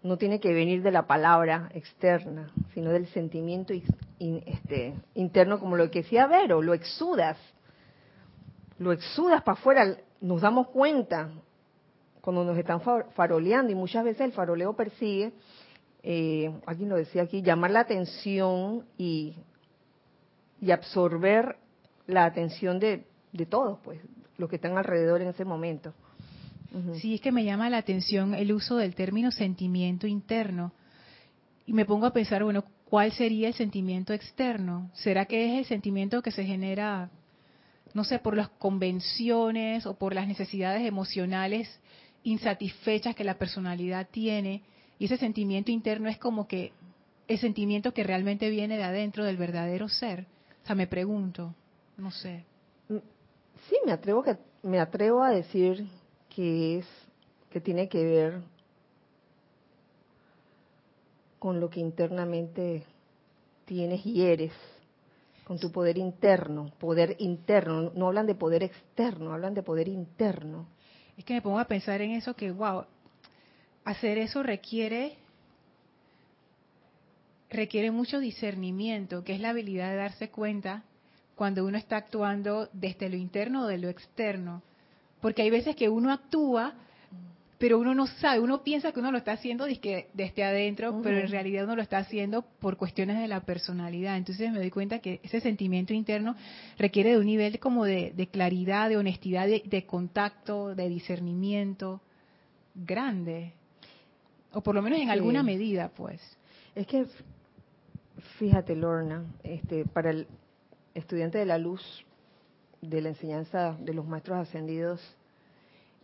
No 0.02 0.18
tiene 0.18 0.40
que 0.40 0.54
venir 0.54 0.82
de 0.82 0.92
la 0.92 1.08
palabra 1.08 1.70
externa, 1.74 2.52
sino 2.74 2.92
del 2.92 3.08
sentimiento 3.08 3.74
este, 4.20 4.94
interno, 5.16 5.60
como 5.60 5.76
lo 5.76 5.92
que 5.92 6.04
decía 6.04 6.28
Vero, 6.28 6.62
lo 6.62 6.74
exudas. 6.74 7.38
Lo 8.78 8.94
exudas 8.94 9.44
para 9.44 9.58
afuera, 9.60 9.98
nos 10.22 10.42
damos 10.42 10.70
cuenta 10.70 11.30
cuando 12.22 12.44
nos 12.44 12.58
están 12.58 12.82
faroleando 12.82 13.72
y 13.72 13.76
muchas 13.76 14.04
veces 14.04 14.22
el 14.22 14.32
faroleo 14.32 14.74
persigue, 14.74 15.34
eh, 16.04 16.52
alguien 16.66 16.90
lo 16.90 16.96
decía 16.96 17.24
aquí, 17.24 17.42
llamar 17.42 17.72
la 17.72 17.82
atención 17.82 18.86
y, 18.98 19.36
y 20.62 20.72
absorber 20.72 21.58
la 22.08 22.26
atención 22.26 22.80
de, 22.80 23.06
de 23.32 23.46
todos, 23.46 23.80
pues, 23.84 24.00
los 24.38 24.50
que 24.50 24.56
están 24.56 24.78
alrededor 24.78 25.22
en 25.22 25.30
ese 25.30 25.46
momento. 25.46 25.94
Sí, 27.02 27.16
es 27.16 27.22
que 27.22 27.32
me 27.32 27.44
llama 27.44 27.70
la 27.70 27.78
atención 27.78 28.36
el 28.36 28.54
uso 28.54 28.76
del 28.78 28.94
término 28.94 29.32
sentimiento 29.32 30.08
interno. 30.08 30.72
Y 31.66 31.74
me 31.74 31.86
pongo 31.86 32.06
a 32.06 32.14
pensar, 32.14 32.44
bueno, 32.44 32.64
¿cuál 32.86 33.12
sería 33.12 33.48
el 33.48 33.54
sentimiento 33.54 34.14
externo? 34.14 34.90
¿Será 34.94 35.26
que 35.26 35.46
es 35.46 35.60
el 35.60 35.66
sentimiento 35.66 36.22
que 36.22 36.32
se 36.32 36.44
genera, 36.44 37.10
no 37.94 38.04
sé, 38.04 38.20
por 38.20 38.36
las 38.36 38.50
convenciones 38.50 39.86
o 39.86 39.96
por 39.96 40.14
las 40.14 40.28
necesidades 40.28 40.86
emocionales 40.86 41.80
insatisfechas 42.24 43.16
que 43.16 43.24
la 43.24 43.38
personalidad 43.38 44.08
tiene? 44.10 44.62
Y 45.00 45.06
ese 45.06 45.18
sentimiento 45.18 45.72
interno 45.72 46.10
es 46.10 46.18
como 46.18 46.48
que 46.48 46.72
el 47.28 47.38
sentimiento 47.40 47.94
que 47.94 48.04
realmente 48.04 48.50
viene 48.50 48.78
de 48.78 48.84
adentro 48.84 49.24
del 49.24 49.38
verdadero 49.38 49.88
ser. 49.88 50.26
O 50.64 50.68
sea, 50.68 50.76
me 50.76 50.88
pregunto, 50.88 51.56
no 51.98 52.12
sé. 52.12 52.46
Mm, 52.90 52.98
sí, 53.70 53.76
me 53.86 53.92
atrevo 53.92 54.24
que 54.24 54.38
me 54.62 54.80
atrevo 54.80 55.24
a 55.24 55.32
decir 55.32 55.88
que 56.34 56.80
es 56.80 56.86
que 57.50 57.60
tiene 57.60 57.90
que 57.90 58.04
ver 58.04 58.42
con 61.40 61.60
lo 61.60 61.70
que 61.70 61.80
internamente 61.80 62.84
tienes 63.66 64.06
y 64.06 64.24
eres, 64.24 64.54
con 65.46 65.60
tu 65.60 65.72
poder 65.72 65.98
interno, 65.98 66.72
poder 66.80 67.16
interno, 67.20 67.92
no 67.96 68.08
hablan 68.08 68.28
de 68.28 68.36
poder 68.36 68.64
externo, 68.64 69.34
hablan 69.34 69.54
de 69.54 69.64
poder 69.64 69.88
interno. 69.88 70.68
Es 71.18 71.26
que 71.26 71.34
me 71.34 71.42
pongo 71.42 71.60
a 71.60 71.66
pensar 71.66 72.02
en 72.02 72.12
eso 72.12 72.36
que, 72.36 72.52
wow, 72.52 72.86
hacer 73.84 74.18
eso 74.18 74.44
requiere 74.44 75.18
requiere 77.50 77.90
mucho 77.90 78.20
discernimiento, 78.20 79.24
que 79.24 79.34
es 79.34 79.40
la 79.40 79.50
habilidad 79.50 79.90
de 79.90 79.96
darse 79.96 80.30
cuenta 80.30 80.84
cuando 81.36 81.66
uno 81.66 81.78
está 81.78 81.98
actuando 81.98 82.70
desde 82.74 83.10
lo 83.10 83.16
interno 83.16 83.64
o 83.64 83.68
de 83.68 83.80
lo 83.80 83.90
externo. 83.90 84.62
Porque 85.22 85.42
hay 85.42 85.50
veces 85.50 85.76
que 85.76 85.90
uno 85.90 86.12
actúa 86.12 86.76
pero 87.60 87.78
uno 87.78 87.94
no 87.94 88.08
sabe, 88.08 88.40
uno 88.40 88.64
piensa 88.64 88.94
que 88.94 89.02
uno 89.02 89.12
lo 89.12 89.18
está 89.18 89.34
haciendo 89.34 89.66
desde, 89.66 90.08
desde 90.14 90.44
adentro, 90.46 91.02
pero 91.04 91.18
en 91.18 91.30
realidad 91.30 91.66
uno 91.66 91.76
lo 91.76 91.82
está 91.82 91.98
haciendo 91.98 92.42
por 92.42 92.78
cuestiones 92.78 93.20
de 93.20 93.28
la 93.28 93.42
personalidad. 93.42 94.16
Entonces 94.16 94.50
me 94.50 94.60
doy 94.60 94.72
cuenta 94.72 95.00
que 95.00 95.20
ese 95.24 95.42
sentimiento 95.42 95.94
interno 95.94 96.38
requiere 96.78 97.12
de 97.12 97.18
un 97.18 97.26
nivel 97.26 97.60
como 97.60 97.84
de, 97.84 98.30
claridad, 98.32 98.88
de 98.88 98.96
honestidad, 98.96 99.46
de, 99.46 99.86
contacto, 99.86 100.74
de 100.74 100.88
discernimiento 100.88 102.00
grande, 102.74 103.52
o 104.54 104.62
por 104.62 104.74
lo 104.74 104.82
menos 104.82 105.00
en 105.00 105.10
alguna 105.10 105.44
medida, 105.44 105.90
pues. 105.90 106.22
Es 106.76 106.88
que, 106.88 107.08
fíjate, 108.38 108.74
Lorna, 108.74 109.26
este, 109.44 109.84
para 109.84 110.12
el 110.12 110.28
estudiante 110.96 111.38
de 111.38 111.46
la 111.46 111.58
luz 111.58 112.06
de 112.82 113.02
la 113.02 113.10
enseñanza 113.10 113.76
de 113.80 113.94
los 113.94 114.06
maestros 114.06 114.38
ascendidos, 114.38 115.02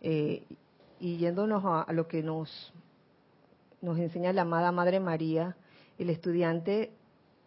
eh, 0.01 0.43
y 0.99 1.17
yéndonos 1.17 1.63
a, 1.65 1.91
lo 1.93 2.07
que 2.07 2.23
nos, 2.23 2.73
nos 3.81 3.97
enseña 3.97 4.33
la 4.33 4.43
amada 4.43 4.71
Madre 4.71 4.99
María, 4.99 5.55
el 5.97 6.09
estudiante 6.09 6.91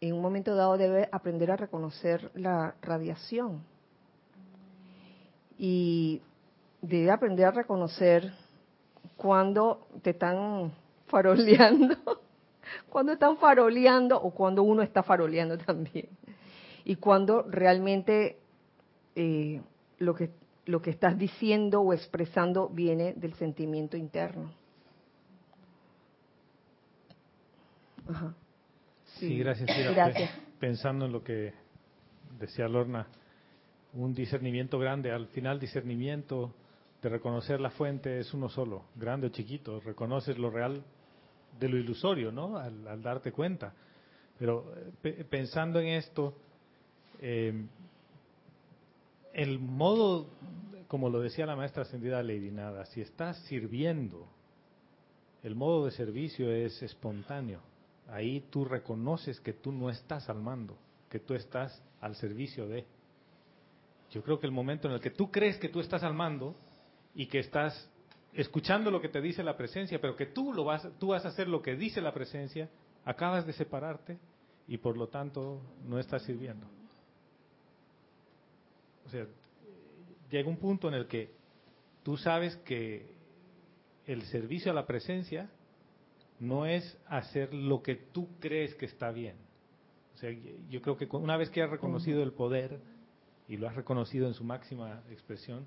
en 0.01 0.14
un 0.14 0.22
momento 0.22 0.55
dado 0.55 0.76
debe 0.76 1.09
aprender 1.12 1.51
a 1.51 1.57
reconocer 1.57 2.31
la 2.35 2.74
radiación. 2.83 3.64
Y 5.59 6.22
debe 6.81 7.11
aprender 7.11 7.47
a 7.47 7.51
reconocer 7.51 8.33
cuando 9.16 9.89
te 10.03 10.11
están 10.11 10.72
faroleando, 11.09 11.97
cuando 12.89 13.12
están 13.12 13.39
faroleando 13.39 14.20
o 14.20 14.31
cuando 14.31 14.62
uno 14.62 14.83
está 14.83 15.03
faroleando 15.03 15.59
también. 15.59 16.09
Y 16.85 16.97
cuando 16.97 17.43
realmente 17.43 18.39
eh, 19.21 19.61
lo 19.99 20.14
que 20.14 20.31
lo 20.66 20.83
que 20.83 20.91
estás 20.91 21.19
diciendo 21.19 21.81
o 21.81 21.95
expresando 21.95 22.69
viene 22.69 23.14
del 23.14 23.33
sentimiento 23.35 23.97
interno. 23.97 24.53
Sí, 29.19 29.39
gracias, 29.39 29.71
Pensando 30.61 31.07
en 31.07 31.12
lo 31.12 31.25
que 31.25 31.55
decía 32.39 32.69
Lorna, 32.69 33.07
un 33.95 34.12
discernimiento 34.12 34.79
grande, 34.79 35.11
al 35.11 35.29
final 35.29 35.59
discernimiento 35.59 36.55
de 37.01 37.09
reconocer 37.09 37.61
la 37.61 37.71
fuente 37.71 38.19
es 38.19 38.35
uno 38.35 38.51
solo, 38.51 38.85
grande 38.95 39.29
o 39.29 39.31
chiquito, 39.31 39.81
reconoces 39.81 40.37
lo 40.37 40.51
real 40.51 40.83
de 41.59 41.69
lo 41.69 41.79
ilusorio, 41.79 42.31
¿no? 42.31 42.59
Al, 42.59 43.03
darte 43.03 43.33
cuenta. 43.33 43.73
Pero 44.39 44.71
eh, 45.03 45.25
pensando 45.29 45.81
en 45.81 45.89
esto, 45.89 46.35
eh, 47.21 47.55
el 49.39 49.61
modo, 49.61 50.26
como 50.89 51.11
lo 51.11 51.20
decía 51.20 51.47
la 51.47 51.55
maestra 51.55 51.82
ascendida 51.82 52.20
Lady 52.24 52.51
Nada, 52.51 52.84
si 52.86 53.01
estás 53.01 53.39
sirviendo, 53.45 54.26
el 55.45 55.55
modo 55.55 55.84
de 55.84 55.93
servicio 55.93 56.51
es 56.51 56.82
espontáneo. 56.82 57.61
Ahí 58.09 58.41
tú 58.51 58.64
reconoces 58.64 59.39
que 59.39 59.53
tú 59.53 59.70
no 59.70 59.91
estás 59.91 60.28
al 60.28 60.41
mando, 60.41 60.76
que 61.09 61.20
tú 61.20 61.34
estás 61.34 61.80
al 62.01 62.16
servicio 62.16 62.66
de. 62.66 62.84
Yo 64.11 64.24
creo 64.24 64.41
que 64.41 64.47
el 64.47 64.53
momento 64.53 64.89
en 64.89 64.95
el 64.95 65.01
que 65.01 65.11
tú 65.11 65.30
crees 65.30 65.57
que 65.59 65.68
tú 65.68 65.78
estás 65.78 66.03
al 66.03 66.14
mando 66.14 66.57
y 67.14 67.26
que 67.26 67.39
estás 67.39 67.89
escuchando 68.32 68.91
lo 68.91 69.01
que 69.01 69.09
te 69.09 69.20
dice 69.20 69.45
la 69.45 69.57
presencia, 69.57 70.01
pero 70.01 70.16
que 70.16 70.26
tú 70.26 70.53
lo 70.53 70.64
vas, 70.64 70.89
tú 70.99 71.09
vas 71.09 71.24
a 71.24 71.28
hacer 71.28 71.47
lo 71.47 71.62
que 71.62 71.76
dice 71.76 72.01
la 72.01 72.12
presencia, 72.12 72.68
acabas 73.05 73.47
de 73.47 73.53
separarte 73.53 74.18
y 74.66 74.78
por 74.78 74.97
lo 74.97 75.07
tanto 75.07 75.61
no 75.86 76.01
estás 76.01 76.24
sirviendo. 76.24 76.78
O 79.09 79.11
sea, 79.11 79.26
llega 80.30 80.50
un 80.50 80.59
punto 80.59 80.86
en 80.88 80.94
el 80.94 81.06
que 81.06 81.30
tú 82.02 82.18
sabes 82.18 82.56
que 82.59 83.06
el 84.06 84.22
servicio 84.24 84.70
a 84.70 84.74
la 84.74 84.86
presencia 84.86 85.48
no 86.38 86.66
es 86.66 86.98
hacer 87.06 87.54
lo 87.54 87.82
que 87.82 87.96
tú 87.96 88.28
crees 88.38 88.74
que 88.74 88.84
está 88.84 89.11
bien. 89.11 89.36
O 90.14 90.18
sea, 90.18 90.30
yo 90.68 90.82
creo 90.82 90.98
que 90.98 91.09
una 91.16 91.38
vez 91.38 91.48
que 91.48 91.62
has 91.62 91.70
reconocido 91.70 92.22
el 92.22 92.32
poder 92.32 92.80
y 93.48 93.56
lo 93.56 93.66
has 93.66 93.76
reconocido 93.76 94.26
en 94.26 94.34
su 94.34 94.44
máxima 94.44 95.02
expresión, 95.11 95.64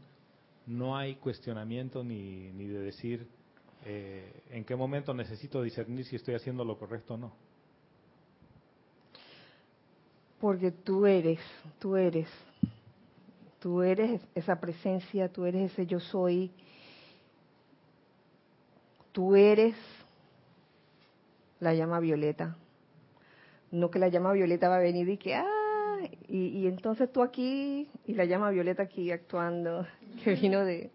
no 0.68 0.96
hay 0.96 1.16
cuestionamiento 1.16 2.04
ni, 2.04 2.52
ni 2.52 2.68
de 2.68 2.80
decir 2.80 3.28
eh, 3.86 4.44
en 4.52 4.66
qué 4.66 4.76
momento 4.76 5.16
necesito 5.16 5.64
discernir 5.64 6.06
si 6.06 6.16
estoy 6.16 6.36
haciendo 6.36 6.64
lo 6.64 6.78
correcto 6.78 7.16
o 7.16 7.18
no. 7.18 7.34
Porque 10.40 10.70
tú 10.70 11.08
eres, 11.08 11.40
tú 11.80 11.96
eres 11.96 12.28
Tú 13.62 13.84
eres 13.84 14.20
esa 14.34 14.60
presencia, 14.60 15.32
tú 15.32 15.46
eres 15.46 15.72
ese 15.72 15.86
yo 15.86 16.00
soy. 16.00 16.52
Tú 19.12 19.36
eres 19.36 19.76
la 21.60 21.76
llama 21.76 22.00
violeta. 22.00 22.58
No 23.70 23.92
que 23.92 24.00
la 24.00 24.08
llama 24.08 24.34
violeta 24.34 24.68
va 24.68 24.78
a 24.78 24.80
venir 24.80 25.08
y 25.10 25.18
que, 25.18 25.36
ah, 25.36 26.00
y, 26.28 26.66
entonces 26.66 27.12
tú 27.12 27.22
aquí 27.22 27.88
y 28.08 28.16
la 28.16 28.26
llama 28.26 28.50
violeta 28.50 28.82
aquí 28.82 29.12
actuando, 29.12 29.86
que 30.24 30.34
vino 30.34 30.66
de, 30.66 30.90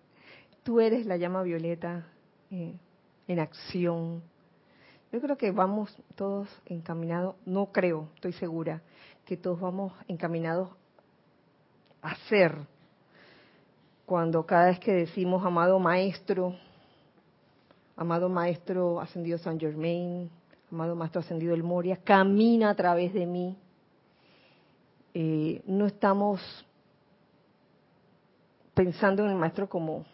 tú 0.65 0.81
eres 0.81 1.07
la 1.07 1.19
llama 1.19 1.45
violeta 1.45 2.09
eh, 2.51 2.75
en 3.29 3.39
acción. 3.39 4.25
Yo 5.13 5.21
creo 5.21 5.37
que 5.37 5.53
vamos 5.53 5.97
todos 6.17 6.49
encaminados, 6.67 7.37
no 7.47 7.67
creo, 7.67 8.09
estoy 8.17 8.33
segura, 8.33 8.83
que 9.25 9.37
todos 9.37 9.61
vamos 9.61 9.93
encaminados 10.09 10.71
hacer 12.07 12.57
cuando 14.05 14.47
cada 14.47 14.67
vez 14.67 14.79
que 14.79 14.93
decimos 14.93 15.45
amado 15.45 15.79
maestro, 15.79 16.55
amado 17.97 18.29
maestro 18.29 19.01
ascendido 19.01 19.37
San 19.39 19.59
Germain, 19.59 20.31
amado 20.71 20.95
maestro 20.95 21.21
ascendido 21.21 21.55
El 21.55 21.65
Moria, 21.65 21.97
camina 21.97 22.71
a 22.71 22.75
través 22.75 23.13
de 23.13 23.27
mí. 23.27 23.57
Eh, 25.15 25.63
no 25.67 25.87
estamos 25.87 26.41
pensando 28.75 29.25
en 29.25 29.31
el 29.31 29.37
maestro 29.37 29.69
como 29.69 30.05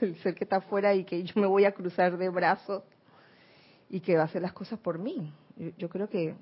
el 0.00 0.16
ser 0.22 0.34
que 0.34 0.44
está 0.44 0.56
afuera 0.56 0.94
y 0.94 1.04
que 1.04 1.22
yo 1.22 1.34
me 1.40 1.46
voy 1.46 1.66
a 1.66 1.72
cruzar 1.72 2.16
de 2.16 2.28
brazos 2.30 2.82
y 3.90 4.00
que 4.00 4.16
va 4.16 4.22
a 4.22 4.26
hacer 4.26 4.40
las 4.40 4.52
cosas 4.52 4.78
por 4.78 4.98
mí. 4.98 5.32
yo 5.76 5.88
creo 5.88 6.08
que 6.08 6.34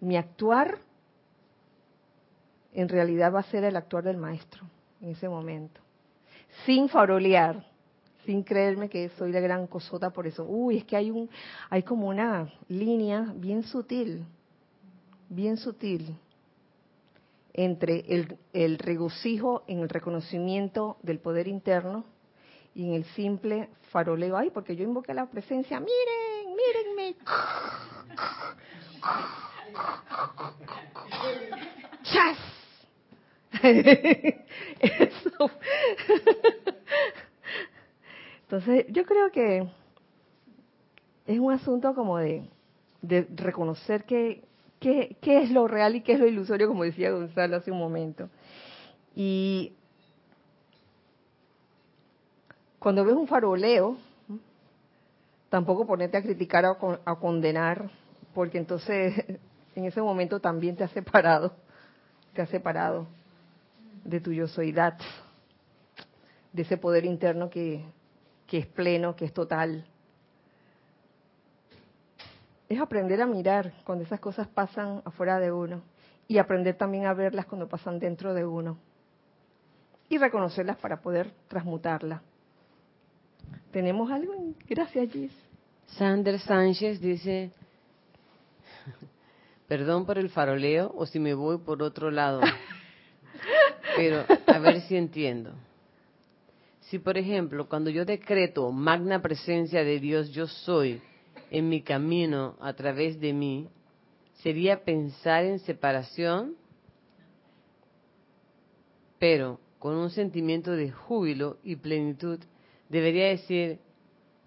mi 0.00 0.16
actuar 0.16 0.78
en 2.76 2.88
realidad 2.90 3.34
va 3.34 3.40
a 3.40 3.44
ser 3.44 3.64
el 3.64 3.74
actuar 3.74 4.04
del 4.04 4.18
maestro 4.18 4.62
en 5.00 5.10
ese 5.10 5.28
momento. 5.28 5.80
Sin 6.66 6.90
farolear, 6.90 7.64
sin 8.26 8.42
creerme 8.42 8.90
que 8.90 9.08
soy 9.16 9.32
la 9.32 9.40
gran 9.40 9.66
cosota 9.66 10.10
por 10.10 10.26
eso. 10.26 10.44
Uy, 10.44 10.76
es 10.78 10.84
que 10.84 10.94
hay 10.94 11.10
un, 11.10 11.30
hay 11.70 11.82
como 11.82 12.08
una 12.08 12.52
línea 12.68 13.32
bien 13.34 13.62
sutil, 13.62 14.26
bien 15.30 15.56
sutil 15.56 16.14
entre 17.54 18.04
el, 18.08 18.36
el 18.52 18.78
regocijo 18.78 19.64
en 19.66 19.80
el 19.80 19.88
reconocimiento 19.88 20.98
del 21.02 21.18
poder 21.18 21.48
interno 21.48 22.04
y 22.74 22.88
en 22.88 22.92
el 22.92 23.06
simple 23.14 23.70
faroleo, 23.90 24.36
ay, 24.36 24.50
porque 24.50 24.76
yo 24.76 24.84
invoqué 24.84 25.14
la 25.14 25.24
presencia, 25.24 25.80
miren, 25.80 26.54
mírenme. 26.54 27.16
¡Chas! 32.02 32.36
Eso. 33.62 35.50
Entonces, 38.42 38.86
yo 38.90 39.04
creo 39.04 39.30
que 39.30 39.68
es 41.26 41.38
un 41.38 41.52
asunto 41.52 41.94
como 41.94 42.18
de, 42.18 42.48
reconocer 43.34 44.04
que, 44.04 44.44
qué 44.80 45.16
es 45.22 45.50
lo 45.50 45.66
real 45.66 45.96
y 45.96 46.02
qué 46.02 46.12
es 46.12 46.20
lo 46.20 46.26
ilusorio, 46.26 46.68
como 46.68 46.84
decía 46.84 47.10
Gonzalo 47.10 47.56
hace 47.56 47.70
un 47.70 47.78
momento. 47.78 48.28
Y 49.14 49.72
cuando 52.78 53.04
ves 53.04 53.14
un 53.14 53.26
faroleo, 53.26 53.96
tampoco 55.48 55.86
ponerte 55.86 56.18
a 56.18 56.22
criticar 56.22 56.64
o 56.66 56.98
a 57.04 57.18
condenar, 57.18 57.90
porque 58.34 58.58
entonces 58.58 59.14
en 59.74 59.84
ese 59.84 60.00
momento 60.00 60.38
también 60.40 60.76
te 60.76 60.84
has 60.84 60.92
separado, 60.92 61.52
te 62.32 62.42
has 62.42 62.48
separado 62.48 63.08
de 64.06 64.20
tu 64.20 64.32
yo 64.32 64.46
soidad, 64.48 64.98
de 66.52 66.62
ese 66.62 66.76
poder 66.76 67.04
interno 67.04 67.50
que, 67.50 67.84
que 68.46 68.58
es 68.58 68.66
pleno, 68.66 69.16
que 69.16 69.24
es 69.24 69.32
total. 69.32 69.84
Es 72.68 72.80
aprender 72.80 73.20
a 73.20 73.26
mirar 73.26 73.72
cuando 73.84 74.04
esas 74.04 74.20
cosas 74.20 74.48
pasan 74.48 75.02
afuera 75.04 75.38
de 75.38 75.52
uno 75.52 75.82
y 76.28 76.38
aprender 76.38 76.76
también 76.76 77.06
a 77.06 77.14
verlas 77.14 77.46
cuando 77.46 77.68
pasan 77.68 77.98
dentro 77.98 78.34
de 78.34 78.44
uno 78.44 78.78
y 80.08 80.18
reconocerlas 80.18 80.76
para 80.76 81.00
poder 81.00 81.30
transmutarlas. 81.48 82.22
¿Tenemos 83.70 84.10
algo? 84.10 84.32
Gracias, 84.68 85.10
Gis. 85.10 85.32
Sander 85.86 86.38
Sánchez 86.40 87.00
dice, 87.00 87.52
perdón 89.68 90.06
por 90.06 90.18
el 90.18 90.30
faroleo 90.30 90.92
o 90.96 91.06
si 91.06 91.18
me 91.20 91.34
voy 91.34 91.58
por 91.58 91.82
otro 91.82 92.10
lado, 92.10 92.40
pero 93.96 94.24
a 94.46 94.58
ver 94.58 94.82
si 94.82 94.96
entiendo. 94.96 95.52
Si, 96.82 96.98
por 96.98 97.18
ejemplo, 97.18 97.68
cuando 97.68 97.90
yo 97.90 98.04
decreto 98.04 98.70
magna 98.70 99.20
presencia 99.20 99.82
de 99.82 99.98
Dios, 99.98 100.30
yo 100.30 100.46
soy 100.46 101.00
en 101.50 101.68
mi 101.68 101.82
camino 101.82 102.56
a 102.60 102.74
través 102.74 103.18
de 103.20 103.32
mí, 103.32 103.68
sería 104.34 104.84
pensar 104.84 105.44
en 105.44 105.58
separación, 105.58 106.54
pero 109.18 109.58
con 109.78 109.96
un 109.96 110.10
sentimiento 110.10 110.72
de 110.72 110.90
júbilo 110.90 111.58
y 111.64 111.76
plenitud, 111.76 112.38
debería 112.88 113.28
decir, 113.28 113.80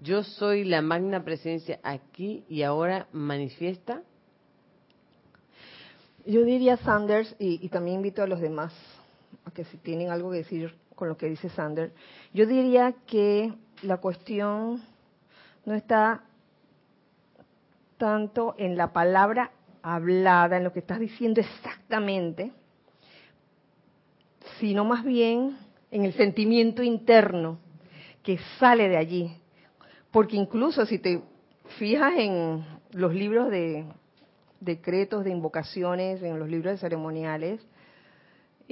yo 0.02 0.24
soy 0.24 0.64
la 0.64 0.82
magna 0.82 1.24
presencia 1.26 1.80
aquí 1.84 2.46
y 2.48 2.64
ahora 2.64 3.08
manifiesta. 3.12 4.02
Yo 6.26 6.44
diría 6.44 6.78
Sanders, 6.78 7.36
y, 7.40 7.68
también 7.70 7.98
invito 7.98 8.22
a 8.22 8.28
los 8.28 8.40
demás 8.40 8.74
que 9.52 9.66
si 9.66 9.78
tienen 9.78 10.10
algo 10.10 10.32
que 10.32 10.38
decir 10.38 10.76
con 10.96 11.08
lo 11.08 11.18
que 11.18 11.28
dice 11.28 11.50
Sanders, 11.50 11.94
yo 12.34 12.46
diría 12.46 12.94
que 13.08 13.54
la 13.84 13.98
cuestión 13.98 14.82
no 15.66 15.74
está 15.74 16.24
tanto 17.98 18.56
en 18.58 18.78
la 18.78 18.92
palabra 18.92 19.52
hablada, 19.82 20.58
en 20.58 20.64
lo 20.64 20.74
que 20.74 20.80
estás 20.80 21.00
diciendo 21.00 21.42
exactamente, 21.42 22.52
sino 24.60 24.84
más 24.86 25.04
bien 25.04 25.58
en 25.92 26.06
el 26.06 26.14
sentimiento 26.14 26.84
interno 26.84 27.60
que 28.24 28.38
sale 28.60 28.90
de 28.90 28.98
allí. 28.98 29.32
Porque 30.12 30.36
incluso 30.36 30.86
si 30.86 31.00
te 31.00 31.22
fijas 31.78 32.14
en 32.18 32.66
los 32.92 33.14
libros 33.14 33.50
de 33.50 33.86
decretos, 34.60 35.24
de 35.24 35.32
invocaciones, 35.32 36.22
en 36.22 36.40
los 36.40 36.50
libros 36.50 36.74
de 36.74 36.78
ceremoniales, 36.80 37.66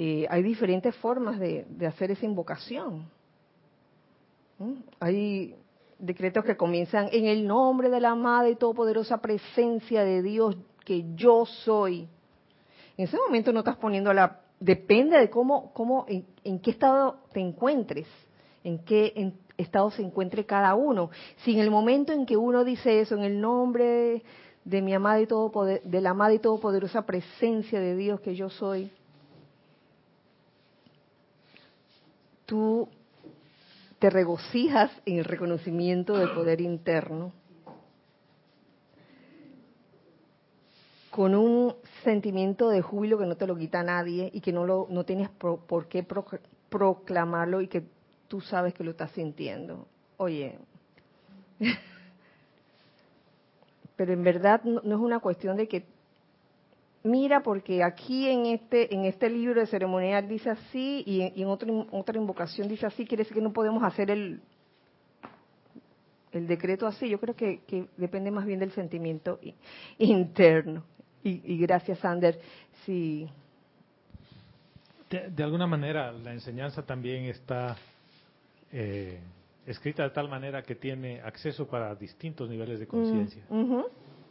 eh, 0.00 0.28
hay 0.30 0.44
diferentes 0.44 0.94
formas 0.96 1.40
de, 1.40 1.66
hacer 1.84 2.12
esa 2.12 2.24
invocación. 2.24 3.10
Hay 5.00 5.56
decretos 5.98 6.44
que 6.44 6.56
comienzan 6.56 7.08
en 7.10 7.26
el 7.26 7.44
nombre 7.44 7.90
de 7.90 8.00
la 8.00 8.10
amada 8.10 8.48
y 8.48 8.54
todopoderosa 8.54 9.18
presencia 9.18 10.04
de 10.04 10.22
Dios 10.22 10.56
que 10.84 11.04
yo 11.16 11.44
soy. 11.44 12.08
En 12.96 13.06
ese 13.06 13.16
momento 13.16 13.52
no 13.52 13.58
estás 13.58 13.76
poniendo 13.76 14.12
la... 14.12 14.40
Depende 14.60 15.18
de 15.18 15.30
cómo, 15.30 15.72
cómo 15.72 16.06
en, 16.08 16.60
qué 16.60 16.70
estado 16.70 17.18
te 17.32 17.40
encuentres, 17.40 18.06
en 18.62 18.78
qué 18.84 19.32
estado 19.56 19.90
se 19.90 20.02
encuentre 20.02 20.46
cada 20.46 20.76
uno. 20.76 21.10
Si 21.38 21.54
en 21.54 21.58
el 21.58 21.72
momento 21.72 22.12
en 22.12 22.24
que 22.24 22.36
uno 22.36 22.62
dice 22.62 23.00
eso, 23.00 23.16
en 23.16 23.22
el 23.22 23.40
nombre 23.40 24.22
de 24.64 24.82
mi 24.82 24.94
amada 24.94 25.20
y 25.20 25.26
todo 25.26 25.64
de 25.64 26.00
la 26.00 26.10
amada 26.10 26.34
y 26.34 26.38
todopoderosa 26.38 27.04
presencia 27.04 27.80
de 27.80 27.96
Dios 27.96 28.20
que 28.20 28.34
yo 28.34 28.50
soy, 28.50 28.92
tú 32.48 32.88
te 33.98 34.08
regocijas 34.08 34.90
en 35.04 35.18
el 35.18 35.26
reconocimiento 35.26 36.16
del 36.16 36.30
poder 36.30 36.62
interno, 36.62 37.32
con 41.10 41.34
un 41.34 41.74
sentimiento 42.04 42.70
de 42.70 42.80
júbilo 42.80 43.18
que 43.18 43.26
no 43.26 43.36
te 43.36 43.46
lo 43.46 43.54
quita 43.54 43.82
nadie 43.82 44.30
y 44.32 44.40
que 44.40 44.52
no, 44.52 44.64
lo, 44.64 44.86
no 44.88 45.04
tienes 45.04 45.28
por 45.28 45.88
qué 45.88 46.06
proclamarlo 46.70 47.60
y 47.60 47.68
que 47.68 47.84
tú 48.28 48.40
sabes 48.40 48.72
que 48.72 48.84
lo 48.84 48.92
estás 48.92 49.10
sintiendo. 49.10 49.86
Oye, 50.16 50.58
pero 53.96 54.14
en 54.14 54.22
verdad 54.22 54.62
no, 54.64 54.80
es 54.80 54.98
una 54.98 55.18
cuestión 55.18 55.58
de 55.58 55.68
que 55.68 55.84
mira 57.02 57.42
porque 57.42 57.82
aquí 57.82 58.28
en 58.28 58.46
este 58.46 58.94
en 58.94 59.04
este 59.04 59.30
libro 59.30 59.60
de 59.60 59.66
ceremonial 59.66 60.28
dice 60.28 60.50
así 60.50 61.02
y 61.06 61.40
en, 61.40 61.48
otra 61.48 61.72
otra 61.92 62.18
invocación 62.18 62.68
dice 62.68 62.86
así 62.86 63.06
quiere 63.06 63.22
decir 63.22 63.36
que 63.36 63.42
no 63.42 63.52
podemos 63.52 63.82
hacer 63.82 64.10
el 64.10 64.40
el 66.32 66.46
decreto 66.46 66.86
así. 66.86 67.08
Yo 67.08 67.20
creo 67.20 67.34
que, 67.34 67.60
depende 67.96 68.30
más 68.30 68.46
bien 68.46 68.60
del 68.60 68.72
sentimiento 68.72 69.38
interno. 69.98 70.84
Y, 71.22 71.58
gracias 71.58 71.98
Sander 71.98 72.40
si 72.84 73.28
de, 75.10 75.42
alguna 75.42 75.66
manera 75.66 76.12
la 76.12 76.32
enseñanza 76.32 76.84
también 76.84 77.24
está 77.24 77.76
eh, 78.72 79.18
escrita 79.66 80.04
de 80.04 80.10
tal 80.10 80.28
manera 80.28 80.62
que 80.62 80.74
tiene 80.74 81.20
acceso 81.20 81.66
para 81.66 81.94
distintos 81.94 82.48
niveles 82.48 82.78
de 82.78 82.86
mm, 82.86 82.88
conciencia. 82.88 83.42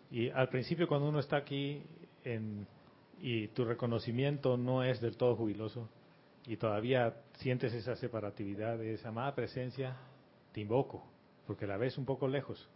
Y 0.10 0.30
al 0.30 0.50
principio 0.50 0.88
cuando 0.88 1.10
uno 1.10 1.20
está 1.20 1.38
aquí 1.38 1.84
y 3.20 3.48
tu 3.50 3.66
reconocimiento 3.66 4.58
no 4.58 4.84
es 4.84 5.02
del 5.02 5.18
todo 5.18 5.36
jubiloso 5.36 5.90
y 6.48 6.56
todavía 6.56 7.14
sientes 7.40 7.74
esa 7.74 7.96
separatividad, 7.96 8.82
esa 8.82 9.10
amada 9.10 9.36
presencia, 9.36 9.98
te 10.54 10.62
invoco, 10.62 11.04
porque 11.46 11.68
la 11.68 11.78
ves 11.78 11.98
un 11.98 12.06
poco 12.06 12.28
lejos. 12.28 12.70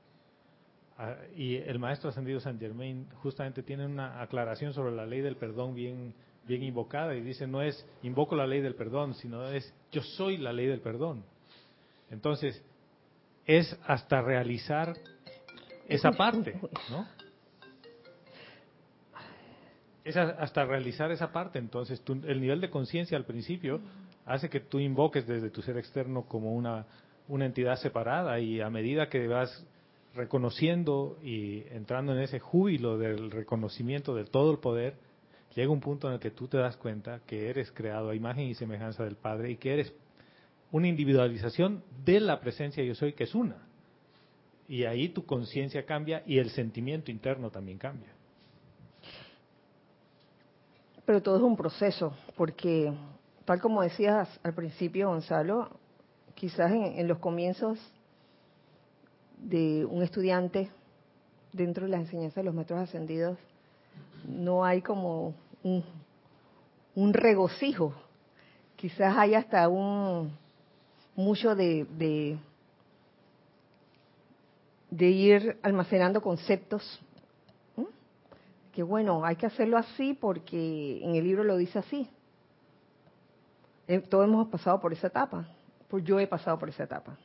Ah, 0.97 1.15
y 1.35 1.55
el 1.55 1.79
maestro 1.79 2.09
ascendido 2.09 2.41
San 2.41 2.59
Germain 2.59 3.07
justamente 3.23 3.63
tiene 3.63 3.85
una 3.85 4.21
aclaración 4.21 4.73
sobre 4.73 4.93
la 4.93 5.05
ley 5.05 5.21
del 5.21 5.37
perdón 5.37 5.73
bien, 5.73 6.13
bien 6.45 6.63
invocada 6.63 7.15
y 7.15 7.21
dice 7.21 7.47
no 7.47 7.61
es 7.61 7.87
invoco 8.03 8.35
la 8.35 8.45
ley 8.45 8.59
del 8.61 8.75
perdón, 8.75 9.13
sino 9.15 9.47
es 9.47 9.73
yo 9.91 10.01
soy 10.01 10.37
la 10.37 10.51
ley 10.51 10.67
del 10.67 10.81
perdón. 10.81 11.23
Entonces, 12.09 12.61
es 13.45 13.77
hasta 13.87 14.21
realizar 14.21 14.95
esa 15.87 16.11
parte, 16.11 16.59
¿no? 16.89 17.07
Es 20.03 20.17
hasta 20.17 20.65
realizar 20.65 21.11
esa 21.11 21.31
parte. 21.31 21.59
Entonces, 21.59 22.01
el 22.07 22.41
nivel 22.41 22.61
de 22.61 22.69
conciencia 22.69 23.17
al 23.17 23.25
principio 23.25 23.81
hace 24.25 24.49
que 24.49 24.59
tú 24.59 24.79
invoques 24.79 25.27
desde 25.27 25.49
tu 25.49 25.61
ser 25.61 25.77
externo 25.77 26.23
como 26.23 26.53
una, 26.53 26.85
una 27.27 27.45
entidad 27.45 27.75
separada 27.77 28.39
y 28.39 28.61
a 28.61 28.69
medida 28.69 29.09
que 29.09 29.27
vas 29.27 29.65
reconociendo 30.15 31.17
y 31.23 31.63
entrando 31.71 32.13
en 32.13 32.19
ese 32.19 32.39
júbilo 32.39 32.97
del 32.97 33.31
reconocimiento 33.31 34.15
de 34.15 34.25
todo 34.25 34.51
el 34.51 34.59
poder, 34.59 34.95
llega 35.55 35.71
un 35.71 35.79
punto 35.79 36.07
en 36.07 36.15
el 36.15 36.19
que 36.19 36.31
tú 36.31 36.47
te 36.47 36.57
das 36.57 36.77
cuenta 36.77 37.21
que 37.25 37.49
eres 37.49 37.71
creado 37.71 38.09
a 38.09 38.15
imagen 38.15 38.47
y 38.47 38.55
semejanza 38.55 39.03
del 39.03 39.15
Padre 39.15 39.51
y 39.51 39.57
que 39.57 39.73
eres 39.73 39.93
una 40.71 40.87
individualización 40.87 41.83
de 42.05 42.19
la 42.19 42.39
presencia 42.39 42.83
yo 42.83 42.95
soy, 42.95 43.13
que 43.13 43.25
es 43.25 43.35
una. 43.35 43.57
Y 44.67 44.85
ahí 44.85 45.09
tu 45.09 45.25
conciencia 45.25 45.85
cambia 45.85 46.23
y 46.25 46.37
el 46.37 46.49
sentimiento 46.49 47.11
interno 47.11 47.49
también 47.49 47.77
cambia. 47.77 48.09
Pero 51.05 51.21
todo 51.21 51.37
es 51.37 51.41
un 51.41 51.57
proceso, 51.57 52.13
porque 52.35 52.93
tal 53.45 53.59
como 53.59 53.81
decías 53.81 54.27
al 54.43 54.53
principio, 54.53 55.09
Gonzalo, 55.09 55.69
quizás 56.35 56.71
en, 56.71 57.07
los 57.07 57.19
comienzos 57.19 57.79
de 59.37 59.85
un 59.85 60.03
estudiante 60.03 60.69
dentro 61.51 61.85
de 61.85 61.91
la 61.91 61.97
enseñanza 61.97 62.39
de 62.39 62.45
los 62.45 62.53
metros 62.53 62.79
ascendidos, 62.79 63.37
no 64.27 64.63
hay 64.63 64.81
como 64.81 65.33
un 66.95 67.13
regocijo. 67.13 67.93
Quizás 68.75 69.15
hay 69.17 69.35
hasta 69.35 69.67
un, 69.67 70.31
mucho 71.15 71.55
de, 71.55 71.85
de, 71.97 72.37
de 74.89 75.05
ir 75.07 75.59
almacenando 75.61 76.21
conceptos. 76.21 76.99
Que 78.73 78.83
bueno, 78.83 79.25
hay 79.25 79.35
que 79.35 79.45
hacerlo 79.45 79.77
así 79.77 80.13
porque 80.13 81.01
en 81.03 81.15
el 81.15 81.23
libro 81.23 81.43
lo 81.43 81.57
dice 81.57 81.79
así. 81.79 82.07
Eh, 83.87 83.99
todos 83.99 84.25
hemos 84.25 84.47
pasado 84.47 84.79
por 84.79 84.93
esa 84.93 85.07
etapa. 85.07 85.47
Pues 85.89 86.03
yo 86.05 86.19
he 86.19 86.27
pasado 86.27 86.57
por 86.57 86.69
esa 86.69 86.83
etapa. 86.83 87.17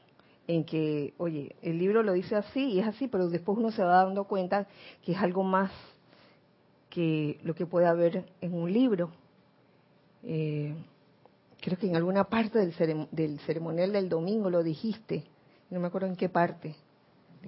En 0.48 0.64
que, 0.64 1.14
oye, 1.18 1.54
el 1.62 1.78
libro 1.78 2.02
lo 2.02 2.12
dice 2.12 2.36
así 2.36 2.72
y 2.72 2.80
es 2.80 2.86
así, 2.86 3.08
pero 3.08 3.28
después 3.28 3.58
uno 3.58 3.70
se 3.70 3.82
va 3.82 4.04
dando 4.04 4.24
cuenta 4.24 4.66
que 5.04 5.12
es 5.12 5.18
algo 5.18 5.42
más 5.42 5.70
que 6.90 7.38
lo 7.42 7.54
que 7.54 7.66
puede 7.66 7.86
haber 7.86 8.24
en 8.40 8.54
un 8.54 8.72
libro. 8.72 9.10
Eh, 10.22 10.74
creo 11.60 11.78
que 11.78 11.86
en 11.86 11.96
alguna 11.96 12.24
parte 12.24 12.58
del 12.58 13.38
ceremonial 13.40 13.92
del 13.92 14.08
domingo 14.08 14.50
lo 14.50 14.62
dijiste, 14.62 15.24
no 15.70 15.80
me 15.80 15.88
acuerdo 15.88 16.08
en 16.08 16.16
qué 16.16 16.28
parte. 16.28 16.74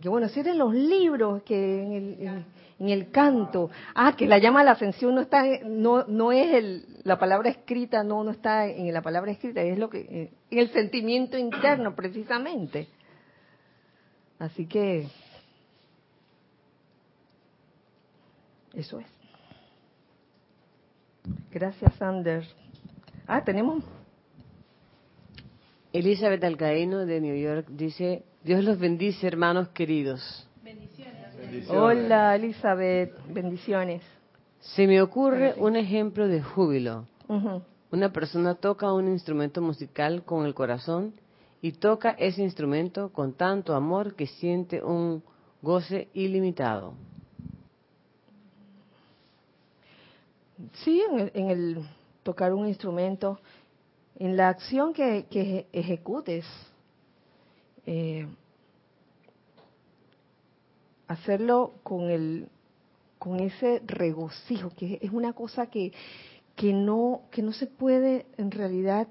Que 0.01 0.09
bueno, 0.09 0.29
si 0.29 0.41
eran 0.41 0.59
los 0.59 0.73
libros 0.73 1.43
que 1.43 1.83
en 1.83 1.93
el, 1.93 2.17
en, 2.21 2.45
en 2.79 2.89
el 2.89 3.11
canto, 3.11 3.71
ah, 3.95 4.15
que 4.17 4.27
la 4.27 4.39
llama 4.39 4.61
a 4.61 4.65
la 4.65 4.73
ascensión 4.73 5.15
no 5.15 5.23
está, 5.23 5.43
no, 5.65 6.05
no 6.07 6.31
es 6.31 6.55
el, 6.55 6.87
la 7.03 7.19
palabra 7.19 7.51
escrita, 7.51 8.05
no, 8.05 8.23
no 8.23 8.31
está 8.31 8.67
en 8.67 8.93
la 8.93 9.03
palabra 9.03 9.33
escrita, 9.33 9.61
es 9.63 9.79
lo 9.79 9.91
que, 9.91 10.01
eh, 10.01 10.31
en 10.51 10.59
el 10.59 10.71
sentimiento 10.71 11.37
interno 11.37 11.97
precisamente. 11.97 12.89
Así 14.39 14.67
que, 14.67 15.09
eso 18.75 19.01
es. 19.01 19.07
Gracias, 21.51 21.93
Sander. 21.97 22.45
Ah, 23.27 23.43
tenemos 23.43 23.83
Elizabeth 25.93 26.45
Alcaíno 26.45 27.05
de 27.05 27.21
New 27.21 27.35
York 27.35 27.67
dice, 27.71 28.23
Dios 28.49 28.65
los 28.65 28.79
bendice, 28.79 29.27
hermanos 29.27 29.69
queridos. 29.75 30.49
Hola, 31.69 32.35
Elizabeth. 32.35 33.13
Bendiciones. 33.29 34.01
Se 34.61 34.87
me 34.87 35.03
ocurre 35.03 35.53
un 35.59 35.77
ejemplo 35.77 36.27
de 36.27 36.43
júbilo. 36.43 37.05
Una 37.91 38.11
persona 38.11 38.55
toca 38.55 38.91
un 38.91 39.07
instrumento 39.07 39.61
musical 39.61 40.25
con 40.25 40.47
el 40.47 40.55
corazón 40.55 41.13
y 41.61 41.73
toca 41.73 42.13
ese 42.13 42.43
instrumento 42.43 43.13
con 43.13 43.35
tanto 43.35 43.75
amor 43.75 44.15
que 44.15 44.27
siente 44.27 44.83
un 44.83 45.23
goce 45.61 46.09
ilimitado. 46.15 46.95
Sí, 50.85 51.03
en 51.07 51.21
el, 51.21 51.31
en 51.35 51.51
el 51.51 51.87
tocar 52.23 52.55
un 52.55 52.67
instrumento, 52.67 53.41
en 54.19 54.39
la 54.39 54.49
acción 54.49 54.95
que, 54.95 55.27
que 55.31 55.67
ejecutes, 55.71 56.47
eh, 57.91 58.27
hacerlo 61.07 61.73
con 61.83 62.11
el 62.11 62.51
con 63.19 63.41
ese 63.41 63.81
regocijo, 63.87 64.69
que 64.77 64.99
es 65.01 65.11
una 65.11 65.33
cosa 65.33 65.69
que, 65.69 65.93
que 66.55 66.75
no 66.75 67.23
que 67.31 67.41
no 67.41 67.55
se 67.55 67.67
puede 67.67 68.27
en 68.37 68.51
realidad 68.51 69.09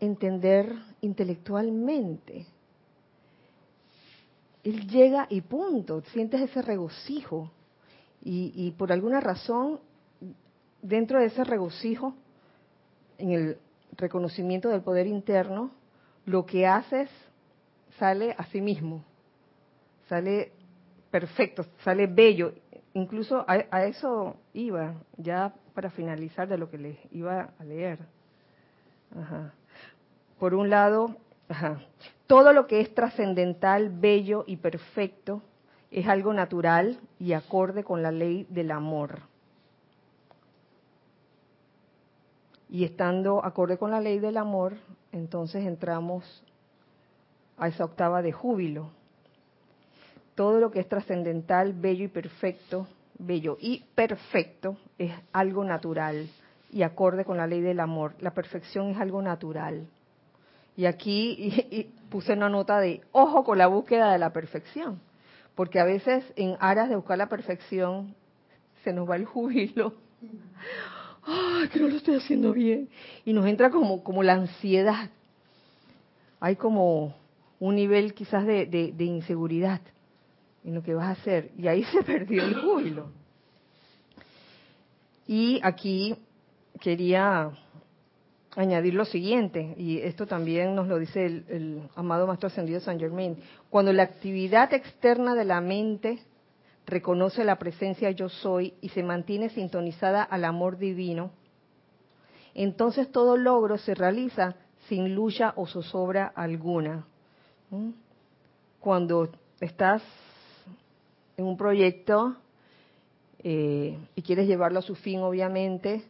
entender 0.00 0.74
intelectualmente. 1.00 2.46
Él 4.64 4.88
llega 4.88 5.28
y 5.30 5.42
punto, 5.42 6.02
sientes 6.12 6.40
ese 6.40 6.62
regocijo 6.62 7.52
y, 8.24 8.52
y 8.56 8.72
por 8.72 8.90
alguna 8.90 9.20
razón 9.20 9.78
dentro 10.82 11.20
de 11.20 11.26
ese 11.26 11.44
regocijo, 11.44 12.14
en 13.18 13.30
el 13.30 13.58
reconocimiento 13.96 14.70
del 14.70 14.82
poder 14.82 15.06
interno, 15.06 15.70
lo 16.24 16.44
que 16.46 16.66
haces 16.66 17.08
sale 17.98 18.34
a 18.36 18.44
sí 18.46 18.60
mismo, 18.60 19.04
sale 20.08 20.52
perfecto, 21.10 21.64
sale 21.84 22.06
bello. 22.06 22.52
Incluso 22.94 23.44
a, 23.46 23.64
a 23.70 23.84
eso 23.84 24.36
iba, 24.54 24.94
ya 25.16 25.54
para 25.74 25.90
finalizar 25.90 26.48
de 26.48 26.58
lo 26.58 26.70
que 26.70 26.78
les 26.78 26.98
iba 27.12 27.50
a 27.58 27.64
leer. 27.64 27.98
Ajá. 29.14 29.52
Por 30.38 30.54
un 30.54 30.70
lado, 30.70 31.16
todo 32.26 32.52
lo 32.52 32.66
que 32.66 32.80
es 32.80 32.94
trascendental, 32.94 33.90
bello 33.90 34.44
y 34.46 34.56
perfecto 34.56 35.42
es 35.90 36.06
algo 36.08 36.32
natural 36.32 36.98
y 37.18 37.32
acorde 37.32 37.84
con 37.84 38.02
la 38.02 38.10
ley 38.10 38.46
del 38.50 38.70
amor. 38.70 39.20
Y 42.68 42.84
estando 42.84 43.44
acorde 43.44 43.78
con 43.78 43.90
la 43.90 44.00
ley 44.00 44.18
del 44.18 44.36
amor, 44.36 44.74
entonces 45.12 45.64
entramos 45.64 46.42
a 47.58 47.68
esa 47.68 47.84
octava 47.84 48.22
de 48.22 48.32
júbilo. 48.32 48.90
Todo 50.34 50.60
lo 50.60 50.70
que 50.70 50.80
es 50.80 50.88
trascendental, 50.88 51.72
bello 51.72 52.04
y 52.04 52.08
perfecto, 52.08 52.86
bello 53.18 53.56
y 53.60 53.84
perfecto 53.94 54.76
es 54.98 55.12
algo 55.32 55.64
natural 55.64 56.28
y 56.70 56.82
acorde 56.82 57.24
con 57.24 57.38
la 57.38 57.46
ley 57.46 57.60
del 57.60 57.80
amor. 57.80 58.14
La 58.20 58.32
perfección 58.32 58.90
es 58.90 58.98
algo 58.98 59.22
natural. 59.22 59.86
Y 60.76 60.84
aquí 60.84 61.92
puse 62.10 62.34
una 62.34 62.50
nota 62.50 62.80
de 62.80 63.00
ojo 63.12 63.44
con 63.44 63.56
la 63.56 63.66
búsqueda 63.66 64.12
de 64.12 64.18
la 64.18 64.32
perfección, 64.32 65.00
porque 65.54 65.80
a 65.80 65.84
veces 65.84 66.24
en 66.36 66.56
aras 66.60 66.90
de 66.90 66.96
buscar 66.96 67.16
la 67.16 67.28
perfección 67.28 68.14
se 68.84 68.92
nos 68.92 69.08
va 69.08 69.16
el 69.16 69.24
júbilo 69.24 69.94
¡ay, 71.26 71.68
que 71.68 71.80
no 71.80 71.88
lo 71.88 71.96
estoy 71.96 72.16
haciendo 72.16 72.52
bien! 72.52 72.88
Y 73.24 73.32
nos 73.32 73.46
entra 73.46 73.70
como, 73.70 74.02
como 74.02 74.22
la 74.22 74.34
ansiedad. 74.34 75.10
Hay 76.40 76.56
como 76.56 77.14
un 77.58 77.76
nivel 77.76 78.14
quizás 78.14 78.46
de, 78.46 78.66
de, 78.66 79.04
inseguridad 79.04 79.80
en 80.64 80.74
lo 80.74 80.82
que 80.82 80.94
vas 80.94 81.06
a 81.06 81.20
hacer. 81.20 81.50
Y 81.56 81.68
ahí 81.68 81.84
se 81.92 82.02
perdió 82.02 82.44
el 82.44 82.54
júbilo. 82.60 83.10
Y 85.26 85.60
aquí 85.62 86.16
quería 86.80 87.50
añadir 88.54 88.94
lo 88.94 89.04
siguiente, 89.04 89.74
y 89.76 89.98
esto 89.98 90.26
también 90.26 90.74
nos 90.74 90.88
lo 90.88 90.98
dice 90.98 91.26
el, 91.26 91.44
el 91.48 91.82
amado 91.94 92.26
Maestro 92.26 92.46
Ascendido 92.46 92.80
San 92.80 92.98
Germain. 92.98 93.36
Cuando 93.68 93.92
la 93.92 94.04
actividad 94.04 94.72
externa 94.72 95.34
de 95.34 95.44
la 95.44 95.60
mente 95.60 96.20
reconoce 96.86 97.44
la 97.44 97.58
presencia 97.58 98.10
yo 98.12 98.28
soy 98.28 98.74
y 98.80 98.88
se 98.90 99.02
mantiene 99.02 99.50
sintonizada 99.50 100.22
al 100.22 100.44
amor 100.44 100.78
divino, 100.78 101.32
entonces 102.54 103.12
todo 103.12 103.36
logro 103.36 103.76
se 103.76 103.94
realiza 103.94 104.54
sin 104.88 105.14
lucha 105.14 105.52
o 105.56 105.66
zozobra 105.66 106.26
alguna. 106.26 107.06
Cuando 108.80 109.28
estás 109.60 110.02
en 111.36 111.44
un 111.44 111.56
proyecto 111.56 112.36
eh, 113.42 113.98
y 114.14 114.22
quieres 114.22 114.46
llevarlo 114.46 114.78
a 114.78 114.82
su 114.82 114.94
fin, 114.94 115.20
obviamente, 115.20 116.02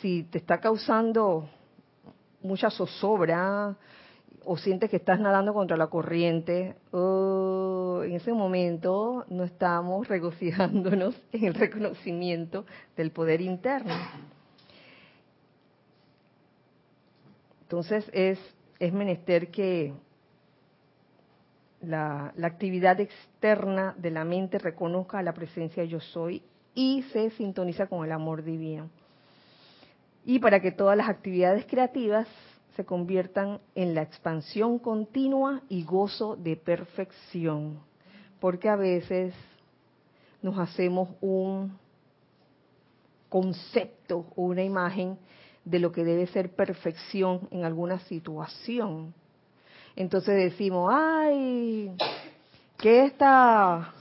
si 0.00 0.24
te 0.24 0.38
está 0.38 0.60
causando 0.60 1.48
mucha 2.42 2.70
zozobra 2.70 3.76
o 4.44 4.56
sientes 4.56 4.88
que 4.88 4.96
estás 4.96 5.18
nadando 5.18 5.52
contra 5.52 5.76
la 5.76 5.88
corriente, 5.88 6.76
oh, 6.92 8.02
en 8.04 8.12
ese 8.12 8.32
momento 8.32 9.24
no 9.28 9.44
estamos 9.44 10.06
regocijándonos 10.08 11.20
en 11.32 11.44
el 11.44 11.54
reconocimiento 11.54 12.64
del 12.96 13.10
poder 13.10 13.40
interno. 13.40 13.94
Entonces 17.62 18.08
es, 18.12 18.38
es 18.78 18.92
menester 18.92 19.50
que 19.50 19.92
la, 21.86 22.32
actividad 22.42 23.00
externa 23.00 23.94
de 23.98 24.10
la 24.10 24.24
mente 24.24 24.58
reconozca 24.58 25.22
la 25.22 25.32
presencia 25.32 25.84
yo 25.84 26.00
soy 26.00 26.42
y 26.74 27.02
se 27.12 27.30
sintoniza 27.30 27.86
con 27.86 28.04
el 28.04 28.12
amor 28.12 28.42
divino. 28.42 28.90
Y 30.24 30.38
para 30.40 30.60
que 30.60 30.72
todas 30.72 30.96
las 30.96 31.08
actividades 31.08 31.64
creativas 31.66 32.26
se 32.74 32.84
conviertan 32.84 33.60
en 33.74 33.94
la 33.94 34.02
expansión 34.02 34.78
continua 34.78 35.62
y 35.68 35.84
gozo 35.84 36.36
de 36.36 36.56
perfección. 36.56 37.78
Porque 38.40 38.68
a 38.68 38.76
veces 38.76 39.34
nos 40.42 40.58
hacemos 40.58 41.08
un 41.20 41.78
concepto 43.28 44.26
o 44.36 44.42
una 44.42 44.62
imagen 44.62 45.18
de 45.64 45.78
lo 45.78 45.90
que 45.92 46.04
debe 46.04 46.26
ser 46.26 46.54
perfección 46.54 47.48
en 47.50 47.64
alguna 47.64 47.98
situación. 48.00 49.14
Entonces 49.96 50.36
decimos, 50.36 50.92
ay, 50.94 51.90
que 52.76 53.04
esta, 53.06 53.94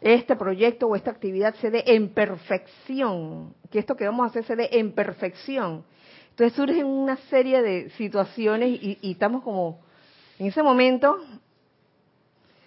este 0.00 0.34
proyecto 0.36 0.86
o 0.86 0.96
esta 0.96 1.10
actividad 1.10 1.54
se 1.56 1.70
dé 1.70 1.84
en 1.86 2.08
perfección, 2.08 3.54
que 3.70 3.78
esto 3.78 3.94
que 3.94 4.06
vamos 4.06 4.24
a 4.24 4.30
hacer 4.30 4.44
se 4.44 4.56
dé 4.56 4.70
en 4.72 4.92
perfección. 4.92 5.84
Entonces 6.30 6.56
surgen 6.56 6.86
una 6.86 7.16
serie 7.28 7.60
de 7.62 7.90
situaciones 7.90 8.70
y, 8.70 8.98
y 9.02 9.12
estamos 9.12 9.42
como, 9.42 9.80
en 10.38 10.46
ese 10.46 10.62
momento, 10.62 11.18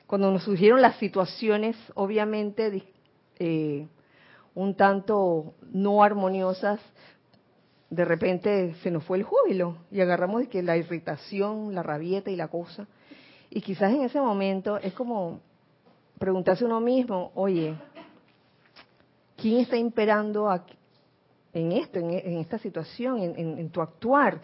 cuando 0.05 0.31
nos 0.31 0.43
surgieron 0.43 0.81
las 0.81 0.97
situaciones, 0.97 1.75
obviamente, 1.95 2.83
eh, 3.39 3.87
un 4.55 4.75
tanto 4.75 5.53
no 5.71 6.03
armoniosas, 6.03 6.79
de 7.89 8.05
repente 8.05 8.75
se 8.83 8.91
nos 8.91 9.03
fue 9.03 9.17
el 9.17 9.23
júbilo 9.23 9.77
y 9.91 10.01
agarramos 10.01 10.47
que 10.47 10.61
la 10.61 10.77
irritación, 10.77 11.73
la 11.73 11.83
rabieta 11.83 12.29
y 12.29 12.35
la 12.35 12.47
cosa. 12.47 12.87
Y 13.49 13.61
quizás 13.61 13.91
en 13.91 14.03
ese 14.03 14.19
momento 14.21 14.77
es 14.77 14.93
como 14.93 15.39
preguntarse 16.19 16.65
uno 16.65 16.79
mismo, 16.79 17.31
oye, 17.33 17.75
¿quién 19.37 19.59
está 19.59 19.75
imperando 19.75 20.47
en 21.53 21.71
esto, 21.71 21.97
en, 21.97 22.37
esta 22.37 22.59
situación, 22.59 23.21
en, 23.21 23.69
tu 23.71 23.81
actuar? 23.81 24.39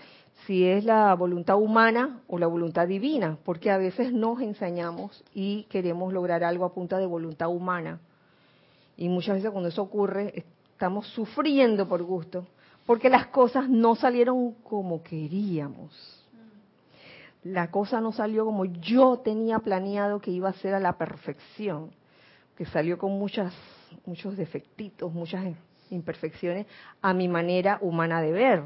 Si 0.45 0.65
es 0.65 0.83
la 0.83 1.13
voluntad 1.13 1.57
humana 1.57 2.23
o 2.27 2.39
la 2.39 2.47
voluntad 2.47 2.87
divina, 2.87 3.37
porque 3.45 3.69
a 3.69 3.77
veces 3.77 4.11
nos 4.11 4.41
ensañamos 4.41 5.23
y 5.35 5.63
queremos 5.65 6.11
lograr 6.11 6.43
algo 6.43 6.65
a 6.65 6.73
punta 6.73 6.97
de 6.97 7.05
voluntad 7.05 7.49
humana. 7.49 7.99
Y 8.97 9.07
muchas 9.07 9.35
veces 9.35 9.51
cuando 9.51 9.69
eso 9.69 9.83
ocurre, 9.83 10.45
estamos 10.71 11.07
sufriendo 11.09 11.87
por 11.87 12.01
gusto, 12.01 12.47
porque 12.86 13.09
las 13.09 13.27
cosas 13.27 13.69
no 13.69 13.95
salieron 13.95 14.53
como 14.63 15.03
queríamos. 15.03 16.21
La 17.43 17.69
cosa 17.69 18.01
no 18.01 18.11
salió 18.11 18.45
como 18.45 18.65
yo 18.65 19.19
tenía 19.23 19.59
planeado 19.59 20.19
que 20.19 20.31
iba 20.31 20.49
a 20.49 20.53
ser 20.53 20.73
a 20.73 20.79
la 20.79 20.97
perfección, 20.97 21.91
que 22.57 22.65
salió 22.65 22.97
con 22.97 23.11
muchas, 23.19 23.53
muchos 24.05 24.36
defectitos, 24.38 25.13
muchas 25.13 25.45
imperfecciones 25.89 26.65
a 27.01 27.13
mi 27.13 27.27
manera 27.27 27.77
humana 27.81 28.21
de 28.21 28.31
ver. 28.31 28.63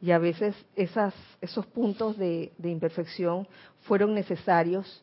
Y 0.00 0.10
a 0.10 0.18
veces 0.18 0.54
esas, 0.74 1.14
esos 1.40 1.66
puntos 1.66 2.18
de, 2.18 2.52
de 2.58 2.70
imperfección 2.70 3.46
fueron 3.82 4.14
necesarios 4.14 5.02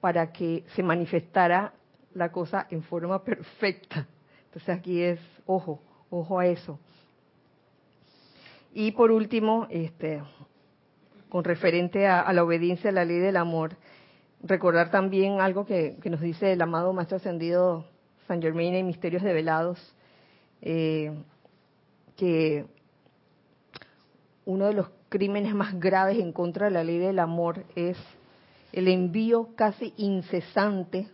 para 0.00 0.32
que 0.32 0.64
se 0.74 0.82
manifestara 0.82 1.74
la 2.14 2.32
cosa 2.32 2.66
en 2.70 2.82
forma 2.82 3.22
perfecta. 3.22 4.06
Entonces 4.46 4.68
aquí 4.70 5.02
es, 5.02 5.20
ojo, 5.46 5.80
ojo 6.10 6.38
a 6.38 6.46
eso. 6.46 6.78
Y 8.72 8.92
por 8.92 9.10
último, 9.10 9.66
este, 9.70 10.22
con 11.28 11.44
referente 11.44 12.06
a, 12.06 12.32
la 12.32 12.44
obediencia 12.44 12.90
a 12.90 12.92
la 12.92 13.04
ley 13.04 13.18
del 13.18 13.36
amor, 13.36 13.76
recordar 14.42 14.90
también 14.90 15.40
algo 15.40 15.66
que, 15.66 15.96
nos 16.04 16.20
dice 16.20 16.52
el 16.52 16.62
amado 16.62 16.92
Maestro 16.92 17.16
Ascendido 17.16 17.84
San 18.28 18.40
Germain 18.40 18.74
en 18.74 18.86
Misterios 18.86 19.22
Develados, 19.22 19.78
eh, 20.62 21.12
que 22.16 22.66
uno 24.44 24.66
de 24.66 24.74
los 24.74 24.90
crímenes 25.08 25.54
más 25.54 25.78
graves 25.78 26.18
en 26.18 26.32
contra 26.32 26.66
de 26.66 26.72
la 26.72 26.84
ley 26.84 26.98
del 26.98 27.18
amor 27.18 27.64
es 27.74 27.96
el 28.72 28.88
envío 28.88 29.48
casi 29.56 29.92
incesante 29.96 31.08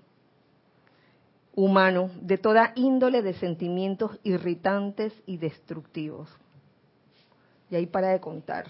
humano 1.54 2.10
de 2.20 2.36
toda 2.36 2.72
índole 2.74 3.22
de 3.22 3.32
sentimientos 3.32 4.20
irritantes 4.22 5.14
y 5.24 5.38
destructivos. 5.38 6.28
Y 7.70 7.76
ahí 7.76 7.86
para 7.86 8.08
de 8.08 8.20
contar. 8.20 8.66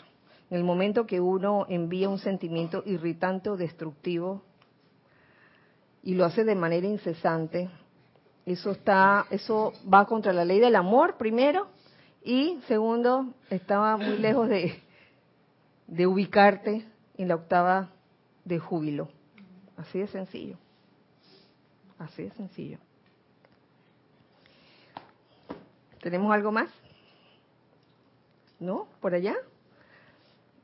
En 0.51 0.59
el 0.59 0.65
momento 0.65 1.07
que 1.07 1.21
uno 1.21 1.67
envía 1.69 2.09
un 2.09 2.19
sentimiento 2.19 2.83
irritante 2.87 3.51
o 3.51 3.57
destructivo 3.57 4.43
y 6.03 6.15
lo 6.15 6.25
hace 6.25 6.45
de 6.45 6.55
manera 6.55 6.87
incesante, 6.87 7.69
eso 8.47 8.71
está, 8.71 9.27
eso 9.31 9.73
va 9.93 10.07
contra 10.07 10.33
la 10.33 10.45
ley 10.45 10.61
del 10.61 10.77
amor 10.77 11.17
primero 11.17 11.67
y 12.23 12.61
segundo 12.69 13.35
estaba 13.51 13.97
muy 13.97 14.19
lejos 14.19 14.49
de, 14.49 16.07
ubicarte 16.07 16.87
en 17.19 17.29
la 17.29 17.35
octava 17.35 17.91
de 18.45 18.59
júbilo. 18.61 19.09
Así 19.77 19.99
de 19.99 20.07
sencillo. 20.07 20.57
Así 21.99 22.23
de 22.23 22.31
sencillo. 22.31 22.79
¿Tenemos 26.01 26.33
algo 26.33 26.53
más? 26.53 26.71
¿No? 28.59 28.87
¿Por 29.01 29.15
allá? 29.15 29.35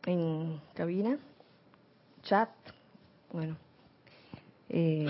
¿En 0.06 0.60
cabina? 0.74 1.18
¿Chat? 2.22 2.48
Bueno. 3.30 3.56
Eh, 4.68 5.06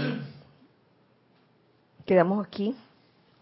quedamos 2.05 2.45
aquí 2.45 2.75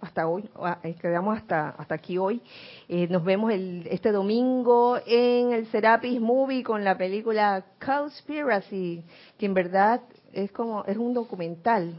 hasta 0.00 0.26
hoy, 0.26 0.48
ah, 0.56 0.78
eh, 0.82 0.94
quedamos 1.00 1.36
hasta 1.36 1.70
hasta 1.70 1.94
aquí 1.94 2.18
hoy. 2.18 2.40
Eh, 2.88 3.06
nos 3.08 3.24
vemos 3.24 3.52
el, 3.52 3.86
este 3.90 4.12
domingo 4.12 4.98
en 5.06 5.52
el 5.52 5.66
Serapis 5.66 6.20
Movie 6.20 6.62
con 6.62 6.84
la 6.84 6.96
película 6.96 7.64
Conspiracy, 7.84 9.02
que 9.38 9.46
en 9.46 9.54
verdad 9.54 10.02
es 10.32 10.52
como 10.52 10.84
es 10.84 10.96
un 10.96 11.12
documental, 11.12 11.94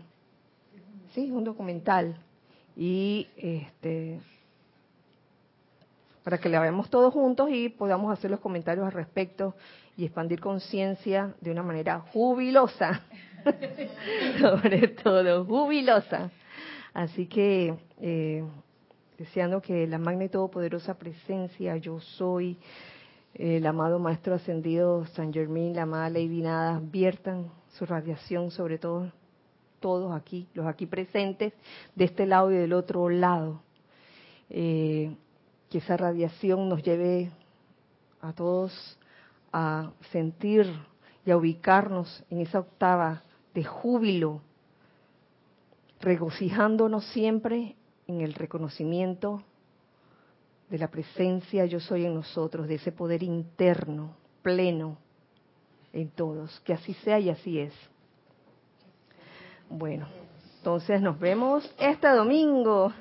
sí, 1.14 1.30
un 1.32 1.44
documental 1.44 2.16
y 2.76 3.28
este 3.38 4.20
para 6.24 6.38
que 6.38 6.50
la 6.50 6.60
veamos 6.60 6.90
todos 6.90 7.14
juntos 7.14 7.50
y 7.52 7.70
podamos 7.70 8.12
hacer 8.12 8.30
los 8.32 8.40
comentarios 8.40 8.86
al 8.86 8.92
respecto 8.92 9.56
y 9.98 10.06
expandir 10.06 10.40
conciencia 10.40 11.34
de 11.42 11.52
una 11.52 11.64
manera 11.64 12.00
jubilosa, 12.12 13.02
sobre 14.40 14.88
todo 14.90 15.46
jubilosa. 15.46 16.32
Así 16.94 17.26
que 17.28 17.74
eh, 18.00 18.44
deseando 19.18 19.62
que 19.62 19.88
la 19.88 19.98
magna 19.98 20.26
y 20.26 20.30
todopoderosa 20.30 20.98
presencia, 20.98 21.78
yo 21.78 22.00
soy, 22.00 22.58
el 23.34 23.66
amado 23.66 23.98
Maestro 23.98 24.36
Ascendido 24.36 25.06
San 25.08 25.32
Germín, 25.32 25.74
la 25.74 25.84
amada 25.84 26.10
Lady 26.10 26.42
Nada, 26.42 26.82
viertan 26.84 27.50
su 27.78 27.86
radiación 27.86 28.52
sobre 28.52 28.78
todo, 28.78 29.12
todos 29.80 30.14
aquí, 30.14 30.48
los 30.54 30.68
aquí 30.68 30.86
presentes, 30.86 31.54
de 31.96 32.06
este 32.06 32.26
lado 32.26 32.52
y 32.52 32.56
del 32.56 32.74
otro 32.74 33.10
lado. 33.10 33.62
Eh, 34.50 35.16
que 35.72 35.78
esa 35.78 35.96
radiación 35.96 36.68
nos 36.68 36.84
lleve 36.84 37.32
a 38.20 38.34
todos 38.34 39.00
a 39.54 39.92
sentir 40.12 40.68
y 41.26 41.32
a 41.32 41.38
ubicarnos 41.38 42.24
en 42.30 42.42
esa 42.42 42.60
octava 42.60 43.24
de 43.54 43.64
júbilo, 43.64 44.42
regocijándonos 46.02 47.06
siempre 47.08 47.76
en 48.06 48.20
el 48.20 48.34
reconocimiento 48.34 49.44
de 50.70 50.78
la 50.78 50.90
presencia 50.90 51.66
yo 51.66 51.80
soy 51.80 52.06
en 52.06 52.16
nosotros, 52.16 52.68
de 52.68 52.76
ese 52.76 52.92
poder 52.92 53.24
interno, 53.24 54.16
pleno 54.42 54.98
en 55.94 56.10
todos. 56.10 56.60
Que 56.62 56.74
así 56.74 56.94
sea 56.96 57.18
y 57.20 57.30
así 57.30 57.60
es. 57.60 57.74
Bueno, 59.70 60.08
entonces 60.58 61.02
nos 61.02 61.18
vemos 61.18 61.74
este 61.80 62.10
domingo 62.10 62.92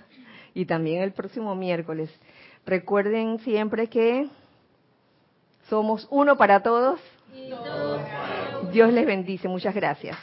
y 0.55 0.67
también 0.67 1.03
el 1.03 1.13
próximo 1.13 1.57
miércoles. 1.57 2.11
Recuerden 2.67 3.39
siempre 3.41 3.89
que 3.89 4.29
somos 5.69 6.07
uno 6.11 6.37
para 6.37 6.63
todos. 6.63 7.01
Dios 8.73 8.93
les 8.93 9.07
bendice. 9.07 9.49
Muchas 9.49 9.75
gracias. 9.75 10.17